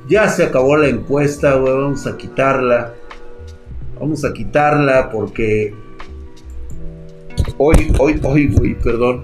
Ya 0.09 0.29
se 0.29 0.45
acabó 0.45 0.77
la 0.77 0.89
encuesta, 0.89 1.55
güey, 1.55 1.73
vamos 1.73 2.05
a 2.07 2.17
quitarla. 2.17 2.93
Vamos 4.01 4.25
a 4.25 4.33
quitarla 4.33 5.09
porque... 5.11 5.73
Hoy, 7.59 7.93
hoy, 7.99 8.21
hoy, 8.25 8.49
güey, 8.49 8.75
perdón. 8.75 9.23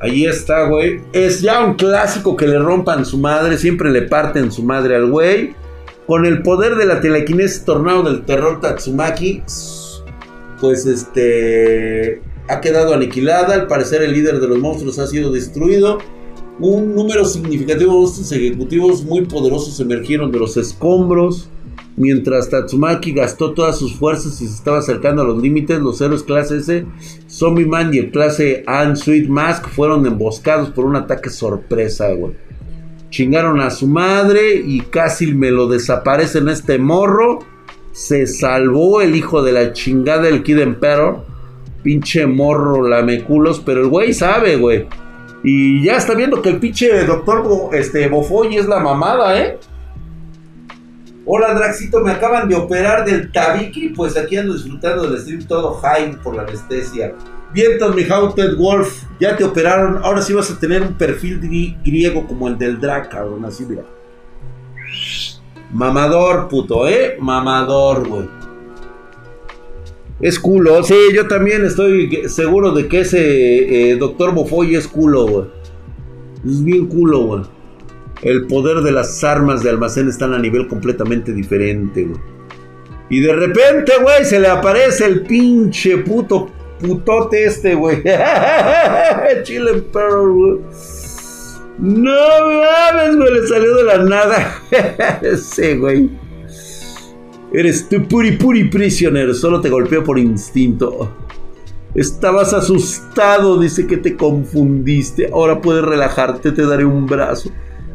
Ahí 0.00 0.24
está, 0.24 0.64
güey. 0.64 1.02
Es 1.12 1.42
ya 1.42 1.62
un 1.62 1.74
clásico 1.74 2.34
que 2.36 2.46
le 2.46 2.58
rompan 2.58 3.04
su 3.04 3.18
madre. 3.18 3.58
Siempre 3.58 3.90
le 3.90 4.02
parten 4.02 4.50
su 4.50 4.62
madre 4.62 4.96
al 4.96 5.10
güey. 5.10 5.54
Con 6.06 6.24
el 6.24 6.42
poder 6.42 6.76
de 6.76 6.86
la 6.86 7.00
telequinesis 7.00 7.64
tornado 7.64 8.02
del 8.02 8.24
terror 8.24 8.60
Tatsumaki 8.60 9.42
pues 10.60 10.86
este 10.86 12.20
ha 12.48 12.60
quedado 12.60 12.94
aniquilada. 12.94 13.54
Al 13.54 13.66
parecer 13.66 14.02
el 14.02 14.12
líder 14.12 14.40
de 14.40 14.48
los 14.48 14.58
monstruos 14.58 14.98
ha 14.98 15.06
sido 15.06 15.32
destruido. 15.32 15.98
Un 16.60 16.94
número 16.94 17.24
significativo 17.24 17.92
de 17.92 18.00
monstruos 18.00 18.32
ejecutivos 18.32 19.04
muy 19.04 19.26
poderosos 19.26 19.80
emergieron 19.80 20.30
de 20.30 20.38
los 20.38 20.56
escombros. 20.56 21.50
Mientras 21.96 22.50
Tatsumaki 22.50 23.12
gastó 23.12 23.52
todas 23.54 23.78
sus 23.78 23.94
fuerzas 23.94 24.40
y 24.40 24.46
se 24.46 24.54
estaba 24.54 24.78
acercando 24.78 25.22
a 25.22 25.24
los 25.24 25.40
límites, 25.40 25.80
los 25.80 26.00
héroes 26.00 26.24
clase 26.24 26.56
S, 26.56 26.86
Zombie 27.28 27.66
Man 27.66 27.94
y 27.94 27.98
el 27.98 28.10
clase 28.10 28.64
Anne 28.66 28.96
Mask 29.28 29.68
fueron 29.68 30.04
emboscados 30.04 30.70
por 30.70 30.86
un 30.86 30.96
ataque 30.96 31.30
sorpresa. 31.30 32.08
Chingaron 33.10 33.60
a 33.60 33.70
su 33.70 33.86
madre 33.86 34.56
y 34.56 34.80
casi 34.80 35.34
me 35.34 35.52
lo 35.52 35.68
desaparecen 35.68 36.48
este 36.48 36.78
morro 36.78 37.38
se 37.94 38.26
salvó 38.26 39.00
el 39.00 39.14
hijo 39.14 39.40
de 39.42 39.52
la 39.52 39.72
chingada 39.72 40.22
del 40.22 40.42
Kid 40.42 40.58
Emperor. 40.58 41.24
Pinche 41.84 42.26
morro 42.26 42.88
lameculos, 42.88 43.60
pero 43.60 43.82
el 43.82 43.86
güey 43.86 44.12
sabe, 44.12 44.56
güey. 44.56 44.88
Y 45.44 45.84
ya 45.84 45.96
está 45.96 46.14
viendo 46.14 46.42
que 46.42 46.48
el 46.48 46.58
pinche 46.58 47.04
doctor 47.04 47.70
este, 47.72 48.08
Bofoy 48.08 48.56
es 48.56 48.66
la 48.66 48.80
mamada, 48.80 49.40
¿eh? 49.40 49.58
Hola 51.24 51.54
Draxito, 51.54 52.00
me 52.00 52.10
acaban 52.10 52.48
de 52.48 52.56
operar 52.56 53.04
del 53.04 53.30
tabique, 53.30 53.92
pues 53.94 54.16
aquí 54.16 54.36
ando 54.36 54.54
disfrutando 54.54 55.08
del 55.08 55.20
stream 55.20 55.46
todo 55.46 55.74
high 55.74 56.16
por 56.22 56.34
la 56.34 56.42
anestesia. 56.42 57.14
Vientos, 57.52 57.94
mi 57.94 58.02
Haunted 58.02 58.56
Wolf, 58.56 59.04
ya 59.20 59.36
te 59.36 59.44
operaron, 59.44 60.02
ahora 60.02 60.20
sí 60.20 60.32
vas 60.32 60.50
a 60.50 60.58
tener 60.58 60.82
un 60.82 60.94
perfil 60.94 61.38
griego 61.84 62.26
como 62.26 62.48
el 62.48 62.58
del 62.58 62.80
drag, 62.80 63.08
cabrón, 63.08 63.44
así 63.44 63.64
mira. 63.64 63.84
Mamador, 65.74 66.48
puto, 66.48 66.88
¿eh? 66.88 67.16
Mamador, 67.18 68.08
güey. 68.08 68.28
Es 70.20 70.38
culo. 70.38 70.84
Sí, 70.84 70.94
yo 71.12 71.26
también 71.26 71.64
estoy 71.64 72.28
seguro 72.28 72.70
de 72.70 72.86
que 72.86 73.00
ese 73.00 73.90
eh, 73.90 73.96
doctor 73.96 74.32
Bofoy 74.32 74.76
es 74.76 74.86
culo, 74.86 75.26
güey. 75.26 75.46
Es 76.46 76.62
bien 76.62 76.86
culo, 76.86 77.20
güey. 77.22 77.42
El 78.22 78.46
poder 78.46 78.82
de 78.82 78.92
las 78.92 79.22
armas 79.24 79.64
de 79.64 79.70
almacén 79.70 80.08
están 80.08 80.32
a 80.32 80.38
nivel 80.38 80.68
completamente 80.68 81.32
diferente, 81.32 82.04
güey. 82.04 82.20
Y 83.10 83.20
de 83.20 83.32
repente, 83.32 83.92
güey, 84.00 84.24
se 84.24 84.38
le 84.38 84.48
aparece 84.48 85.04
el 85.06 85.22
pinche 85.22 85.98
puto 85.98 86.50
putote 86.80 87.44
este, 87.44 87.74
güey. 87.74 88.02
Chile 89.42 89.82
Pearl, 89.92 90.32
güey. 90.32 90.58
No 91.78 92.12
mames, 92.12 93.16
güey, 93.16 93.34
le 93.34 93.46
salió 93.46 93.74
de 93.76 93.84
la 93.84 93.98
nada. 93.98 94.54
Ese, 95.22 95.76
güey. 95.76 96.10
Eres 97.52 97.88
tu 97.88 98.02
puri 98.08 98.32
puri 98.32 98.64
prisionero, 98.64 99.34
solo 99.34 99.60
te 99.60 99.70
golpeo 99.70 100.02
por 100.02 100.18
instinto. 100.18 101.12
Estabas 101.94 102.52
asustado, 102.52 103.58
dice 103.60 103.86
que 103.86 103.96
te 103.96 104.16
confundiste. 104.16 105.30
Ahora 105.32 105.60
puedes 105.60 105.84
relajarte, 105.84 106.50
te 106.50 106.66
daré 106.66 106.84
un 106.84 107.06
brazo. 107.06 107.50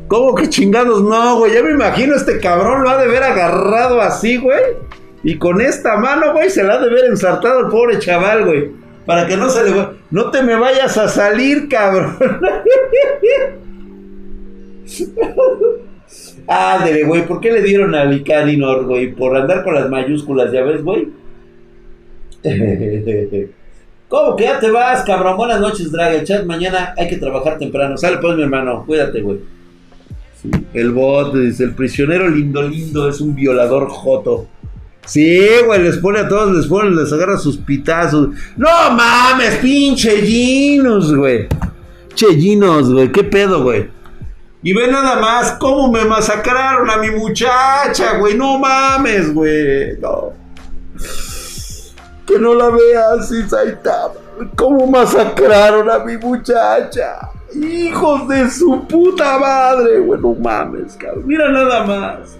¿Cómo 0.07 0.34
que 0.34 0.49
chingados? 0.49 1.03
No, 1.03 1.38
güey, 1.38 1.53
ya 1.53 1.61
me 1.61 1.71
imagino 1.71 2.15
este 2.15 2.39
cabrón 2.39 2.84
lo 2.84 2.89
ha 2.89 3.01
de 3.01 3.07
ver 3.07 3.21
agarrado 3.21 4.01
así, 4.01 4.38
güey. 4.38 4.61
Y 5.23 5.38
con 5.38 5.59
esta 5.61 5.97
mano, 5.97 6.32
güey, 6.34 6.49
se 6.49 6.63
la 6.63 6.75
ha 6.75 6.80
de 6.80 6.89
ver 6.89 7.05
ensartado 7.05 7.59
al 7.59 7.67
pobre 7.67 7.99
chaval, 7.99 8.45
güey. 8.45 8.71
Para 9.05 9.27
que 9.27 9.36
no 9.36 9.49
se 9.49 9.63
le... 9.65 9.88
No 10.11 10.32
te 10.32 10.41
me 10.41 10.55
vayas 10.55 10.97
a 10.97 11.09
salir, 11.09 11.67
cabrón. 11.67 12.17
Ándale, 16.47 17.03
güey, 17.03 17.27
¿por 17.27 17.39
qué 17.39 17.51
le 17.51 17.61
dieron 17.61 17.93
a 17.93 18.05
Licarinor, 18.05 18.85
güey? 18.85 19.13
Por 19.13 19.35
andar 19.37 19.63
con 19.63 19.75
las 19.75 19.89
mayúsculas, 19.89 20.51
¿ya 20.51 20.63
ves, 20.63 20.83
güey? 20.83 21.09
¿Cómo 24.07 24.35
que 24.35 24.45
ya 24.45 24.59
te 24.59 24.71
vas, 24.71 25.03
cabrón? 25.03 25.37
Buenas 25.37 25.61
noches, 25.61 25.91
Draga. 25.91 26.23
Chat, 26.23 26.45
mañana 26.45 26.95
hay 26.97 27.07
que 27.07 27.17
trabajar 27.17 27.59
temprano. 27.59 27.95
Sale 27.97 28.17
pues, 28.17 28.35
mi 28.35 28.41
hermano. 28.41 28.83
Cuídate, 28.87 29.21
güey. 29.21 29.37
el 30.73 30.91
bot 30.91 31.35
dice, 31.35 31.65
el 31.65 31.75
prisionero 31.75 32.27
lindo 32.27 32.63
lindo 32.63 33.07
es 33.07 33.21
un 33.21 33.35
violador 33.35 33.87
joto. 33.89 34.47
Sí, 35.05 35.47
güey, 35.65 35.83
les 35.83 35.97
pone 35.97 36.19
a 36.19 36.27
todos, 36.27 36.55
les 36.55 36.65
pone, 36.65 36.89
les 36.89 37.13
agarra 37.13 37.37
sus 37.37 37.57
pitazos. 37.57 38.29
No 38.57 38.69
mames, 38.91 39.55
pinche 39.57 40.21
Ginus, 40.21 41.15
güey. 41.15 41.47
chellinos, 42.15 42.91
güey. 42.91 43.11
¿Qué 43.11 43.23
pedo, 43.23 43.63
güey? 43.63 43.99
Y 44.62 44.74
ve 44.74 44.91
nada 44.91 45.20
más 45.20 45.53
cómo 45.53 45.89
me 45.91 46.03
masacraron 46.03 46.89
a 46.89 46.97
mi 46.97 47.12
muchacha, 47.12 48.18
güey. 48.18 48.36
No 48.36 48.60
mames, 48.60 49.34
güey. 49.34 49.97
No. 49.99 50.34
Que 52.26 52.38
no 52.38 52.53
la 52.53 52.70
veas, 52.70 53.32
Isaita. 53.32 54.12
¿Cómo 54.55 54.86
masacraron 54.88 55.89
a 55.89 55.99
mi 55.99 56.18
muchacha? 56.18 57.30
Hijos 57.55 58.28
de 58.28 58.49
su 58.49 58.86
puta 58.86 59.39
madre, 59.39 59.99
güey. 59.99 60.20
No 60.20 60.34
mames, 60.36 60.95
cabrón. 60.97 61.26
Mira 61.26 61.49
nada 61.51 61.86
más. 61.86 62.38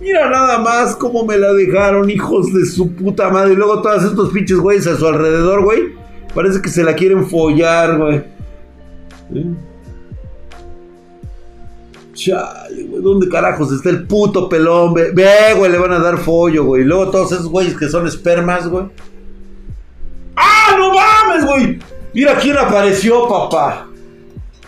Mira 0.00 0.28
nada 0.28 0.58
más 0.58 0.94
cómo 0.96 1.24
me 1.24 1.36
la 1.36 1.52
dejaron, 1.52 2.10
hijos 2.10 2.52
de 2.52 2.64
su 2.66 2.94
puta 2.94 3.28
madre. 3.28 3.54
Y 3.54 3.56
luego 3.56 3.82
todos 3.82 4.04
estos 4.04 4.32
pinches 4.32 4.58
güeyes 4.58 4.86
a 4.86 4.96
su 4.96 5.06
alrededor, 5.06 5.64
güey. 5.64 5.94
Parece 6.32 6.62
que 6.62 6.68
se 6.68 6.84
la 6.84 6.94
quieren 6.94 7.26
follar, 7.26 7.98
güey. 7.98 8.24
Chale, 12.14 12.84
güey. 12.84 13.02
¿Dónde 13.02 13.28
carajos 13.28 13.72
está 13.72 13.90
el 13.90 14.06
puto 14.06 14.48
pelón? 14.48 14.94
Ve, 14.94 15.54
güey, 15.56 15.70
le 15.70 15.78
van 15.78 15.92
a 15.92 15.98
dar 15.98 16.18
follo, 16.18 16.64
güey. 16.64 16.82
Y 16.82 16.84
luego 16.84 17.10
todos 17.10 17.32
esos 17.32 17.48
güeyes 17.48 17.76
que 17.76 17.88
son 17.88 18.06
espermas, 18.06 18.68
güey. 18.68 18.86
¡Ah, 20.36 20.74
no 20.78 20.92
mames, 20.94 21.44
güey! 21.46 21.78
Mira 22.14 22.36
quién 22.36 22.56
apareció, 22.56 23.28
papá. 23.28 23.88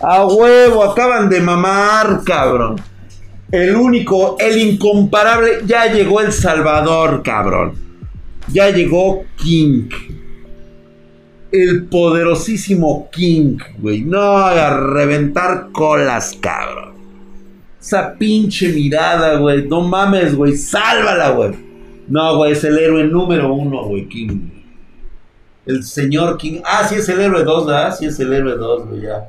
A 0.01 0.27
huevo, 0.27 0.85
acaban 0.85 1.29
de 1.31 1.41
mamar, 1.41 2.23
cabrón. 2.25 2.81
El 3.51 3.77
único, 3.77 4.37
el 4.39 4.59
incomparable, 4.59 5.61
ya 5.65 5.87
llegó 5.87 6.21
El 6.21 6.33
Salvador, 6.33 7.23
cabrón. 7.23 7.75
Ya 8.49 8.71
llegó 8.71 9.25
King. 9.37 9.89
El 11.53 11.87
poderosísimo 11.87 13.09
King, 13.11 13.59
güey. 13.79 14.03
No, 14.03 14.37
a 14.37 14.79
reventar 14.81 15.69
colas, 15.73 16.37
cabrón. 16.41 16.96
Esa 17.87 18.19
pinche 18.19 18.71
mirada, 18.71 19.37
güey. 19.39 19.69
No 19.69 19.81
mames, 19.81 20.35
güey. 20.35 20.57
Sálvala, 20.57 21.31
güey. 21.31 21.53
No, 22.09 22.37
güey, 22.37 22.51
es 22.51 22.65
el 22.65 22.77
héroe 22.77 23.05
número 23.05 23.55
uno, 23.55 23.85
güey, 23.85 24.09
King. 24.09 24.51
El 25.65 25.85
señor 25.85 26.37
King. 26.37 26.63
Ah, 26.65 26.85
sí 26.89 26.97
es 26.97 27.09
el 27.09 27.21
héroe 27.21 27.45
2, 27.45 27.65
¿verdad? 27.65 27.97
Sí 27.97 28.07
es 28.07 28.19
el 28.19 28.33
héroe 28.33 28.57
2, 28.57 28.89
güey, 28.89 29.03
ya. 29.03 29.29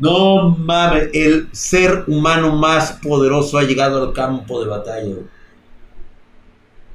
No 0.00 0.56
mames, 0.58 1.10
el 1.12 1.48
ser 1.52 2.02
humano 2.08 2.56
más 2.56 2.94
poderoso 2.94 3.58
ha 3.58 3.62
llegado 3.62 4.02
al 4.02 4.12
campo 4.12 4.60
de 4.60 4.68
batalla, 4.68 5.14
güey. 5.14 5.26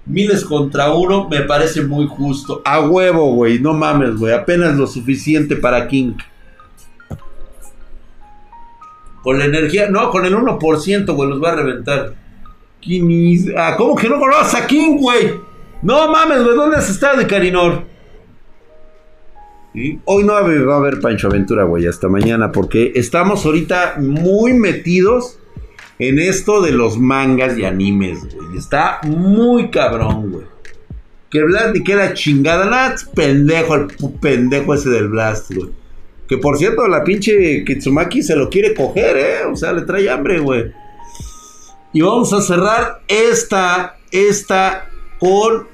Miles 0.06 0.44
contra 0.44 0.94
uno 0.94 1.30
me 1.30 1.44
parece 1.44 1.82
muy 1.82 2.08
justo. 2.08 2.62
A 2.66 2.82
huevo, 2.82 3.36
güey. 3.36 3.60
No 3.60 3.72
mames, 3.72 4.18
güey. 4.18 4.34
Apenas 4.34 4.76
lo 4.76 4.86
suficiente 4.86 5.56
para 5.56 5.88
King. 5.88 6.16
Con 9.26 9.40
la 9.40 9.46
energía, 9.46 9.90
no, 9.90 10.12
con 10.12 10.24
el 10.24 10.36
1%, 10.36 11.16
güey, 11.16 11.30
los 11.32 11.44
va 11.44 11.54
a 11.54 11.56
reventar. 11.56 12.14
King 12.80 13.40
Ah, 13.58 13.74
¿cómo 13.76 13.96
que 13.96 14.08
no 14.08 14.20
conoces 14.20 14.54
a 14.54 14.68
King, 14.68 14.98
güey? 15.00 15.34
No 15.82 16.12
mames, 16.12 16.44
güey, 16.44 16.56
¿dónde 16.56 16.78
has 16.78 16.92
estado 16.92 17.18
de 17.18 17.26
Carinor? 17.26 17.86
Hoy 20.06 20.24
no 20.24 20.34
va 20.34 20.76
a 20.76 20.78
haber 20.78 21.00
Pancho 21.00 21.26
Aventura, 21.26 21.64
güey, 21.64 21.88
hasta 21.88 22.08
mañana, 22.08 22.52
porque 22.52 22.92
estamos 22.94 23.44
ahorita 23.48 23.96
muy 23.98 24.54
metidos 24.54 25.40
en 25.98 26.20
esto 26.20 26.62
de 26.62 26.74
los 26.74 27.00
mangas 27.00 27.58
y 27.58 27.66
animes, 27.66 28.32
güey. 28.32 28.56
Está 28.60 29.00
muy 29.08 29.72
cabrón, 29.72 30.34
güey. 30.34 30.46
Que 31.32 31.42
Blast 31.42 31.74
ni 31.74 31.84
queda 31.84 32.14
chingada, 32.14 32.66
nada, 32.68 32.96
pendejo, 33.16 33.74
el 33.74 33.88
pendejo 34.22 34.76
ese 34.76 34.92
del 34.92 35.08
Blast, 35.08 35.52
güey. 35.52 35.72
Que 36.28 36.38
por 36.38 36.58
cierto, 36.58 36.88
la 36.88 37.04
pinche 37.04 37.64
Kitsumaki 37.64 38.24
se 38.24 38.36
lo 38.36 38.50
quiere 38.50 38.74
coger, 38.74 39.18
¿eh? 39.18 39.46
O 39.52 39.56
sea, 39.56 39.74
le 39.74 39.82
trae 39.84 40.10
hambre, 40.10 40.40
güey. 40.40 40.72
Y 41.94 42.02
vamos 42.02 42.34
a 42.34 42.42
cerrar 42.42 43.04
esta, 43.08 43.98
esta 44.12 44.90
con 45.20 45.68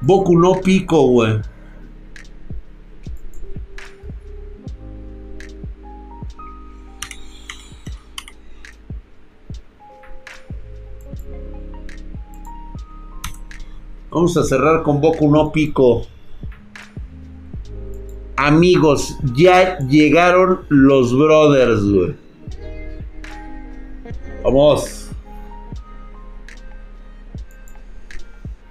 Boku 0.00 0.38
no 0.38 0.60
Pico, 0.60 1.08
güey. 1.08 1.40
Vamos 14.10 14.36
a 14.36 14.44
cerrar 14.44 14.82
con 14.82 15.00
Boku 15.00 15.30
no 15.30 15.52
Pico. 15.52 16.06
Amigos, 18.42 19.18
ya 19.34 19.76
llegaron 19.80 20.60
los 20.70 21.14
brothers, 21.14 21.82
güey. 21.82 22.14
Vamos. 24.42 25.10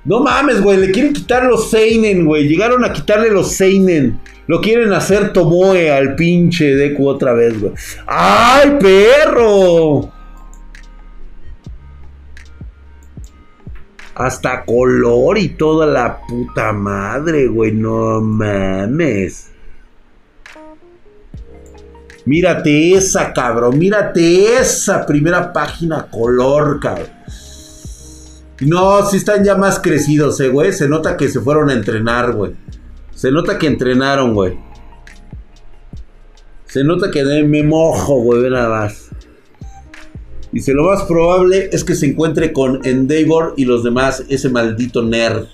No 0.05 0.21
mames, 0.21 0.59
güey, 0.63 0.79
le 0.79 0.89
quieren 0.89 1.13
quitar 1.13 1.43
los 1.43 1.69
Seinen, 1.69 2.25
güey. 2.25 2.47
Llegaron 2.47 2.83
a 2.83 2.91
quitarle 2.91 3.29
los 3.29 3.51
Seinen. 3.51 4.19
Lo 4.47 4.59
quieren 4.59 4.91
hacer 4.91 5.33
Tomoe 5.33 5.91
al 5.91 6.15
pinche 6.15 6.75
Deku 6.75 7.07
otra 7.07 7.33
vez, 7.33 7.61
güey. 7.61 7.73
¡Ay, 8.07 8.75
perro! 8.79 10.11
Hasta 14.15 14.65
color 14.65 15.37
y 15.37 15.49
toda 15.49 15.85
la 15.85 16.21
puta 16.27 16.73
madre, 16.73 17.45
güey. 17.45 17.71
No 17.71 18.19
mames. 18.19 19.48
Mírate 22.29 22.93
esa, 22.93 23.33
cabrón. 23.33 23.79
Mírate 23.79 24.59
esa 24.59 25.03
primera 25.03 25.51
página 25.51 26.05
color, 26.11 26.79
cabrón. 26.79 27.07
No, 28.61 29.03
si 29.07 29.17
están 29.17 29.43
ya 29.43 29.55
más 29.55 29.79
crecidos, 29.79 30.39
eh, 30.39 30.49
güey. 30.49 30.71
Se 30.71 30.87
nota 30.87 31.17
que 31.17 31.27
se 31.27 31.39
fueron 31.39 31.71
a 31.71 31.73
entrenar, 31.73 32.33
güey. 32.33 32.51
Se 33.15 33.31
nota 33.31 33.57
que 33.57 33.65
entrenaron, 33.65 34.35
güey. 34.35 34.59
Se 36.67 36.83
nota 36.83 37.09
que 37.09 37.23
me 37.23 37.63
mojo, 37.63 38.21
güey, 38.21 38.47
nada 38.51 38.69
más. 38.69 39.09
Dice, 40.51 40.75
lo 40.75 40.83
más 40.83 41.01
probable 41.05 41.71
es 41.71 41.83
que 41.83 41.95
se 41.95 42.05
encuentre 42.05 42.53
con 42.53 42.85
Endeavor 42.85 43.55
y 43.57 43.65
los 43.65 43.83
demás, 43.83 44.23
ese 44.29 44.49
maldito 44.49 45.01
nerd. 45.01 45.47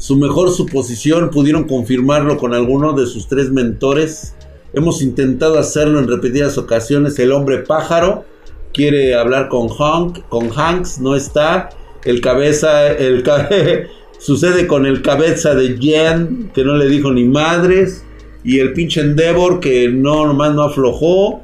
Su 0.00 0.16
mejor 0.16 0.50
suposición 0.50 1.28
pudieron 1.28 1.64
confirmarlo 1.64 2.38
con 2.38 2.54
alguno 2.54 2.94
de 2.94 3.04
sus 3.04 3.28
tres 3.28 3.50
mentores. 3.50 4.34
Hemos 4.72 5.02
intentado 5.02 5.58
hacerlo 5.58 5.98
en 5.98 6.08
repetidas 6.08 6.56
ocasiones. 6.56 7.18
El 7.18 7.32
hombre 7.32 7.58
pájaro 7.58 8.24
quiere 8.72 9.14
hablar 9.14 9.50
con 9.50 9.68
Hank, 9.68 10.26
con 10.30 10.58
Hanks, 10.58 11.00
no 11.00 11.14
está. 11.14 11.68
El 12.02 12.22
cabeza, 12.22 12.90
el 12.90 13.22
sucede 14.18 14.66
con 14.66 14.86
el 14.86 15.02
cabeza 15.02 15.54
de 15.54 15.76
Jen, 15.76 16.50
que 16.54 16.64
no 16.64 16.78
le 16.78 16.88
dijo 16.88 17.12
ni 17.12 17.24
madres. 17.24 18.02
Y 18.42 18.58
el 18.60 18.72
pinche 18.72 19.02
Endeavor, 19.02 19.60
que 19.60 19.90
no 19.90 20.26
nomás 20.26 20.54
no 20.54 20.62
aflojó. 20.62 21.42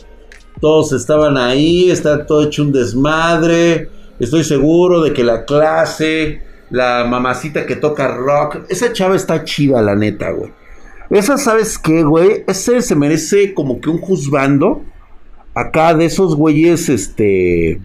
Todos 0.63 0.95
estaban 0.95 1.37
ahí, 1.37 1.91
está 1.91 2.25
todo 2.25 2.45
hecho 2.45 2.63
un 2.63 2.73
desmadre. 2.73 3.91
Estoy 4.19 4.45
seguro 4.45 5.03
de 5.03 5.13
que 5.13 5.25
la 5.25 5.45
clase 5.45 6.41
la 6.71 7.05
mamacita 7.09 7.67
que 7.67 7.77
toca 7.77 8.09
rock. 8.09 8.61
Esa 8.69 8.93
chava 8.93 9.17
está 9.17 9.45
chiva, 9.45 9.83
la 9.83 9.95
neta, 9.95 10.31
güey. 10.31 10.51
Esa, 11.11 11.39
¿sabes 11.39 11.79
qué, 11.79 12.03
güey? 12.03 12.45
Ese 12.47 12.83
se 12.83 12.97
merece 12.97 13.55
como 13.55 13.81
que 13.81 13.91
un 13.91 13.99
juzgando. 13.99 14.85
Acá 15.55 15.95
de 15.95 16.05
esos 16.05 16.35
güeyes, 16.35 16.89
este. 16.89 17.81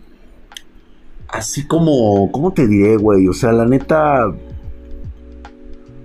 Así 1.28 1.66
como. 1.68 2.32
¿Cómo 2.32 2.54
te 2.54 2.68
diré, 2.68 2.98
güey? 2.98 3.28
O 3.28 3.34
sea, 3.34 3.52
la 3.52 3.66
neta. 3.66 4.34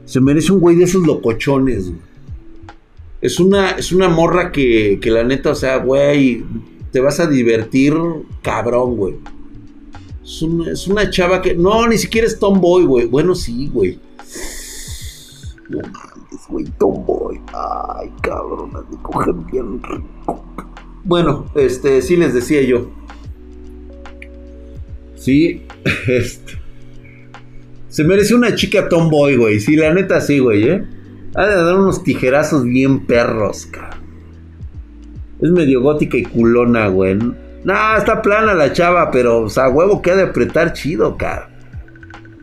Se 0.05 0.21
merece 0.21 0.53
un 0.53 0.61
güey 0.61 0.77
de 0.77 0.85
esos 0.85 1.07
locochones, 1.07 1.89
güey. 1.89 2.07
Es 3.23 3.41
una, 3.41 3.71
es 3.71 3.93
una 3.93 4.09
morra 4.09 4.53
que, 4.53 4.99
que 5.01 5.11
la 5.11 5.25
neta, 5.25 5.51
o 5.51 5.55
sea, 5.55 5.79
güey, 5.79 6.45
te 6.93 7.01
vas 7.01 7.19
a 7.19 7.27
divertir 7.27 7.95
cabrón, 8.43 8.97
güey. 8.97 9.15
Es 10.27 10.89
una, 10.89 11.09
chava 11.09 11.41
que. 11.41 11.55
No, 11.55 11.87
ni 11.87 11.97
siquiera 11.99 12.27
es 12.27 12.37
tomboy, 12.41 12.85
güey. 12.85 13.07
Bueno, 13.07 13.37
sí, 13.37 13.71
güey. 13.73 14.01
No 15.69 15.79
mames, 15.79 16.49
güey, 16.49 16.65
tomboy. 16.79 17.41
Ay, 17.55 18.11
cabrón, 18.23 18.73
me 18.73 19.03
cogen 19.03 19.47
bien 19.47 19.81
rico. 19.85 20.45
Bueno, 21.05 21.47
este, 21.55 22.03
sí 22.03 22.17
les 22.17 22.35
decía 22.35 22.61
yo. 22.63 22.91
Sí, 25.15 25.63
este. 26.09 26.55
Se 27.89 28.03
merece 28.03 28.35
una 28.35 28.53
chica 28.57 28.89
tomboy, 28.89 29.37
güey. 29.37 29.61
Sí, 29.61 29.77
la 29.77 29.95
neta 29.95 30.21
sí, 30.21 30.41
güey, 30.41 30.69
¿eh? 30.69 30.85
Ha 31.37 31.47
de 31.47 31.55
dar 31.55 31.77
unos 31.77 32.03
tijerazos 32.03 32.65
bien 32.65 33.07
perros, 33.07 33.67
cabrón. 33.67 34.01
Es 35.41 35.51
medio 35.53 35.83
gótica 35.83 36.17
y 36.17 36.25
culona, 36.25 36.89
güey. 36.89 37.17
Nah, 37.67 37.97
está 37.97 38.23
plana 38.23 38.55
la 38.55 38.73
chava, 38.73 39.11
pero, 39.11 39.41
o 39.41 39.51
sea, 39.51 39.69
huevo 39.69 40.01
que 40.01 40.13
ha 40.13 40.15
de 40.15 40.23
apretar 40.23 40.73
chido, 40.73 41.17
cara. 41.17 41.49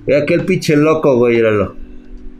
Ve 0.05 0.17
aquel 0.17 0.43
pinche 0.43 0.75
loco, 0.75 1.15
güey, 1.15 1.37
míralo. 1.37 1.77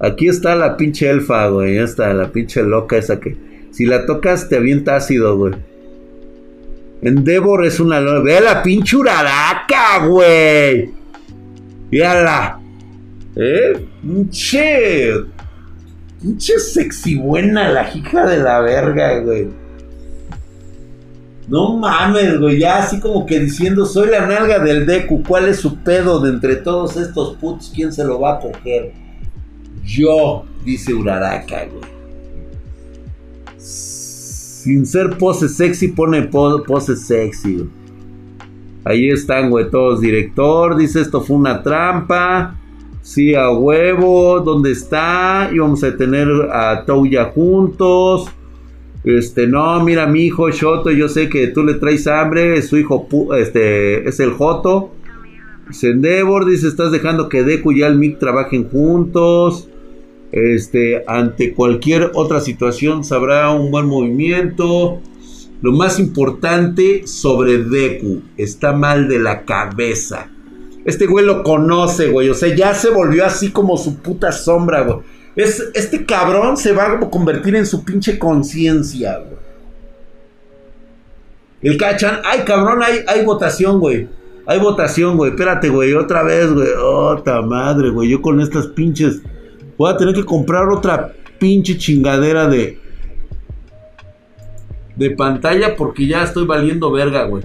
Aquí 0.02 0.28
está 0.28 0.54
la 0.54 0.76
pinche 0.76 1.10
elfa, 1.10 1.48
güey. 1.48 1.78
Esta, 1.78 2.14
la 2.14 2.34
pinche 2.34 2.62
loca 2.62 2.98
esa 2.98 3.22
que. 3.22 3.38
Si 3.72 3.86
la 3.86 4.06
tocas, 4.06 4.50
te 4.50 4.58
avienta 4.58 4.98
ácido, 4.98 5.38
güey. 5.38 5.54
Endeavor 7.02 7.66
es 7.66 7.80
una. 7.80 8.02
Ve 8.02 8.42
la 8.42 8.62
pinche 8.62 8.98
uraraca, 8.98 10.06
güey. 10.06 10.92
Véala. 11.90 12.60
¿Eh? 13.38 13.88
Pinche. 14.02 15.24
Pinche 16.22 16.60
sexy 16.60 17.16
buena 17.16 17.70
la 17.70 17.96
hija 17.96 18.26
de 18.26 18.40
la 18.40 18.60
verga, 18.60 19.20
güey. 19.20 19.63
No 21.48 21.78
mames, 21.78 22.40
güey. 22.40 22.60
Ya 22.60 22.78
así 22.78 23.00
como 23.00 23.26
que 23.26 23.40
diciendo, 23.40 23.86
soy 23.86 24.10
la 24.10 24.26
nalga 24.26 24.60
del 24.60 24.86
Deku. 24.86 25.24
¿Cuál 25.24 25.48
es 25.50 25.58
su 25.58 25.78
pedo 25.78 26.20
de 26.20 26.30
entre 26.30 26.56
todos 26.58 26.98
estos 26.98 27.36
putos? 27.36 27.72
¿Quién 27.74 27.92
se 27.92 28.04
lo 28.04 28.20
va 28.20 28.36
a 28.36 28.40
coger? 28.40 28.94
Yo, 29.84 30.46
dice 30.64 30.94
Uraraka, 30.94 31.66
güey. 31.66 31.94
Sin 33.58 34.86
ser 34.86 35.18
pose 35.18 35.50
sexy, 35.50 35.90
pone 35.90 36.24
pose 36.24 36.96
sexy, 36.96 37.56
güey. 37.56 37.70
Ahí 38.86 39.10
están, 39.10 39.50
güey, 39.50 39.70
todos. 39.70 40.02
Director, 40.02 40.76
dice 40.76 41.02
esto 41.02 41.22
fue 41.22 41.38
una 41.38 41.64
trampa. 41.64 42.56
Sí, 43.02 43.36
a 43.36 43.50
huevo. 43.52 44.40
¿Dónde 44.40 44.72
está? 44.72 45.50
Y 45.54 45.60
vamos 45.60 45.84
a 45.84 45.96
tener 45.96 46.28
a 46.52 46.84
Touya 46.86 47.26
juntos. 47.26 48.30
Este, 49.04 49.48
no, 49.48 49.84
mira, 49.84 50.08
mi 50.08 50.22
hijo 50.22 50.50
Shoto, 50.50 50.90
yo 50.92 51.10
sé 51.10 51.28
que 51.28 51.48
tú 51.48 51.64
le 51.64 51.74
traes 51.76 52.08
hambre. 52.08 52.62
Su 52.62 52.78
hijo, 52.78 53.08
este, 53.36 54.08
es 54.08 54.20
el 54.20 54.32
Joto. 54.32 54.92
Sendevor 55.72 56.46
dice: 56.46 56.68
Estás 56.68 56.92
dejando 56.92 57.30
que 57.30 57.44
Deku 57.44 57.72
y 57.72 57.84
el 57.84 57.98
Mick 57.98 58.20
trabajen 58.20 58.70
juntos. 58.70 59.70
Este, 60.32 61.04
ante 61.06 61.54
cualquier 61.54 62.12
otra 62.16 62.40
situación 62.40 63.04
sabrá 63.04 63.52
un 63.52 63.72
buen 63.72 63.86
movimiento. 63.86 65.00
Lo 65.62 65.72
más 65.72 66.00
importante 66.00 67.08
sobre 67.08 67.60
Deku, 67.60 68.22
está 68.38 68.74
mal 68.74 69.08
de 69.08 69.20
la 69.20 69.44
cabeza. 69.46 70.30
Este 70.86 71.06
güey 71.06 71.26
lo 71.26 71.44
conoce, 71.44 72.10
güey. 72.10 72.30
O 72.30 72.34
sea, 72.34 72.54
ya 72.54 72.74
se 72.74 72.90
volvió 72.90 73.26
así 73.26 73.52
como 73.52 73.78
su 73.78 73.98
puta 73.98 74.32
sombra, 74.32 74.82
güey. 74.82 75.00
Es, 75.36 75.64
este 75.74 76.06
cabrón 76.06 76.58
se 76.58 76.74
va 76.74 76.94
a 76.94 77.00
convertir 77.10 77.56
en 77.56 77.66
su 77.66 77.84
pinche 77.84 78.20
conciencia, 78.20 79.18
güey. 79.18 79.44
El 81.62 81.78
cachan, 81.78 82.20
ay 82.26 82.42
cabrón, 82.46 82.84
hay, 82.84 83.00
hay 83.08 83.26
votación, 83.26 83.80
güey. 83.80 84.10
Hay 84.46 84.60
votación, 84.60 85.16
güey. 85.16 85.32
Espérate, 85.32 85.70
güey. 85.70 85.94
Otra 85.94 86.22
vez, 86.24 86.52
güey. 86.52 86.68
Otra 86.78 87.42
madre, 87.42 87.90
güey. 87.90 88.10
Yo 88.10 88.22
con 88.22 88.42
estas 88.42 88.68
pinches 88.68 89.22
Voy 89.78 89.92
a 89.92 89.98
tener 89.98 90.14
que 90.14 90.24
comprar 90.24 90.70
otra 90.70 91.14
pinche 91.40 91.78
chingadera 91.78 92.48
de. 92.48 92.80
De 94.96 95.10
pantalla 95.12 95.76
porque 95.76 96.06
ya 96.06 96.24
estoy 96.24 96.46
valiendo 96.46 96.92
verga, 96.92 97.24
güey. 97.24 97.44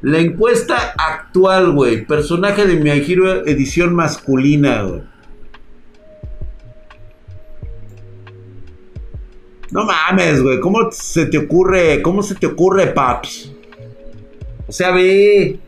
La 0.00 0.18
encuesta 0.18 0.94
actual, 0.96 1.72
güey. 1.72 2.06
Personaje 2.06 2.66
de 2.66 2.76
Mi 2.76 2.90
Hero 2.90 3.46
edición 3.46 3.94
masculina, 3.94 4.82
güey. 4.82 5.02
No 9.74 9.84
mames, 9.84 10.40
güey. 10.40 10.60
¿Cómo 10.60 10.88
se 10.92 11.26
te 11.26 11.36
ocurre? 11.36 12.00
¿Cómo 12.00 12.22
se 12.22 12.36
te 12.36 12.46
ocurre, 12.46 12.86
paps? 12.86 13.50
O 14.68 14.72
sea, 14.72 14.92
ve. 14.92 15.58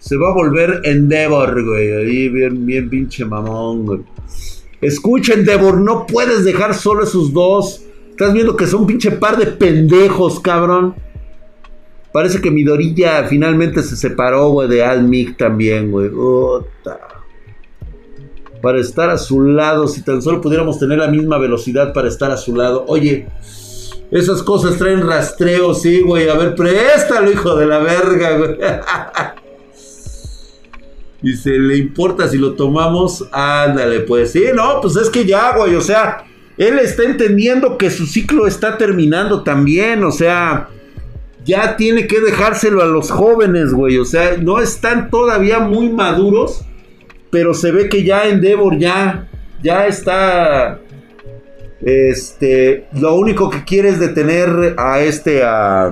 Se 0.00 0.16
va 0.16 0.30
a 0.30 0.34
volver 0.34 0.80
Endeavor, 0.82 1.64
güey. 1.64 1.92
Ahí 1.92 2.28
bien, 2.28 2.66
bien 2.66 2.90
pinche 2.90 3.24
mamón, 3.24 3.86
güey. 3.86 4.00
Escuchen, 4.80 5.44
Devor, 5.44 5.80
no 5.80 6.06
puedes 6.06 6.44
dejar 6.44 6.74
solo 6.74 7.04
esos 7.04 7.32
dos. 7.32 7.84
Estás 8.10 8.34
viendo 8.34 8.56
que 8.56 8.66
son 8.66 8.84
pinche 8.84 9.12
par 9.12 9.36
de 9.36 9.46
pendejos, 9.46 10.40
cabrón. 10.40 10.96
Parece 12.12 12.40
que 12.40 12.50
Midorilla 12.50 13.28
finalmente 13.28 13.80
se 13.82 13.94
separó, 13.94 14.48
güey, 14.48 14.68
de 14.68 14.82
Almic 14.82 15.36
también, 15.36 15.92
güey. 15.92 16.10
Para 18.66 18.80
estar 18.80 19.10
a 19.10 19.16
su 19.16 19.42
lado, 19.42 19.86
si 19.86 20.02
tan 20.02 20.20
solo 20.20 20.40
pudiéramos 20.40 20.80
tener 20.80 20.98
la 20.98 21.06
misma 21.06 21.38
velocidad 21.38 21.92
para 21.92 22.08
estar 22.08 22.32
a 22.32 22.36
su 22.36 22.52
lado. 22.52 22.84
Oye, 22.88 23.28
esas 24.10 24.42
cosas 24.42 24.76
traen 24.76 25.06
rastreo, 25.06 25.72
sí, 25.72 26.00
güey. 26.00 26.28
A 26.28 26.34
ver, 26.34 26.56
préstalo, 26.56 27.30
hijo 27.30 27.54
de 27.54 27.64
la 27.64 27.78
verga, 27.78 28.36
güey. 28.36 28.56
Y 31.22 31.34
se 31.34 31.50
le 31.50 31.76
importa 31.76 32.26
si 32.26 32.38
lo 32.38 32.54
tomamos. 32.54 33.28
Ándale, 33.30 34.00
pues 34.00 34.32
sí, 34.32 34.46
no, 34.52 34.80
pues 34.80 34.96
es 34.96 35.10
que 35.10 35.24
ya, 35.24 35.56
güey, 35.56 35.76
o 35.76 35.80
sea, 35.80 36.24
él 36.56 36.80
está 36.80 37.04
entendiendo 37.04 37.78
que 37.78 37.88
su 37.88 38.04
ciclo 38.04 38.48
está 38.48 38.76
terminando 38.76 39.44
también, 39.44 40.02
o 40.02 40.10
sea, 40.10 40.70
ya 41.44 41.76
tiene 41.76 42.08
que 42.08 42.20
dejárselo 42.20 42.82
a 42.82 42.86
los 42.86 43.12
jóvenes, 43.12 43.72
güey, 43.72 43.98
o 43.98 44.04
sea, 44.04 44.36
no 44.38 44.58
están 44.58 45.08
todavía 45.08 45.60
muy 45.60 45.88
maduros, 45.88 46.64
pero 47.36 47.52
se 47.52 47.70
ve 47.70 47.90
que 47.90 48.02
ya 48.02 48.26
Endeavor 48.26 48.78
ya, 48.78 49.28
ya 49.62 49.86
está, 49.86 50.80
este, 51.82 52.86
lo 52.98 53.14
único 53.14 53.50
que 53.50 53.62
quiere 53.62 53.90
es 53.90 54.00
detener 54.00 54.74
a 54.78 55.00
este, 55.00 55.44
a, 55.44 55.88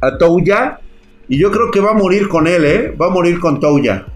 a 0.00 0.18
Touya 0.20 0.78
y 1.26 1.36
yo 1.36 1.50
creo 1.50 1.72
que 1.72 1.80
va 1.80 1.90
a 1.90 1.94
morir 1.94 2.28
con 2.28 2.46
él, 2.46 2.64
¿eh? 2.64 2.94
Va 2.96 3.06
a 3.06 3.10
morir 3.10 3.40
con 3.40 3.58
Touya. 3.58 4.06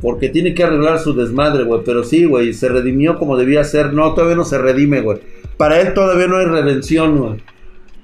Porque 0.00 0.30
tiene 0.30 0.54
que 0.54 0.64
arreglar 0.64 1.00
su 1.00 1.12
desmadre, 1.12 1.64
güey. 1.64 1.82
Pero 1.84 2.02
sí, 2.02 2.24
güey, 2.24 2.54
se 2.54 2.70
redimió 2.70 3.18
como 3.18 3.36
debía 3.36 3.62
ser. 3.62 3.92
No, 3.92 4.14
todavía 4.14 4.36
no 4.36 4.44
se 4.44 4.56
redime, 4.56 5.02
güey. 5.02 5.18
Para 5.58 5.82
él 5.82 5.92
todavía 5.92 6.28
no 6.28 6.38
hay 6.38 6.46
redención, 6.46 7.18
güey. 7.18 7.42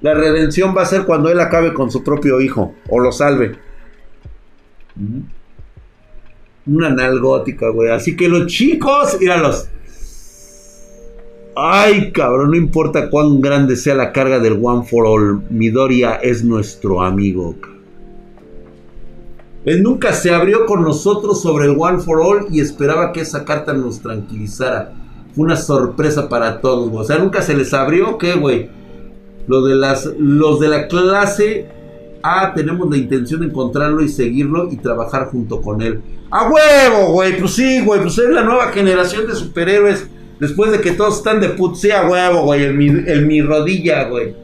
La 0.03 0.13
redención 0.13 0.77
va 0.77 0.83
a 0.83 0.87
ser 0.87 1.05
cuando 1.05 1.31
él 1.31 1.41
acabe 1.41 1.73
con 1.73 1.91
su 1.91 2.05
propio 2.05 2.43
hijo. 2.43 2.75
O 2.91 3.01
lo 3.01 3.11
salve. 3.11 3.53
Una 6.67 6.91
nalgótica, 6.91 7.71
güey. 7.71 7.91
Así 7.91 8.17
que 8.17 8.29
los 8.29 8.47
chicos, 8.47 9.19
míralos. 9.21 9.69
Ay, 11.55 12.13
cabrón, 12.13 12.53
no 12.53 12.57
importa 12.57 13.11
cuán 13.11 13.41
grande 13.41 13.77
sea 13.77 13.95
la 13.95 14.13
carga 14.13 14.39
del 14.39 14.59
One 14.63 14.87
for 14.87 15.07
All, 15.07 15.43
Midoriya 15.51 16.15
es 16.15 16.43
nuestro 16.43 17.03
amigo. 17.03 17.55
Él 19.65 19.83
nunca 19.83 20.13
se 20.13 20.35
abrió 20.35 20.65
con 20.65 20.83
nosotros 20.83 21.43
sobre 21.43 21.67
el 21.67 21.77
One 21.79 21.99
for 21.99 22.21
All 22.21 22.47
y 22.51 22.61
esperaba 22.61 23.13
que 23.13 23.21
esa 23.21 23.45
carta 23.45 23.75
nos 23.75 24.01
tranquilizara. 24.01 24.95
Fue 25.35 25.45
una 25.45 25.57
sorpresa 25.57 26.29
para 26.29 26.61
todos, 26.61 26.91
O 26.93 27.05
sea, 27.05 27.19
nunca 27.19 27.43
se 27.43 27.55
les 27.55 27.73
abrió, 27.75 28.17
¿qué, 28.19 28.35
güey? 28.35 28.71
Los 29.47 30.61
de 30.61 30.69
la 30.69 30.89
clase 30.89 31.67
A 32.23 32.55
tenemos 32.55 32.89
la 32.89 32.97
intención 32.97 33.41
de 33.41 33.47
encontrarlo 33.47 34.03
y 34.03 34.09
seguirlo 34.09 34.71
y 34.71 34.77
trabajar 34.77 35.27
junto 35.27 35.61
con 35.61 35.83
él. 35.83 36.01
¡A 36.33 36.49
huevo, 36.49 37.13
güey! 37.13 37.37
Pues 37.39 37.53
sí, 37.53 37.83
güey, 37.85 38.01
pues 38.01 38.17
es 38.17 38.31
la 38.31 38.43
nueva 38.43 38.73
generación 38.73 39.27
de 39.27 39.35
superhéroes. 39.35 40.07
Después 40.41 40.73
de 40.73 40.81
que 40.81 40.93
todos 40.93 41.19
están 41.19 41.41
de 41.41 41.51
put, 41.51 41.77
a 41.95 42.09
huevo, 42.09 42.45
güey. 42.45 42.65
El 42.65 43.27
mi, 43.27 43.43
rodilla, 43.43 44.05
güey. 44.05 44.35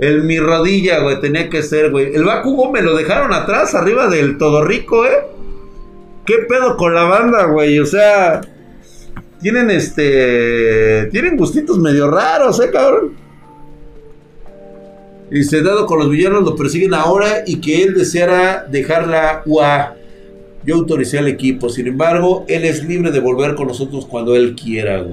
El 0.00 0.24
mi 0.24 0.40
rodilla, 0.40 0.98
güey, 0.98 1.20
tenía 1.20 1.48
que 1.48 1.62
ser, 1.62 1.92
güey. 1.92 2.12
El 2.12 2.24
Bakugo 2.24 2.72
me 2.72 2.82
lo 2.82 2.96
dejaron 2.96 3.32
atrás, 3.32 3.72
arriba 3.76 4.08
del 4.08 4.36
todo 4.36 4.64
rico, 4.64 5.06
¿eh? 5.06 5.26
¿Qué 6.26 6.38
pedo 6.48 6.76
con 6.76 6.92
la 6.92 7.04
banda, 7.04 7.44
güey? 7.46 7.78
O 7.78 7.86
sea, 7.86 8.40
tienen 9.40 9.70
este. 9.70 11.06
Tienen 11.12 11.36
gustitos 11.36 11.78
medio 11.78 12.10
raros, 12.10 12.58
¿eh, 12.60 12.70
cabrón? 12.72 13.14
Y 15.30 15.44
se 15.44 15.62
dado 15.62 15.86
con 15.86 16.00
los 16.00 16.10
villanos 16.10 16.42
lo 16.42 16.56
persiguen 16.56 16.94
ahora 16.94 17.44
y 17.46 17.60
que 17.60 17.84
él 17.84 17.94
deseara 17.94 18.66
dejar 18.68 19.06
la 19.06 19.42
UA. 19.46 19.97
Yo 20.64 20.74
autoricé 20.74 21.18
al 21.18 21.28
equipo, 21.28 21.68
sin 21.68 21.86
embargo, 21.86 22.44
él 22.48 22.64
es 22.64 22.84
libre 22.84 23.10
de 23.10 23.20
volver 23.20 23.54
con 23.54 23.68
nosotros 23.68 24.06
cuando 24.06 24.34
él 24.34 24.54
quiera, 24.54 25.06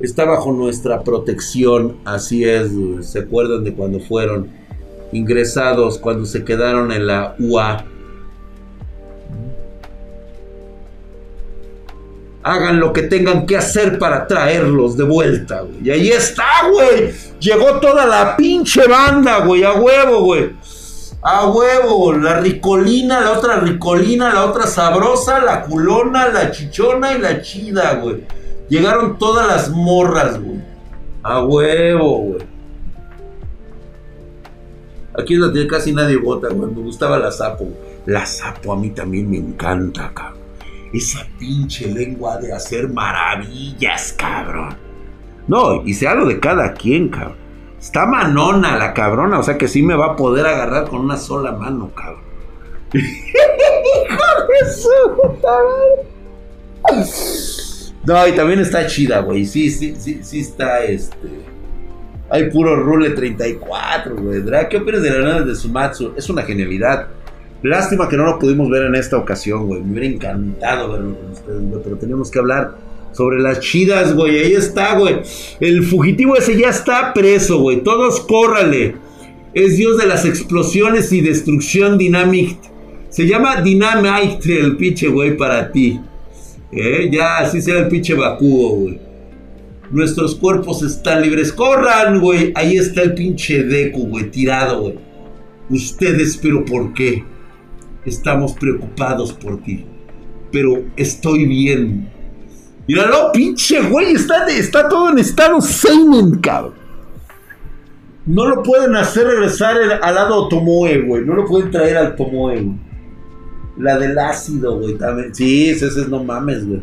está 0.00 0.24
bajo 0.24 0.52
nuestra 0.52 1.02
protección, 1.02 1.98
así 2.04 2.44
es, 2.44 2.70
se 3.02 3.20
acuerdan 3.20 3.64
de 3.64 3.72
cuando 3.72 4.00
fueron 4.00 4.50
ingresados, 5.12 5.98
cuando 5.98 6.26
se 6.26 6.44
quedaron 6.44 6.90
en 6.90 7.06
la 7.06 7.36
UA. 7.38 7.86
Hagan 12.44 12.80
lo 12.80 12.92
que 12.92 13.02
tengan 13.02 13.46
que 13.46 13.56
hacer 13.56 13.98
para 14.00 14.26
traerlos 14.26 14.96
de 14.96 15.04
vuelta. 15.04 15.64
Y 15.82 15.90
ahí 15.90 16.08
está, 16.08 16.68
güey. 16.72 17.12
Llegó 17.38 17.78
toda 17.78 18.04
la 18.04 18.36
pinche 18.36 18.88
banda, 18.88 19.44
güey. 19.44 19.62
A 19.62 19.74
huevo, 19.74 20.22
güey. 20.24 20.50
A 21.22 21.46
huevo. 21.46 22.12
La 22.12 22.40
ricolina, 22.40 23.20
la 23.20 23.32
otra 23.32 23.60
ricolina, 23.60 24.34
la 24.34 24.44
otra 24.44 24.66
sabrosa, 24.66 25.40
la 25.40 25.62
culona, 25.62 26.28
la 26.28 26.50
chichona 26.50 27.14
y 27.14 27.20
la 27.20 27.40
chida, 27.40 27.94
güey. 27.94 28.24
Llegaron 28.68 29.18
todas 29.18 29.46
las 29.46 29.70
morras, 29.70 30.42
güey. 30.42 30.60
A 31.22 31.44
huevo, 31.44 32.18
güey. 32.18 32.46
Aquí 35.16 35.34
es 35.34 35.40
donde 35.40 35.66
casi 35.66 35.92
nadie 35.92 36.16
vota, 36.16 36.48
güey. 36.48 36.72
Me 36.72 36.82
gustaba 36.82 37.18
la 37.18 37.30
sapo. 37.30 37.68
La 38.06 38.26
sapo 38.26 38.72
a 38.72 38.76
mí 38.76 38.90
también 38.90 39.30
me 39.30 39.36
encanta, 39.36 40.12
cabrón. 40.12 40.42
Esa 40.92 41.20
pinche 41.38 41.86
lengua 41.86 42.36
de 42.38 42.52
hacer 42.52 42.88
maravillas, 42.88 44.12
cabrón. 44.12 44.76
No, 45.46 45.82
y 45.86 45.94
sea 45.94 46.14
lo 46.14 46.26
de 46.26 46.40
cada 46.40 46.72
quien, 46.74 47.08
cabrón. 47.08 47.41
Está 47.82 48.06
manona 48.06 48.76
la 48.76 48.94
cabrona, 48.94 49.40
o 49.40 49.42
sea 49.42 49.58
que 49.58 49.66
sí 49.66 49.82
me 49.82 49.96
va 49.96 50.12
a 50.12 50.16
poder 50.16 50.46
agarrar 50.46 50.88
con 50.88 51.00
una 51.00 51.16
sola 51.16 51.50
mano, 51.50 51.90
cabrón. 51.92 52.22
Hijo 52.94 54.22
de 54.48 54.70
su 54.70 54.88
No, 58.06 58.28
y 58.28 58.32
también 58.32 58.60
está 58.60 58.86
chida, 58.86 59.18
güey. 59.18 59.44
Sí, 59.44 59.68
sí, 59.68 59.96
sí, 59.98 60.20
sí 60.22 60.38
está 60.38 60.84
este. 60.84 61.28
Hay 62.30 62.50
puro 62.50 62.76
rule 62.76 63.10
34, 63.10 64.14
güey. 64.14 64.44
¿Qué 64.70 64.76
opinas 64.76 65.02
de 65.02 65.10
la 65.10 65.18
nada 65.18 65.42
de 65.42 65.56
Sumatsu? 65.56 66.12
Es 66.16 66.30
una 66.30 66.42
genialidad. 66.44 67.08
Lástima 67.64 68.08
que 68.08 68.16
no 68.16 68.24
lo 68.24 68.38
pudimos 68.38 68.70
ver 68.70 68.84
en 68.84 68.94
esta 68.94 69.16
ocasión, 69.16 69.66
güey. 69.66 69.82
Me 69.82 69.90
hubiera 69.90 70.14
encantado 70.14 70.92
verlo 70.92 71.16
con 71.16 71.32
ustedes, 71.32 71.68
güey. 71.68 71.82
Pero 71.82 71.96
teníamos 71.96 72.30
que 72.30 72.38
hablar 72.38 72.76
sobre 73.12 73.40
las 73.40 73.60
chidas, 73.60 74.14
güey. 74.14 74.38
Ahí 74.38 74.52
está, 74.52 74.98
güey. 74.98 75.20
El 75.60 75.84
fugitivo 75.84 76.36
ese 76.36 76.58
ya 76.58 76.70
está 76.70 77.12
preso, 77.12 77.60
güey. 77.60 77.82
Todos 77.82 78.20
córrale. 78.20 78.96
Es 79.54 79.76
dios 79.76 79.98
de 79.98 80.06
las 80.06 80.24
explosiones 80.24 81.12
y 81.12 81.20
destrucción 81.20 81.98
Dynamic. 81.98 82.58
Se 83.10 83.26
llama 83.26 83.60
Dynamite 83.60 84.58
el 84.58 84.76
pinche, 84.76 85.08
güey, 85.08 85.36
para 85.36 85.70
ti. 85.70 86.00
¿Eh? 86.72 87.10
Ya, 87.12 87.38
así 87.38 87.60
será 87.60 87.80
el 87.80 87.88
pinche 87.88 88.14
Bakugo, 88.14 88.76
güey. 88.76 88.98
Nuestros 89.90 90.34
cuerpos 90.36 90.82
están 90.82 91.20
libres. 91.20 91.52
¡Corran, 91.52 92.18
güey! 92.18 92.50
Ahí 92.54 92.78
está 92.78 93.02
el 93.02 93.12
pinche 93.12 93.62
Deku, 93.62 94.06
güey, 94.06 94.30
tirado, 94.30 94.80
güey. 94.80 94.94
Ustedes, 95.68 96.38
pero 96.38 96.64
¿por 96.64 96.94
qué? 96.94 97.22
Estamos 98.06 98.54
preocupados 98.54 99.34
por 99.34 99.62
ti. 99.62 99.84
Pero 100.50 100.82
estoy 100.96 101.44
bien. 101.44 102.08
Míralo, 102.86 103.30
pinche 103.32 103.80
güey. 103.82 104.12
Está, 104.12 104.46
está 104.46 104.88
todo 104.88 105.10
en 105.10 105.18
estado 105.18 105.60
seinen, 105.60 106.36
cabrón. 106.40 106.82
No 108.24 108.46
lo 108.46 108.62
pueden 108.62 108.94
hacer 108.94 109.26
regresar 109.26 109.76
al 110.00 110.14
lado 110.14 110.48
Tomoe, 110.48 111.02
güey. 111.02 111.24
No 111.24 111.34
lo 111.34 111.44
pueden 111.44 111.70
traer 111.70 111.96
al 111.96 112.16
Tomoe. 112.16 112.76
La 113.78 113.98
del 113.98 114.18
ácido, 114.18 114.78
güey, 114.78 114.96
también. 114.96 115.34
Sí, 115.34 115.70
ese 115.70 115.86
es 115.86 116.08
no 116.08 116.22
mames, 116.22 116.66
güey. 116.66 116.82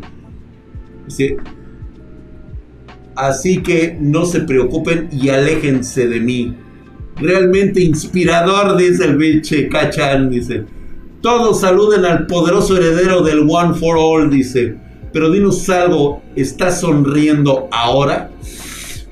Sí. 1.08 1.36
Así 3.16 3.62
que 3.62 3.96
no 4.00 4.24
se 4.26 4.40
preocupen 4.40 5.08
y 5.12 5.30
aléjense 5.30 6.08
de 6.08 6.20
mí. 6.20 6.56
Realmente 7.16 7.80
inspirador, 7.80 8.76
dice 8.76 9.04
el 9.04 9.16
biche 9.16 9.68
Cachan, 9.68 10.30
dice. 10.30 10.64
Todos 11.20 11.60
saluden 11.60 12.04
al 12.04 12.26
poderoso 12.26 12.76
heredero 12.76 13.22
del 13.22 13.46
One 13.48 13.74
for 13.74 13.96
All, 13.98 14.30
dice. 14.30 14.76
Pero 15.12 15.30
dinos 15.30 15.68
algo, 15.68 16.22
¿estás 16.36 16.80
sonriendo 16.80 17.68
ahora? 17.72 18.30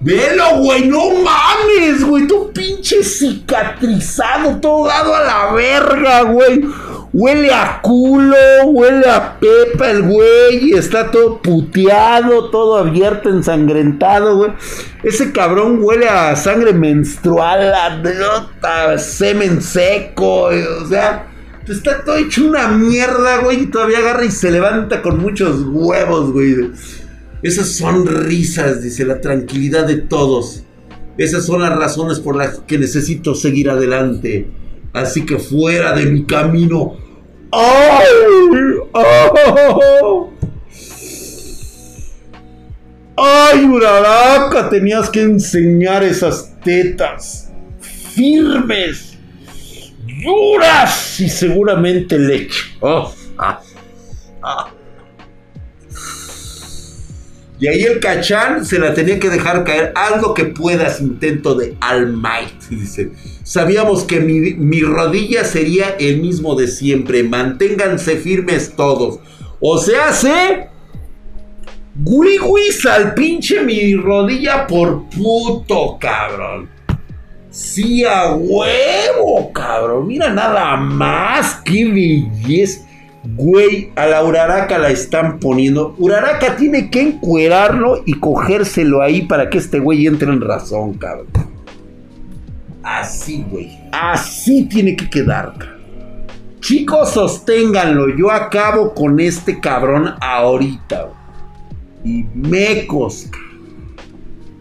Velo, 0.01 0.59
güey, 0.59 0.87
no 0.87 1.11
mames, 1.11 2.05
güey, 2.05 2.29
tú 2.29 2.53
pinche 2.53 3.03
cicatrizado, 3.03 4.61
todo 4.61 4.87
dado 4.87 5.15
a 5.15 5.25
la 5.25 5.53
verga, 5.53 6.23
güey. 6.23 6.65
Huele 7.13 7.53
a 7.53 7.81
culo, 7.83 8.37
huele 8.67 9.09
a 9.11 9.39
pepa 9.41 9.91
el 9.91 10.03
güey, 10.03 10.73
está 10.75 11.11
todo 11.11 11.43
puteado, 11.43 12.51
todo 12.51 12.77
abierto, 12.77 13.29
ensangrentado, 13.29 14.37
güey. 14.37 14.53
Ese 15.03 15.33
cabrón 15.33 15.81
huele 15.83 16.09
a 16.09 16.37
sangre 16.37 16.73
menstrual, 16.75 17.73
a 17.73 18.99
semen 18.99 19.61
seco, 19.63 20.43
o 20.45 20.87
sea 20.89 21.27
Está 21.69 22.03
todo 22.03 22.17
hecho 22.17 22.47
una 22.47 22.69
mierda, 22.69 23.39
güey. 23.39 23.65
Y 23.65 23.67
todavía 23.67 23.99
agarra 23.99 24.25
y 24.25 24.31
se 24.31 24.51
levanta 24.51 25.03
con 25.03 25.19
muchos 25.19 25.63
huevos, 25.67 26.33
güey. 26.33 26.71
Esas 27.43 27.77
son 27.77 28.07
risas, 28.07 28.83
dice, 28.83 29.05
la 29.05 29.21
tranquilidad 29.21 29.87
de 29.87 29.97
todos. 29.97 30.65
Esas 31.19 31.45
son 31.45 31.63
las 31.63 31.77
razones 31.77 32.21
por 32.21 32.37
las 32.37 32.61
que 32.61 32.79
necesito 32.79 33.35
seguir 33.35 33.71
adelante. 33.71 34.49
Así 34.93 35.27
que 35.27 35.39
fuera 35.39 35.93
de 35.93 36.07
mi 36.07 36.25
camino. 36.25 36.97
¡Ay! 37.53 38.07
¡Oh! 38.93 40.31
¡Ay, 43.17 43.65
Uraraca! 43.65 44.71
Tenías 44.71 45.11
que 45.11 45.23
enseñar 45.23 46.05
esas 46.05 46.59
tetas 46.61 47.51
firmes 48.15 49.08
duras 50.25 51.21
y 51.21 51.29
seguramente 51.29 52.19
leche. 52.19 52.65
Ah, 52.83 53.13
ah. 54.43 54.71
Y 57.61 57.67
ahí 57.67 57.83
el 57.83 57.99
cachán 57.99 58.65
se 58.65 58.79
la 58.79 58.95
tenía 58.95 59.19
que 59.19 59.31
dejar 59.31 59.65
caer. 59.65 59.93
Algo 59.97 60.33
que 60.33 60.45
puedas, 60.45 61.01
intento 61.01 61.57
de 61.57 61.77
All 61.81 62.13
Might. 62.13 62.63
Dice: 62.71 63.11
Sabíamos 63.43 64.05
que 64.05 64.21
mi, 64.21 64.55
mi 64.55 64.81
rodilla 64.83 65.45
sería 65.45 65.97
el 65.99 66.21
mismo 66.21 66.55
de 66.55 66.69
siempre. 66.69 67.25
Manténganse 67.25 68.17
firmes 68.17 68.75
todos. 68.77 69.19
O 69.61 69.79
sea, 69.79 70.13
se. 70.13 70.69
Guiguis 72.01 72.87
al 72.87 73.15
pinche 73.15 73.61
mi 73.65 73.97
rodilla 73.97 74.69
por 74.69 75.09
puto, 75.11 75.99
cabrón. 76.01 76.78
Sí, 77.59 78.05
a 78.05 78.35
huevo, 78.35 79.53
cabrón. 79.53 80.07
Mira 80.07 80.33
nada 80.33 80.77
más. 80.77 81.61
Qué 81.65 81.87
belleza. 81.87 82.87
Güey, 83.35 83.91
a 83.97 84.07
la 84.07 84.23
Uraraka 84.23 84.79
la 84.79 84.91
están 84.91 85.41
poniendo. 85.41 85.97
Uraraka 85.99 86.55
tiene 86.55 86.89
que 86.89 87.01
encuerarlo 87.01 88.05
y 88.07 88.15
cogérselo 88.15 89.03
ahí 89.03 89.23
para 89.23 89.51
que 89.51 89.59
este 89.59 89.81
güey 89.81 90.07
entre 90.07 90.31
en 90.31 90.41
razón, 90.41 90.95
cabrón. 90.95 91.27
Así, 92.85 93.45
güey. 93.51 93.77
Así 93.91 94.67
tiene 94.67 94.95
que 94.95 95.11
quedar, 95.11 95.55
cabrón. 95.59 96.27
Chicos, 96.61 97.11
sosténganlo. 97.11 98.17
Yo 98.17 98.31
acabo 98.31 98.95
con 98.95 99.19
este 99.19 99.59
cabrón 99.59 100.15
ahorita. 100.21 101.09
Y 102.05 102.25
mecos. 102.35 103.29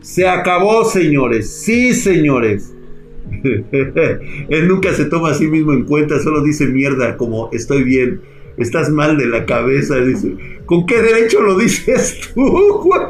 Se 0.02 0.28
acabó, 0.28 0.84
señores. 0.84 1.62
Sí, 1.62 1.93
señores. 1.93 2.74
Él 4.49 4.67
nunca 4.67 4.93
se 4.93 5.05
toma 5.05 5.32
a 5.32 5.34
sí 5.34 5.47
mismo 5.47 5.73
en 5.73 5.86
cuenta, 5.86 6.19
solo 6.19 6.43
dice 6.43 6.67
mierda, 6.67 7.17
como 7.17 7.49
estoy 7.51 7.84
bien, 7.84 8.21
estás 8.57 8.89
mal 8.89 9.17
de 9.17 9.28
la 9.28 9.45
cabeza, 9.45 9.97
dice. 9.97 10.36
¿Con 10.65 10.86
qué 10.86 11.01
derecho 11.01 11.41
lo 11.41 11.57
dices 11.57 12.19
tú, 12.34 12.41
güey? 12.84 13.01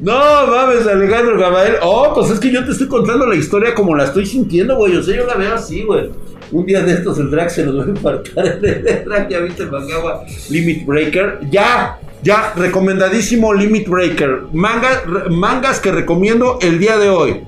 No 0.00 0.46
mames, 0.46 0.86
Alejandro 0.86 1.38
Gabriel. 1.38 1.76
Oh, 1.82 2.12
pues 2.14 2.30
es 2.30 2.40
que 2.40 2.50
yo 2.50 2.64
te 2.64 2.72
estoy 2.72 2.88
contando 2.88 3.26
la 3.26 3.36
historia 3.36 3.74
como 3.74 3.94
la 3.94 4.04
estoy 4.04 4.26
sintiendo, 4.26 4.76
güey. 4.76 4.96
O 4.96 5.02
sea, 5.02 5.16
yo 5.16 5.26
la 5.26 5.36
veo 5.36 5.54
así, 5.54 5.82
güey. 5.82 6.10
Un 6.52 6.66
día 6.66 6.82
de 6.82 6.92
estos 6.92 7.18
el 7.18 7.30
drag 7.30 7.50
se 7.50 7.64
nos 7.64 7.78
va 7.78 7.84
a 7.84 7.88
infartar. 7.88 8.58
El 8.62 9.04
drag 9.04 9.28
ya 9.28 9.40
viste 9.40 9.66
Mangaba 9.66 10.24
Limit 10.50 10.84
Breaker. 10.84 11.40
¡Ya! 11.50 11.98
Ya, 12.24 12.54
recomendadísimo 12.56 13.52
Limit 13.52 13.86
Breaker. 13.86 14.44
mangas 14.54 15.78
que 15.78 15.92
recomiendo 15.92 16.58
el 16.62 16.78
día 16.78 16.96
de 16.96 17.10
hoy. 17.10 17.44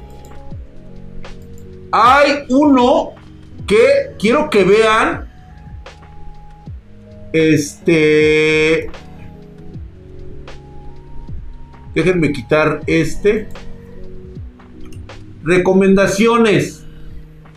Hay 1.90 2.44
uno 2.50 3.12
que 3.66 4.12
quiero 4.18 4.50
que 4.50 4.64
vean. 4.64 5.30
Este. 7.32 8.90
Déjenme 11.94 12.32
quitar 12.32 12.82
este. 12.86 13.48
Recomendaciones. 15.42 16.84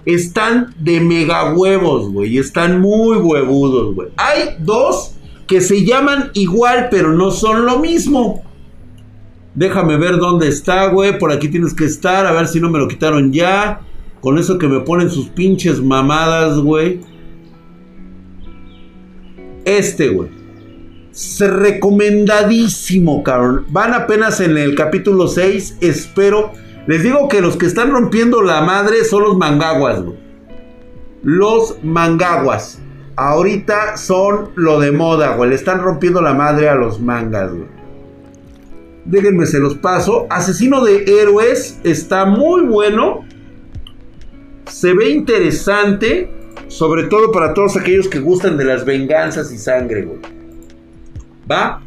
Están 0.06 0.74
de 0.80 1.02
mega 1.02 1.54
huevos, 1.54 2.14
güey. 2.14 2.38
Están 2.38 2.80
muy 2.80 3.18
huevudos, 3.18 3.94
güey. 3.94 4.08
Hay 4.16 4.56
dos 4.60 5.19
que 5.50 5.60
se 5.62 5.84
llaman 5.84 6.30
igual, 6.36 6.90
pero 6.92 7.12
no 7.12 7.32
son 7.32 7.66
lo 7.66 7.80
mismo. 7.80 8.44
Déjame 9.56 9.98
ver 9.98 10.18
dónde 10.18 10.48
está, 10.48 10.86
güey. 10.90 11.18
Por 11.18 11.32
aquí 11.32 11.50
tienes 11.50 11.74
que 11.74 11.86
estar. 11.86 12.28
A 12.28 12.32
ver 12.34 12.48
si 12.48 12.62
no 12.62 12.70
me 12.70 12.78
lo 12.78 12.88
quitaron 12.88 13.34
ya. 13.34 13.82
Con 14.22 14.38
eso 14.38 14.60
que 14.60 14.68
me 14.68 14.82
ponen 14.82 15.10
sus 15.10 15.30
pinches 15.30 15.82
mamadas, 15.82 16.60
güey. 16.60 17.02
Este, 19.66 20.10
güey. 20.10 20.30
Recomendadísimo, 21.40 23.24
cabrón. 23.24 23.66
Van 23.72 23.96
apenas 23.96 24.40
en 24.42 24.56
el 24.56 24.76
capítulo 24.76 25.28
6. 25.28 25.80
Espero. 25.82 26.52
Les 26.86 27.02
digo 27.02 27.28
que 27.28 27.42
los 27.42 27.58
que 27.58 27.66
están 27.66 27.90
rompiendo 27.90 28.44
la 28.44 28.62
madre 28.62 29.04
son 29.04 29.24
los 29.24 29.36
mangaguas, 29.36 30.04
güey. 30.04 30.20
Los 31.24 31.84
mangaguas 31.84 32.80
ahorita 33.20 33.98
son 33.98 34.52
lo 34.56 34.80
de 34.80 34.92
moda, 34.92 35.36
güey. 35.36 35.50
Le 35.50 35.56
están 35.56 35.82
rompiendo 35.82 36.22
la 36.22 36.34
madre 36.34 36.70
a 36.70 36.76
los 36.76 37.00
mangas, 37.02 37.52
güey. 37.52 37.68
Déjenme, 39.06 39.46
se 39.46 39.60
los 39.60 39.76
paso. 39.76 40.28
Asesino 40.30 40.84
de 40.84 41.04
héroes 41.22 41.80
está 41.84 42.26
muy 42.26 42.62
bueno. 42.62 43.26
Se 44.68 44.94
ve 44.94 45.10
interesante. 45.10 46.32
Sobre 46.68 47.04
todo 47.04 47.32
para 47.32 47.54
todos 47.54 47.76
aquellos 47.76 48.08
que 48.08 48.20
gustan 48.20 48.56
de 48.56 48.64
las 48.64 48.86
venganzas 48.86 49.52
y 49.52 49.58
sangre, 49.58 50.04
güey. 50.04 50.20
¿Va? 51.52 51.82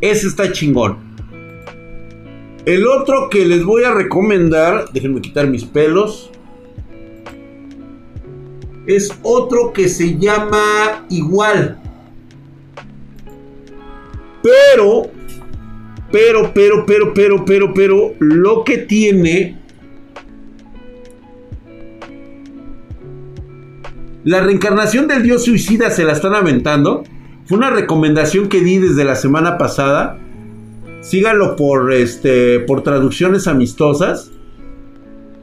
Ese 0.00 0.26
está 0.26 0.50
chingón. 0.50 0.96
El 2.64 2.86
otro 2.86 3.28
que 3.28 3.44
les 3.44 3.62
voy 3.62 3.84
a 3.84 3.92
recomendar, 3.92 4.86
déjenme 4.94 5.20
quitar 5.20 5.46
mis 5.46 5.66
pelos, 5.66 6.30
es 8.86 9.10
otro 9.22 9.72
que 9.72 9.88
se 9.88 10.18
llama 10.18 11.04
igual. 11.08 11.78
Pero, 14.42 15.10
pero, 16.12 16.52
pero, 16.52 16.84
pero, 16.84 17.14
pero, 17.14 17.44
pero, 17.44 17.74
pero, 17.74 18.14
lo 18.18 18.62
que 18.64 18.78
tiene... 18.78 19.58
La 24.22 24.40
reencarnación 24.40 25.06
del 25.06 25.22
dios 25.22 25.44
suicida 25.44 25.90
se 25.90 26.04
la 26.04 26.12
están 26.12 26.34
aventando. 26.34 27.04
Fue 27.46 27.58
una 27.58 27.70
recomendación 27.70 28.48
que 28.48 28.60
di 28.60 28.78
desde 28.78 29.04
la 29.04 29.16
semana 29.16 29.58
pasada. 29.58 30.18
Síganlo 31.02 31.56
por, 31.56 31.92
este, 31.92 32.60
por 32.60 32.82
traducciones 32.82 33.46
amistosas. 33.46 34.30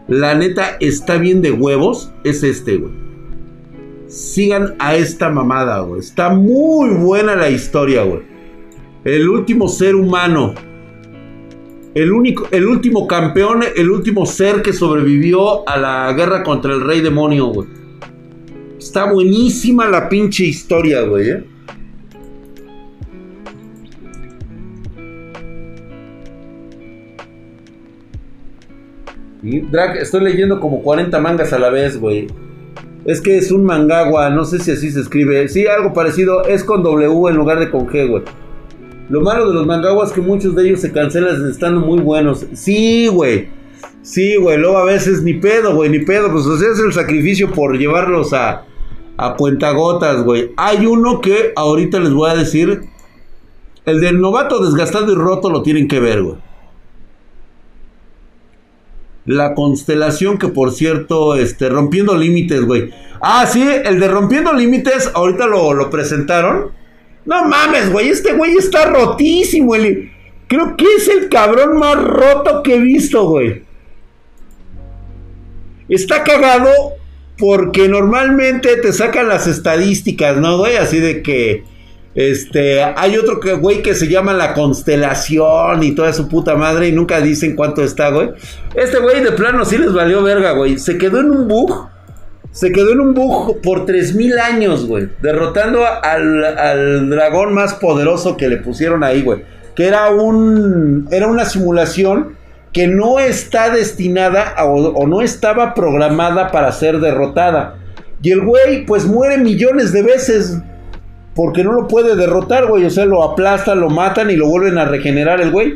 La 0.07 0.33
neta 0.33 0.77
está 0.79 1.17
bien 1.17 1.43
de 1.43 1.51
huevos. 1.51 2.11
Es 2.23 2.43
este, 2.43 2.77
güey. 2.77 3.00
Sigan 4.11 4.75
a 4.77 4.95
esta 4.95 5.29
mamada, 5.29 5.79
güey. 5.79 6.01
Está 6.01 6.31
muy 6.31 6.89
buena 6.95 7.33
la 7.33 7.49
historia, 7.49 8.03
güey. 8.03 8.19
El 9.05 9.29
último 9.29 9.69
ser 9.69 9.95
humano. 9.95 10.53
El, 11.95 12.11
único, 12.11 12.45
el 12.51 12.67
último 12.67 13.07
campeón, 13.07 13.63
el 13.73 13.89
último 13.89 14.25
ser 14.25 14.61
que 14.61 14.73
sobrevivió 14.73 15.67
a 15.67 15.77
la 15.77 16.11
guerra 16.11 16.43
contra 16.43 16.73
el 16.73 16.81
rey 16.81 16.99
demonio, 16.99 17.47
güey. 17.47 17.69
Está 18.77 19.09
buenísima 19.09 19.87
la 19.87 20.09
pinche 20.09 20.43
historia, 20.43 21.03
güey. 21.03 21.29
¿eh? 21.29 21.43
Estoy 30.01 30.21
leyendo 30.21 30.59
como 30.59 30.81
40 30.83 31.17
mangas 31.21 31.53
a 31.53 31.59
la 31.59 31.69
vez, 31.69 31.97
güey. 31.97 32.27
Es 33.05 33.19
que 33.19 33.37
es 33.37 33.51
un 33.51 33.63
mangagua, 33.63 34.29
no 34.29 34.45
sé 34.45 34.59
si 34.59 34.71
así 34.71 34.91
se 34.91 35.01
escribe. 35.01 35.47
Sí, 35.49 35.65
algo 35.65 35.93
parecido, 35.93 36.43
es 36.43 36.63
con 36.63 36.83
W 36.83 37.29
en 37.29 37.35
lugar 37.35 37.59
de 37.59 37.71
con 37.71 37.87
G, 37.87 38.07
güey. 38.07 38.23
Lo 39.09 39.21
malo 39.21 39.49
de 39.49 39.53
los 39.55 39.65
mangaguas 39.65 40.09
es 40.09 40.15
que 40.15 40.21
muchos 40.21 40.55
de 40.55 40.67
ellos 40.67 40.79
se 40.79 40.91
cancelan 40.91 41.49
estando 41.49 41.81
muy 41.81 41.99
buenos. 41.99 42.45
Sí, 42.53 43.07
güey. 43.07 43.49
Sí, 44.03 44.37
güey. 44.37 44.57
Luego 44.57 44.77
a 44.77 44.85
veces 44.85 45.21
ni 45.23 45.33
pedo, 45.33 45.75
güey, 45.75 45.89
ni 45.89 45.99
pedo. 45.99 46.31
Pues 46.31 46.45
o 46.45 46.55
es 46.55 46.79
el 46.79 46.93
sacrificio 46.93 47.51
por 47.51 47.77
llevarlos 47.77 48.31
a, 48.33 48.63
a 49.17 49.35
cuentagotas, 49.35 50.23
güey. 50.23 50.51
Hay 50.55 50.85
uno 50.85 51.19
que 51.19 51.51
ahorita 51.55 51.99
les 51.99 52.13
voy 52.13 52.29
a 52.29 52.35
decir. 52.35 52.83
El 53.83 53.99
del 53.99 54.21
novato 54.21 54.63
desgastado 54.63 55.11
y 55.11 55.15
roto 55.15 55.49
lo 55.49 55.63
tienen 55.63 55.87
que 55.87 55.99
ver, 55.99 56.21
güey. 56.21 56.37
La 59.25 59.53
constelación 59.53 60.37
que 60.37 60.47
por 60.47 60.71
cierto, 60.71 61.35
este, 61.35 61.69
rompiendo 61.69 62.17
límites, 62.17 62.61
güey. 62.65 62.91
Ah, 63.21 63.45
sí, 63.45 63.61
el 63.61 63.99
de 63.99 64.07
rompiendo 64.07 64.51
límites, 64.53 65.11
ahorita 65.13 65.45
lo, 65.45 65.73
lo 65.73 65.89
presentaron. 65.89 66.71
No 67.25 67.45
mames, 67.45 67.91
güey, 67.91 68.09
este 68.09 68.33
güey 68.33 68.55
está 68.55 68.85
rotísimo. 68.85 69.73
Creo 70.47 70.75
que 70.75 70.85
es 70.97 71.07
el 71.07 71.29
cabrón 71.29 71.77
más 71.77 72.01
roto 72.01 72.63
que 72.63 72.75
he 72.75 72.79
visto, 72.79 73.27
güey. 73.27 73.63
Está 75.87 76.23
cagado 76.23 76.69
porque 77.37 77.87
normalmente 77.87 78.77
te 78.77 78.93
sacan 78.93 79.27
las 79.27 79.47
estadísticas, 79.47 80.37
¿no, 80.37 80.57
güey? 80.57 80.77
Así 80.77 80.99
de 80.99 81.21
que 81.21 81.63
este, 82.13 82.83
hay 82.83 83.17
otro 83.17 83.39
que, 83.39 83.53
güey, 83.53 83.81
que 83.81 83.95
se 83.95 84.07
llama 84.07 84.33
la 84.33 84.53
constelación 84.53 85.81
y 85.83 85.95
toda 85.95 86.11
su 86.11 86.27
puta 86.27 86.55
madre 86.55 86.89
y 86.89 86.91
nunca 86.91 87.21
dicen 87.21 87.55
cuánto 87.55 87.83
está, 87.83 88.09
güey. 88.09 88.31
Este 88.75 88.99
güey 88.99 89.23
de 89.23 89.31
plano 89.31 89.63
sí 89.63 89.77
les 89.77 89.93
valió 89.93 90.21
verga, 90.21 90.51
güey. 90.51 90.77
Se 90.77 90.97
quedó 90.97 91.21
en 91.21 91.31
un 91.31 91.47
bug. 91.47 91.89
Se 92.51 92.73
quedó 92.73 92.91
en 92.91 92.99
un 92.99 93.13
bug 93.13 93.61
por 93.61 93.85
3000 93.85 94.39
años, 94.39 94.85
güey. 94.85 95.07
Derrotando 95.21 95.85
al, 95.85 97.09
dragón 97.09 97.53
más 97.53 97.75
poderoso 97.75 98.35
que 98.35 98.49
le 98.49 98.57
pusieron 98.57 99.05
ahí, 99.05 99.21
güey. 99.21 99.45
Que 99.73 99.87
era 99.87 100.09
un. 100.09 101.07
Era 101.11 101.27
una 101.27 101.45
simulación 101.45 102.35
que 102.73 102.87
no 102.87 103.19
está 103.19 103.69
destinada 103.69 104.55
o 104.65 105.07
no 105.07 105.21
estaba 105.21 105.73
programada 105.73 106.51
para 106.51 106.73
ser 106.73 106.99
derrotada. 106.99 107.77
Y 108.21 108.31
el 108.31 108.41
güey, 108.41 108.85
pues 108.85 109.05
muere 109.05 109.37
millones 109.37 109.93
de 109.93 110.03
veces. 110.03 110.57
Porque 111.35 111.63
no 111.63 111.71
lo 111.71 111.87
puede 111.87 112.15
derrotar, 112.15 112.67
güey. 112.67 112.85
O 112.85 112.89
sea, 112.89 113.05
lo 113.05 113.23
aplastan, 113.23 113.79
lo 113.79 113.89
matan 113.89 114.29
y 114.29 114.35
lo 114.35 114.47
vuelven 114.47 114.77
a 114.77 114.85
regenerar 114.85 115.41
el 115.41 115.51
güey. 115.51 115.75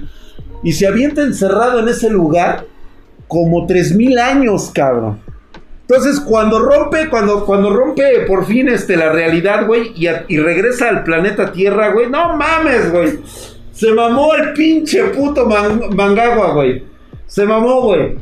Y 0.63 0.73
se 0.73 0.87
avienta 0.87 1.21
encerrado 1.21 1.79
en 1.79 1.87
ese 1.87 2.09
lugar 2.09 2.65
como 3.27 3.65
3000 3.65 4.19
años, 4.19 4.71
cabrón. 4.73 5.19
Entonces, 5.87 6.19
cuando 6.19 6.59
rompe, 6.59 7.09
cuando, 7.09 7.45
cuando 7.45 7.71
rompe 7.71 8.21
por 8.27 8.45
fin 8.47 8.69
este, 8.69 8.97
la 8.97 9.11
realidad, 9.11 9.67
güey, 9.67 9.91
y, 9.95 10.37
regresa 10.37 10.89
al 10.89 11.03
planeta 11.03 11.51
Tierra, 11.51 11.91
güey, 11.91 12.09
no 12.09 12.35
mames, 12.35 12.91
güey. 12.91 13.19
Se 13.71 13.91
mamó 13.91 14.33
el 14.33 14.53
pinche 14.53 15.03
puto 15.05 15.45
mangagua, 15.45 16.53
güey. 16.53 16.83
Se 17.27 17.45
mamó, 17.45 17.81
güey. 17.81 18.17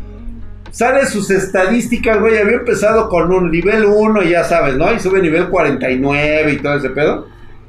Sale 0.73 1.05
sus 1.05 1.29
estadísticas, 1.29 2.19
güey. 2.19 2.39
Había 2.39 2.55
empezado 2.55 3.07
con 3.07 3.31
un 3.31 3.51
nivel 3.51 3.85
1, 3.85 4.23
ya 4.23 4.43
sabes, 4.43 4.75
¿no? 4.75 4.91
Y 4.91 4.99
sube 4.99 5.21
nivel 5.21 5.49
49 5.49 6.51
y 6.51 6.57
todo 6.57 6.73
ese 6.73 6.89
pedo. 6.89 7.27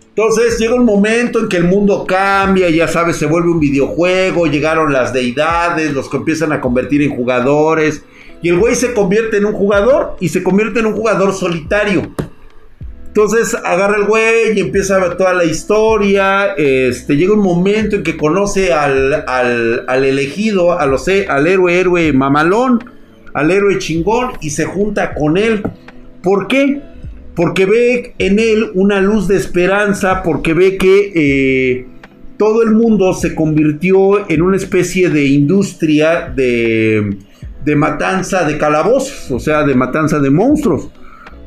Entonces 0.10 0.58
llega 0.58 0.76
un 0.76 0.86
momento 0.86 1.42
en 1.42 1.50
que 1.50 1.58
el 1.58 1.66
mundo 1.66 2.06
cambia, 2.08 2.70
ya 2.70 2.88
sabes, 2.88 3.18
se 3.18 3.26
vuelve 3.26 3.50
un 3.50 3.60
videojuego, 3.60 4.48
llegaron 4.48 4.94
las 4.94 5.12
deidades, 5.12 5.94
los 5.94 6.10
que 6.10 6.18
empiezan 6.18 6.54
a 6.54 6.62
convertir 6.62 7.02
en 7.02 7.14
jugadores, 7.14 8.02
y 8.46 8.50
el 8.50 8.60
güey 8.60 8.76
se 8.76 8.94
convierte 8.94 9.38
en 9.38 9.46
un 9.46 9.54
jugador 9.54 10.18
y 10.20 10.30
se 10.30 10.44
convierte 10.44 10.80
en 10.80 10.86
un 10.86 10.94
jugador 10.94 11.34
solitario. 11.34 12.14
Entonces 13.08 13.56
agarra 13.56 13.98
el 13.98 14.04
güey 14.04 14.56
y 14.56 14.60
empieza 14.60 14.98
a 14.98 15.00
ver 15.00 15.18
toda 15.18 15.34
la 15.34 15.46
historia. 15.46 16.54
Este, 16.56 17.18
llega 17.18 17.34
un 17.34 17.40
momento 17.40 17.96
en 17.96 18.04
que 18.04 18.16
conoce 18.16 18.72
al, 18.72 19.26
al, 19.28 20.04
elegido, 20.06 20.74
a 20.74 20.84
al 20.84 21.48
héroe, 21.48 21.80
héroe 21.80 22.14
mamalón, 22.14 22.84
al 23.34 23.50
héroe 23.50 23.80
chingón 23.80 24.34
y 24.42 24.52
se 24.52 24.66
junta 24.66 25.16
con 25.16 25.38
él. 25.38 25.64
¿Por 26.22 26.46
qué? 26.46 26.84
Porque 27.36 27.66
ve 27.66 28.14
en 28.20 28.38
él 28.38 28.70
una 28.76 29.02
luz 29.02 29.28
de 29.28 29.38
esperanza, 29.38 30.22
porque 30.22 30.54
ve 30.54 30.78
que 30.78 31.12
eh, 31.16 31.88
todo 32.38 32.62
el 32.62 32.74
mundo 32.74 33.12
se 33.16 33.34
convirtió 33.34 34.30
en 34.30 34.44
una 34.44 34.58
especie 34.58 35.10
de 35.10 35.26
industria 35.26 36.32
de, 36.36 37.18
de 37.66 37.76
matanza 37.76 38.44
de 38.44 38.58
calabozos, 38.58 39.32
o 39.32 39.40
sea, 39.40 39.64
de 39.64 39.76
matanza 39.76 40.20
de 40.20 40.30
monstruos 40.30 40.90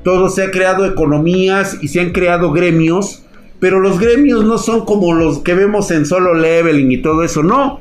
todo 0.02 0.30
se 0.30 0.42
ha 0.42 0.50
creado 0.50 0.86
economías 0.86 1.76
y 1.82 1.88
se 1.88 2.00
han 2.00 2.12
creado 2.12 2.52
gremios, 2.52 3.24
pero 3.60 3.80
los 3.80 3.98
gremios 3.98 4.44
no 4.44 4.56
son 4.56 4.84
como 4.84 5.12
los 5.12 5.40
que 5.40 5.54
vemos 5.54 5.90
en 5.90 6.06
solo 6.06 6.32
leveling 6.34 6.90
y 6.92 7.02
todo 7.02 7.22
eso, 7.22 7.42
no. 7.42 7.80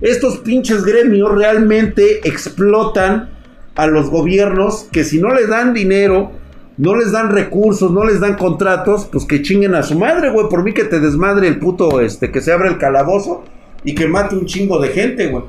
Estos 0.00 0.38
pinches 0.38 0.84
gremios 0.84 1.34
realmente 1.34 2.20
explotan 2.28 3.30
a 3.74 3.88
los 3.88 4.08
gobiernos 4.08 4.86
que 4.92 5.02
si 5.02 5.20
no 5.20 5.34
les 5.34 5.48
dan 5.48 5.72
dinero, 5.74 6.30
no 6.76 6.94
les 6.94 7.12
dan 7.12 7.30
recursos, 7.30 7.90
no 7.90 8.04
les 8.04 8.20
dan 8.20 8.36
contratos, 8.36 9.08
pues 9.10 9.24
que 9.24 9.42
chinguen 9.42 9.74
a 9.74 9.82
su 9.82 9.98
madre, 9.98 10.30
güey. 10.30 10.48
Por 10.48 10.62
mí 10.62 10.72
que 10.72 10.84
te 10.84 11.00
desmadre 11.00 11.48
el 11.48 11.58
puto, 11.58 12.00
este, 12.00 12.30
que 12.30 12.40
se 12.40 12.52
abra 12.52 12.68
el 12.68 12.78
calabozo 12.78 13.42
y 13.82 13.96
que 13.96 14.06
mate 14.06 14.36
un 14.36 14.46
chingo 14.46 14.80
de 14.80 14.88
gente, 14.90 15.28
güey. 15.28 15.44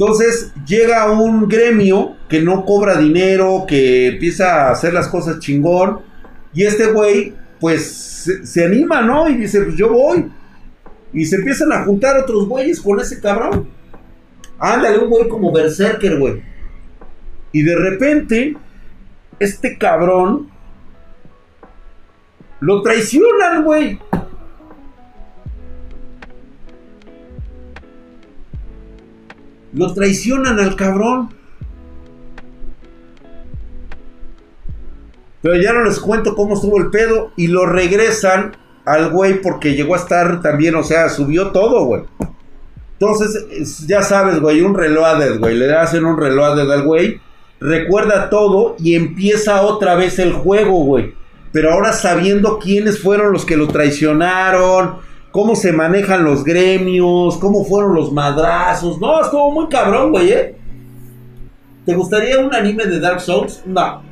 Entonces 0.00 0.50
llega 0.66 1.12
un 1.12 1.46
gremio 1.46 2.16
que 2.26 2.40
no 2.40 2.64
cobra 2.64 2.96
dinero, 2.96 3.66
que 3.68 4.06
empieza 4.06 4.68
a 4.68 4.70
hacer 4.70 4.94
las 4.94 5.08
cosas 5.08 5.40
chingón. 5.40 6.00
Y 6.54 6.62
este 6.62 6.86
güey, 6.86 7.34
pues 7.60 8.40
se, 8.42 8.64
anima, 8.64 9.02
¿no? 9.02 9.28
Y 9.28 9.34
dice, 9.34 9.60
pues 9.60 9.76
yo 9.76 9.90
voy. 9.90 10.32
Y 11.12 11.26
se 11.26 11.36
empiezan 11.36 11.70
a 11.72 11.84
juntar 11.84 12.16
otros 12.16 12.48
güeyes 12.48 12.80
con 12.80 12.98
ese 12.98 13.20
cabrón. 13.20 13.68
Ándale, 14.58 15.00
un 15.00 15.10
güey 15.10 15.28
como 15.28 15.52
Berserker, 15.52 16.18
güey. 16.18 16.42
Y 17.52 17.62
de 17.62 17.76
repente, 17.76 18.56
este 19.38 19.76
cabrón 19.76 20.48
lo 22.60 22.80
traicionan, 22.80 23.64
güey. 23.64 23.98
Lo 29.72 29.92
traicionan 29.94 30.58
al 30.58 30.76
cabrón. 30.76 31.30
Pero 35.42 35.56
ya 35.56 35.72
no 35.72 35.84
les 35.84 35.98
cuento 35.98 36.34
cómo 36.34 36.54
estuvo 36.54 36.78
el 36.78 36.90
pedo. 36.90 37.32
Y 37.36 37.46
lo 37.46 37.66
regresan 37.66 38.56
al 38.84 39.10
güey 39.10 39.40
porque 39.40 39.74
llegó 39.74 39.94
a 39.94 39.98
estar 39.98 40.42
también, 40.42 40.74
o 40.74 40.82
sea, 40.82 41.08
subió 41.08 41.50
todo, 41.50 41.84
güey. 41.84 42.02
Entonces, 42.98 43.86
ya 43.86 44.02
sabes, 44.02 44.40
güey, 44.40 44.60
un 44.60 44.74
reloaded, 44.74 45.38
güey. 45.38 45.56
Le 45.56 45.74
hacen 45.74 46.04
un 46.04 46.18
reloaded 46.18 46.70
al 46.70 46.82
güey. 46.82 47.20
Recuerda 47.58 48.28
todo 48.30 48.76
y 48.78 48.94
empieza 48.94 49.62
otra 49.62 49.94
vez 49.94 50.18
el 50.18 50.32
juego, 50.32 50.84
güey. 50.84 51.14
Pero 51.52 51.72
ahora 51.72 51.92
sabiendo 51.92 52.58
quiénes 52.58 53.00
fueron 53.00 53.32
los 53.32 53.44
que 53.44 53.56
lo 53.56 53.68
traicionaron 53.68 54.96
cómo 55.30 55.54
se 55.54 55.72
manejan 55.72 56.24
los 56.24 56.44
gremios, 56.44 57.38
cómo 57.38 57.64
fueron 57.64 57.94
los 57.94 58.12
madrazos. 58.12 59.00
No, 59.00 59.20
estuvo 59.22 59.50
muy 59.50 59.68
cabrón, 59.68 60.10
güey, 60.10 60.32
¿eh? 60.32 60.54
¿Te 61.86 61.94
gustaría 61.94 62.38
un 62.38 62.54
anime 62.54 62.86
de 62.86 63.00
Dark 63.00 63.20
Souls? 63.20 63.62
No. 63.66 64.02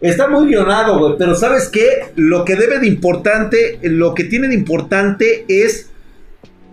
Está 0.00 0.28
muy 0.28 0.48
guionado, 0.48 0.98
güey, 0.98 1.14
pero 1.16 1.34
¿sabes 1.36 1.68
qué? 1.68 2.12
Lo 2.16 2.44
que 2.44 2.56
debe 2.56 2.80
de 2.80 2.88
importante, 2.88 3.78
lo 3.82 4.14
que 4.14 4.24
tiene 4.24 4.48
de 4.48 4.54
importante 4.54 5.44
es 5.46 5.90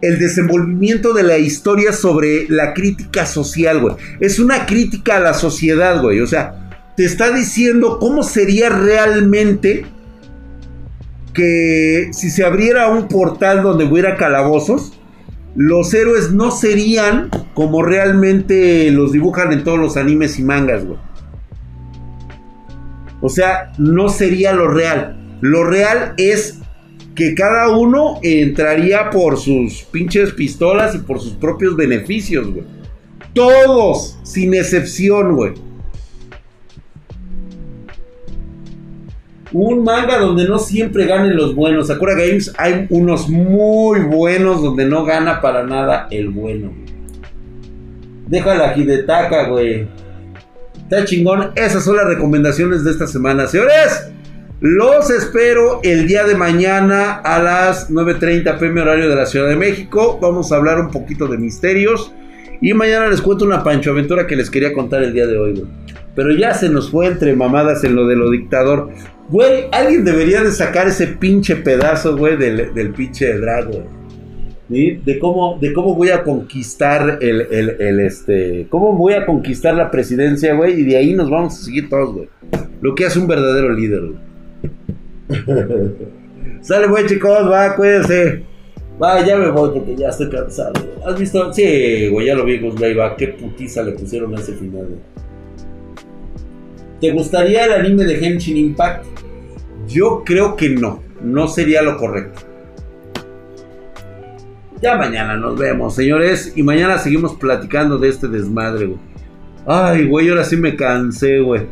el 0.01 0.17
desenvolvimiento 0.17 1.13
de 1.13 1.23
la 1.23 1.37
historia 1.37 1.91
sobre 1.91 2.47
la 2.49 2.73
crítica 2.73 3.25
social, 3.25 3.81
güey. 3.81 3.95
Es 4.19 4.39
una 4.39 4.65
crítica 4.65 5.17
a 5.17 5.19
la 5.19 5.33
sociedad, 5.35 6.01
güey. 6.01 6.21
O 6.21 6.27
sea, 6.27 6.68
te 6.99 7.05
está 7.05 7.31
diciendo 7.31 7.97
cómo 7.97 8.23
sería 8.23 8.67
realmente 8.67 9.85
que 11.33 12.09
si 12.11 12.29
se 12.29 12.43
abriera 12.43 12.89
un 12.89 13.07
portal 13.07 13.63
donde 13.63 13.85
hubiera 13.85 14.17
calabozos, 14.17 14.99
los 15.55 15.93
héroes 15.93 16.33
no 16.33 16.51
serían 16.51 17.29
como 17.53 17.83
realmente 17.83 18.91
los 18.91 19.13
dibujan 19.13 19.53
en 19.53 19.63
todos 19.63 19.79
los 19.79 19.95
animes 19.95 20.39
y 20.39 20.43
mangas, 20.43 20.83
güey. 20.83 20.99
O 23.21 23.29
sea, 23.29 23.71
no 23.77 24.09
sería 24.09 24.51
lo 24.51 24.67
real. 24.67 25.37
Lo 25.39 25.63
real 25.63 26.15
es 26.17 26.59
que 27.15 27.33
cada 27.33 27.77
uno 27.77 28.19
entraría 28.23 29.09
por 29.09 29.37
sus 29.37 29.83
pinches 29.83 30.33
pistolas 30.33 30.95
y 30.95 30.97
por 30.97 31.21
sus 31.21 31.31
propios 31.31 31.77
beneficios, 31.77 32.51
güey. 32.51 32.65
Todos, 33.33 34.19
sin 34.23 34.53
excepción, 34.53 35.37
güey. 35.37 35.68
Un 39.51 39.83
manga 39.83 40.17
donde 40.19 40.47
no 40.47 40.59
siempre 40.59 41.05
ganen 41.05 41.35
los 41.35 41.55
buenos. 41.55 41.87
Sakura 41.87 42.13
Games 42.13 42.53
hay 42.57 42.85
unos 42.89 43.29
muy 43.29 44.01
buenos 44.01 44.61
donde 44.61 44.85
no 44.85 45.05
gana 45.05 45.41
para 45.41 45.63
nada 45.63 46.07
el 46.11 46.29
bueno. 46.29 46.71
Déjala 48.27 48.69
aquí 48.69 48.83
de 48.83 49.03
taca, 49.03 49.47
güey. 49.47 49.87
Está 50.83 51.05
chingón. 51.05 51.51
Esas 51.55 51.83
son 51.83 51.97
las 51.97 52.05
recomendaciones 52.05 52.83
de 52.83 52.91
esta 52.91 53.07
semana. 53.07 53.47
Señores, 53.47 54.11
los 54.61 55.09
espero 55.09 55.79
el 55.83 56.07
día 56.07 56.25
de 56.25 56.35
mañana 56.35 57.13
a 57.13 57.41
las 57.41 57.89
9.30 57.89 58.59
pm 58.59 58.81
horario 58.81 59.09
de 59.09 59.15
la 59.15 59.25
Ciudad 59.25 59.47
de 59.47 59.55
México. 59.55 60.19
Vamos 60.21 60.51
a 60.51 60.57
hablar 60.57 60.79
un 60.79 60.91
poquito 60.91 61.27
de 61.27 61.37
misterios. 61.37 62.13
Y 62.61 62.73
mañana 62.73 63.07
les 63.07 63.21
cuento 63.21 63.45
una 63.45 63.63
pancho 63.63 63.91
aventura 63.91 64.27
que 64.27 64.35
les 64.35 64.49
quería 64.49 64.73
contar 64.73 65.01
el 65.01 65.13
día 65.13 65.25
de 65.25 65.37
hoy, 65.37 65.53
güey. 65.53 65.67
Pero 66.13 66.35
ya 66.35 66.53
se 66.53 66.69
nos 66.69 66.91
fue 66.91 67.07
entre 67.07 67.35
mamadas 67.35 67.83
en 67.83 67.95
lo 67.95 68.05
de 68.05 68.15
lo 68.15 68.29
dictador. 68.29 68.89
Güey, 69.29 69.65
alguien 69.71 70.03
debería 70.03 70.43
de 70.43 70.51
sacar 70.51 70.87
ese 70.87 71.05
pinche 71.05 71.55
pedazo, 71.57 72.17
güey, 72.17 72.35
del, 72.35 72.73
del 72.73 72.91
pinche 72.93 73.37
drag, 73.37 73.69
De 74.67 75.19
cómo, 75.19 75.59
de 75.61 75.71
cómo 75.71 75.93
voy 75.93 76.09
a 76.09 76.23
conquistar 76.23 77.19
el, 77.21 77.41
el, 77.79 77.99
este. 77.99 78.65
Cómo 78.69 78.93
voy 78.93 79.13
a 79.13 79.27
conquistar 79.27 79.75
la 79.75 79.91
presidencia, 79.91 80.55
güey. 80.55 80.79
Y 80.79 80.83
de 80.83 80.97
ahí 80.97 81.13
nos 81.13 81.29
vamos 81.29 81.53
a 81.53 81.63
seguir 81.63 81.89
todos, 81.89 82.13
güey. 82.13 82.29
Lo 82.81 82.95
que 82.95 83.05
hace 83.05 83.19
un 83.19 83.27
verdadero 83.27 83.71
líder, 83.71 84.01
güey. 84.01 84.19
Sale, 86.61 86.87
güey, 86.87 87.05
chicos, 87.05 87.51
va, 87.51 87.75
cuídense. 87.75 88.43
Va, 89.01 89.25
ya 89.25 89.37
me 89.37 89.51
voy 89.51 89.69
porque 89.71 89.95
ya 89.95 90.09
estoy 90.09 90.29
cansado. 90.29 90.73
¿Has 91.05 91.17
visto? 91.19 91.53
Sí, 91.53 92.09
güey, 92.09 92.27
ya 92.27 92.35
lo 92.35 92.45
vi, 92.45 92.57
güey, 92.57 92.95
va. 92.95 93.15
Qué 93.15 93.27
putiza 93.27 93.83
le 93.83 93.91
pusieron 93.91 94.35
a 94.35 94.39
ese 94.39 94.53
final, 94.53 94.87
güey. 94.87 95.18
¿Te 97.01 97.11
gustaría 97.11 97.65
el 97.65 97.71
anime 97.73 98.03
de 98.03 98.25
Henshin 98.25 98.57
Impact? 98.57 99.05
Yo 99.87 100.23
creo 100.25 100.55
que 100.55 100.69
no, 100.69 101.01
no 101.21 101.47
sería 101.47 101.81
lo 101.81 101.97
correcto. 101.97 102.41
Ya 104.81 104.95
mañana 104.95 105.35
nos 105.35 105.57
vemos, 105.57 105.95
señores, 105.95 106.53
y 106.55 106.63
mañana 106.63 106.97
seguimos 106.97 107.35
platicando 107.35 107.97
de 107.97 108.09
este 108.09 108.27
desmadre, 108.27 108.85
güey. 108.87 108.99
Ay, 109.65 110.07
güey, 110.07 110.29
ahora 110.29 110.43
sí 110.43 110.57
me 110.57 110.75
cansé, 110.75 111.39
güey. 111.39 111.63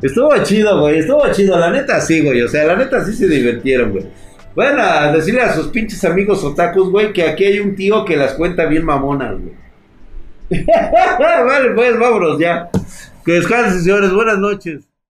Estuvo 0.00 0.30
chido, 0.42 0.80
güey, 0.80 0.98
estuvo 0.98 1.22
chido, 1.32 1.58
la 1.58 1.70
neta 1.70 2.00
sí, 2.00 2.20
güey, 2.20 2.42
o 2.42 2.48
sea, 2.48 2.64
la 2.64 2.76
neta 2.76 3.04
sí 3.04 3.12
se 3.14 3.28
divirtieron, 3.28 3.92
güey. 3.92 4.06
Bueno, 4.54 4.82
a 4.82 5.12
decirle 5.12 5.42
a 5.42 5.54
sus 5.54 5.68
pinches 5.68 6.04
amigos 6.04 6.42
otakus, 6.44 6.90
güey, 6.90 7.12
que 7.12 7.22
aquí 7.22 7.44
hay 7.44 7.60
un 7.60 7.74
tío 7.74 8.04
que 8.04 8.16
las 8.16 8.34
cuenta 8.34 8.66
bien 8.66 8.84
mamonas, 8.84 9.36
güey. 9.40 9.62
vale, 11.18 11.70
pues 11.74 11.98
vámonos 11.98 12.38
ya. 12.38 12.68
Que 13.24 13.32
descansen, 13.32 13.82
señores. 13.82 14.12
Buenas 14.12 14.38
noches. 14.38 14.91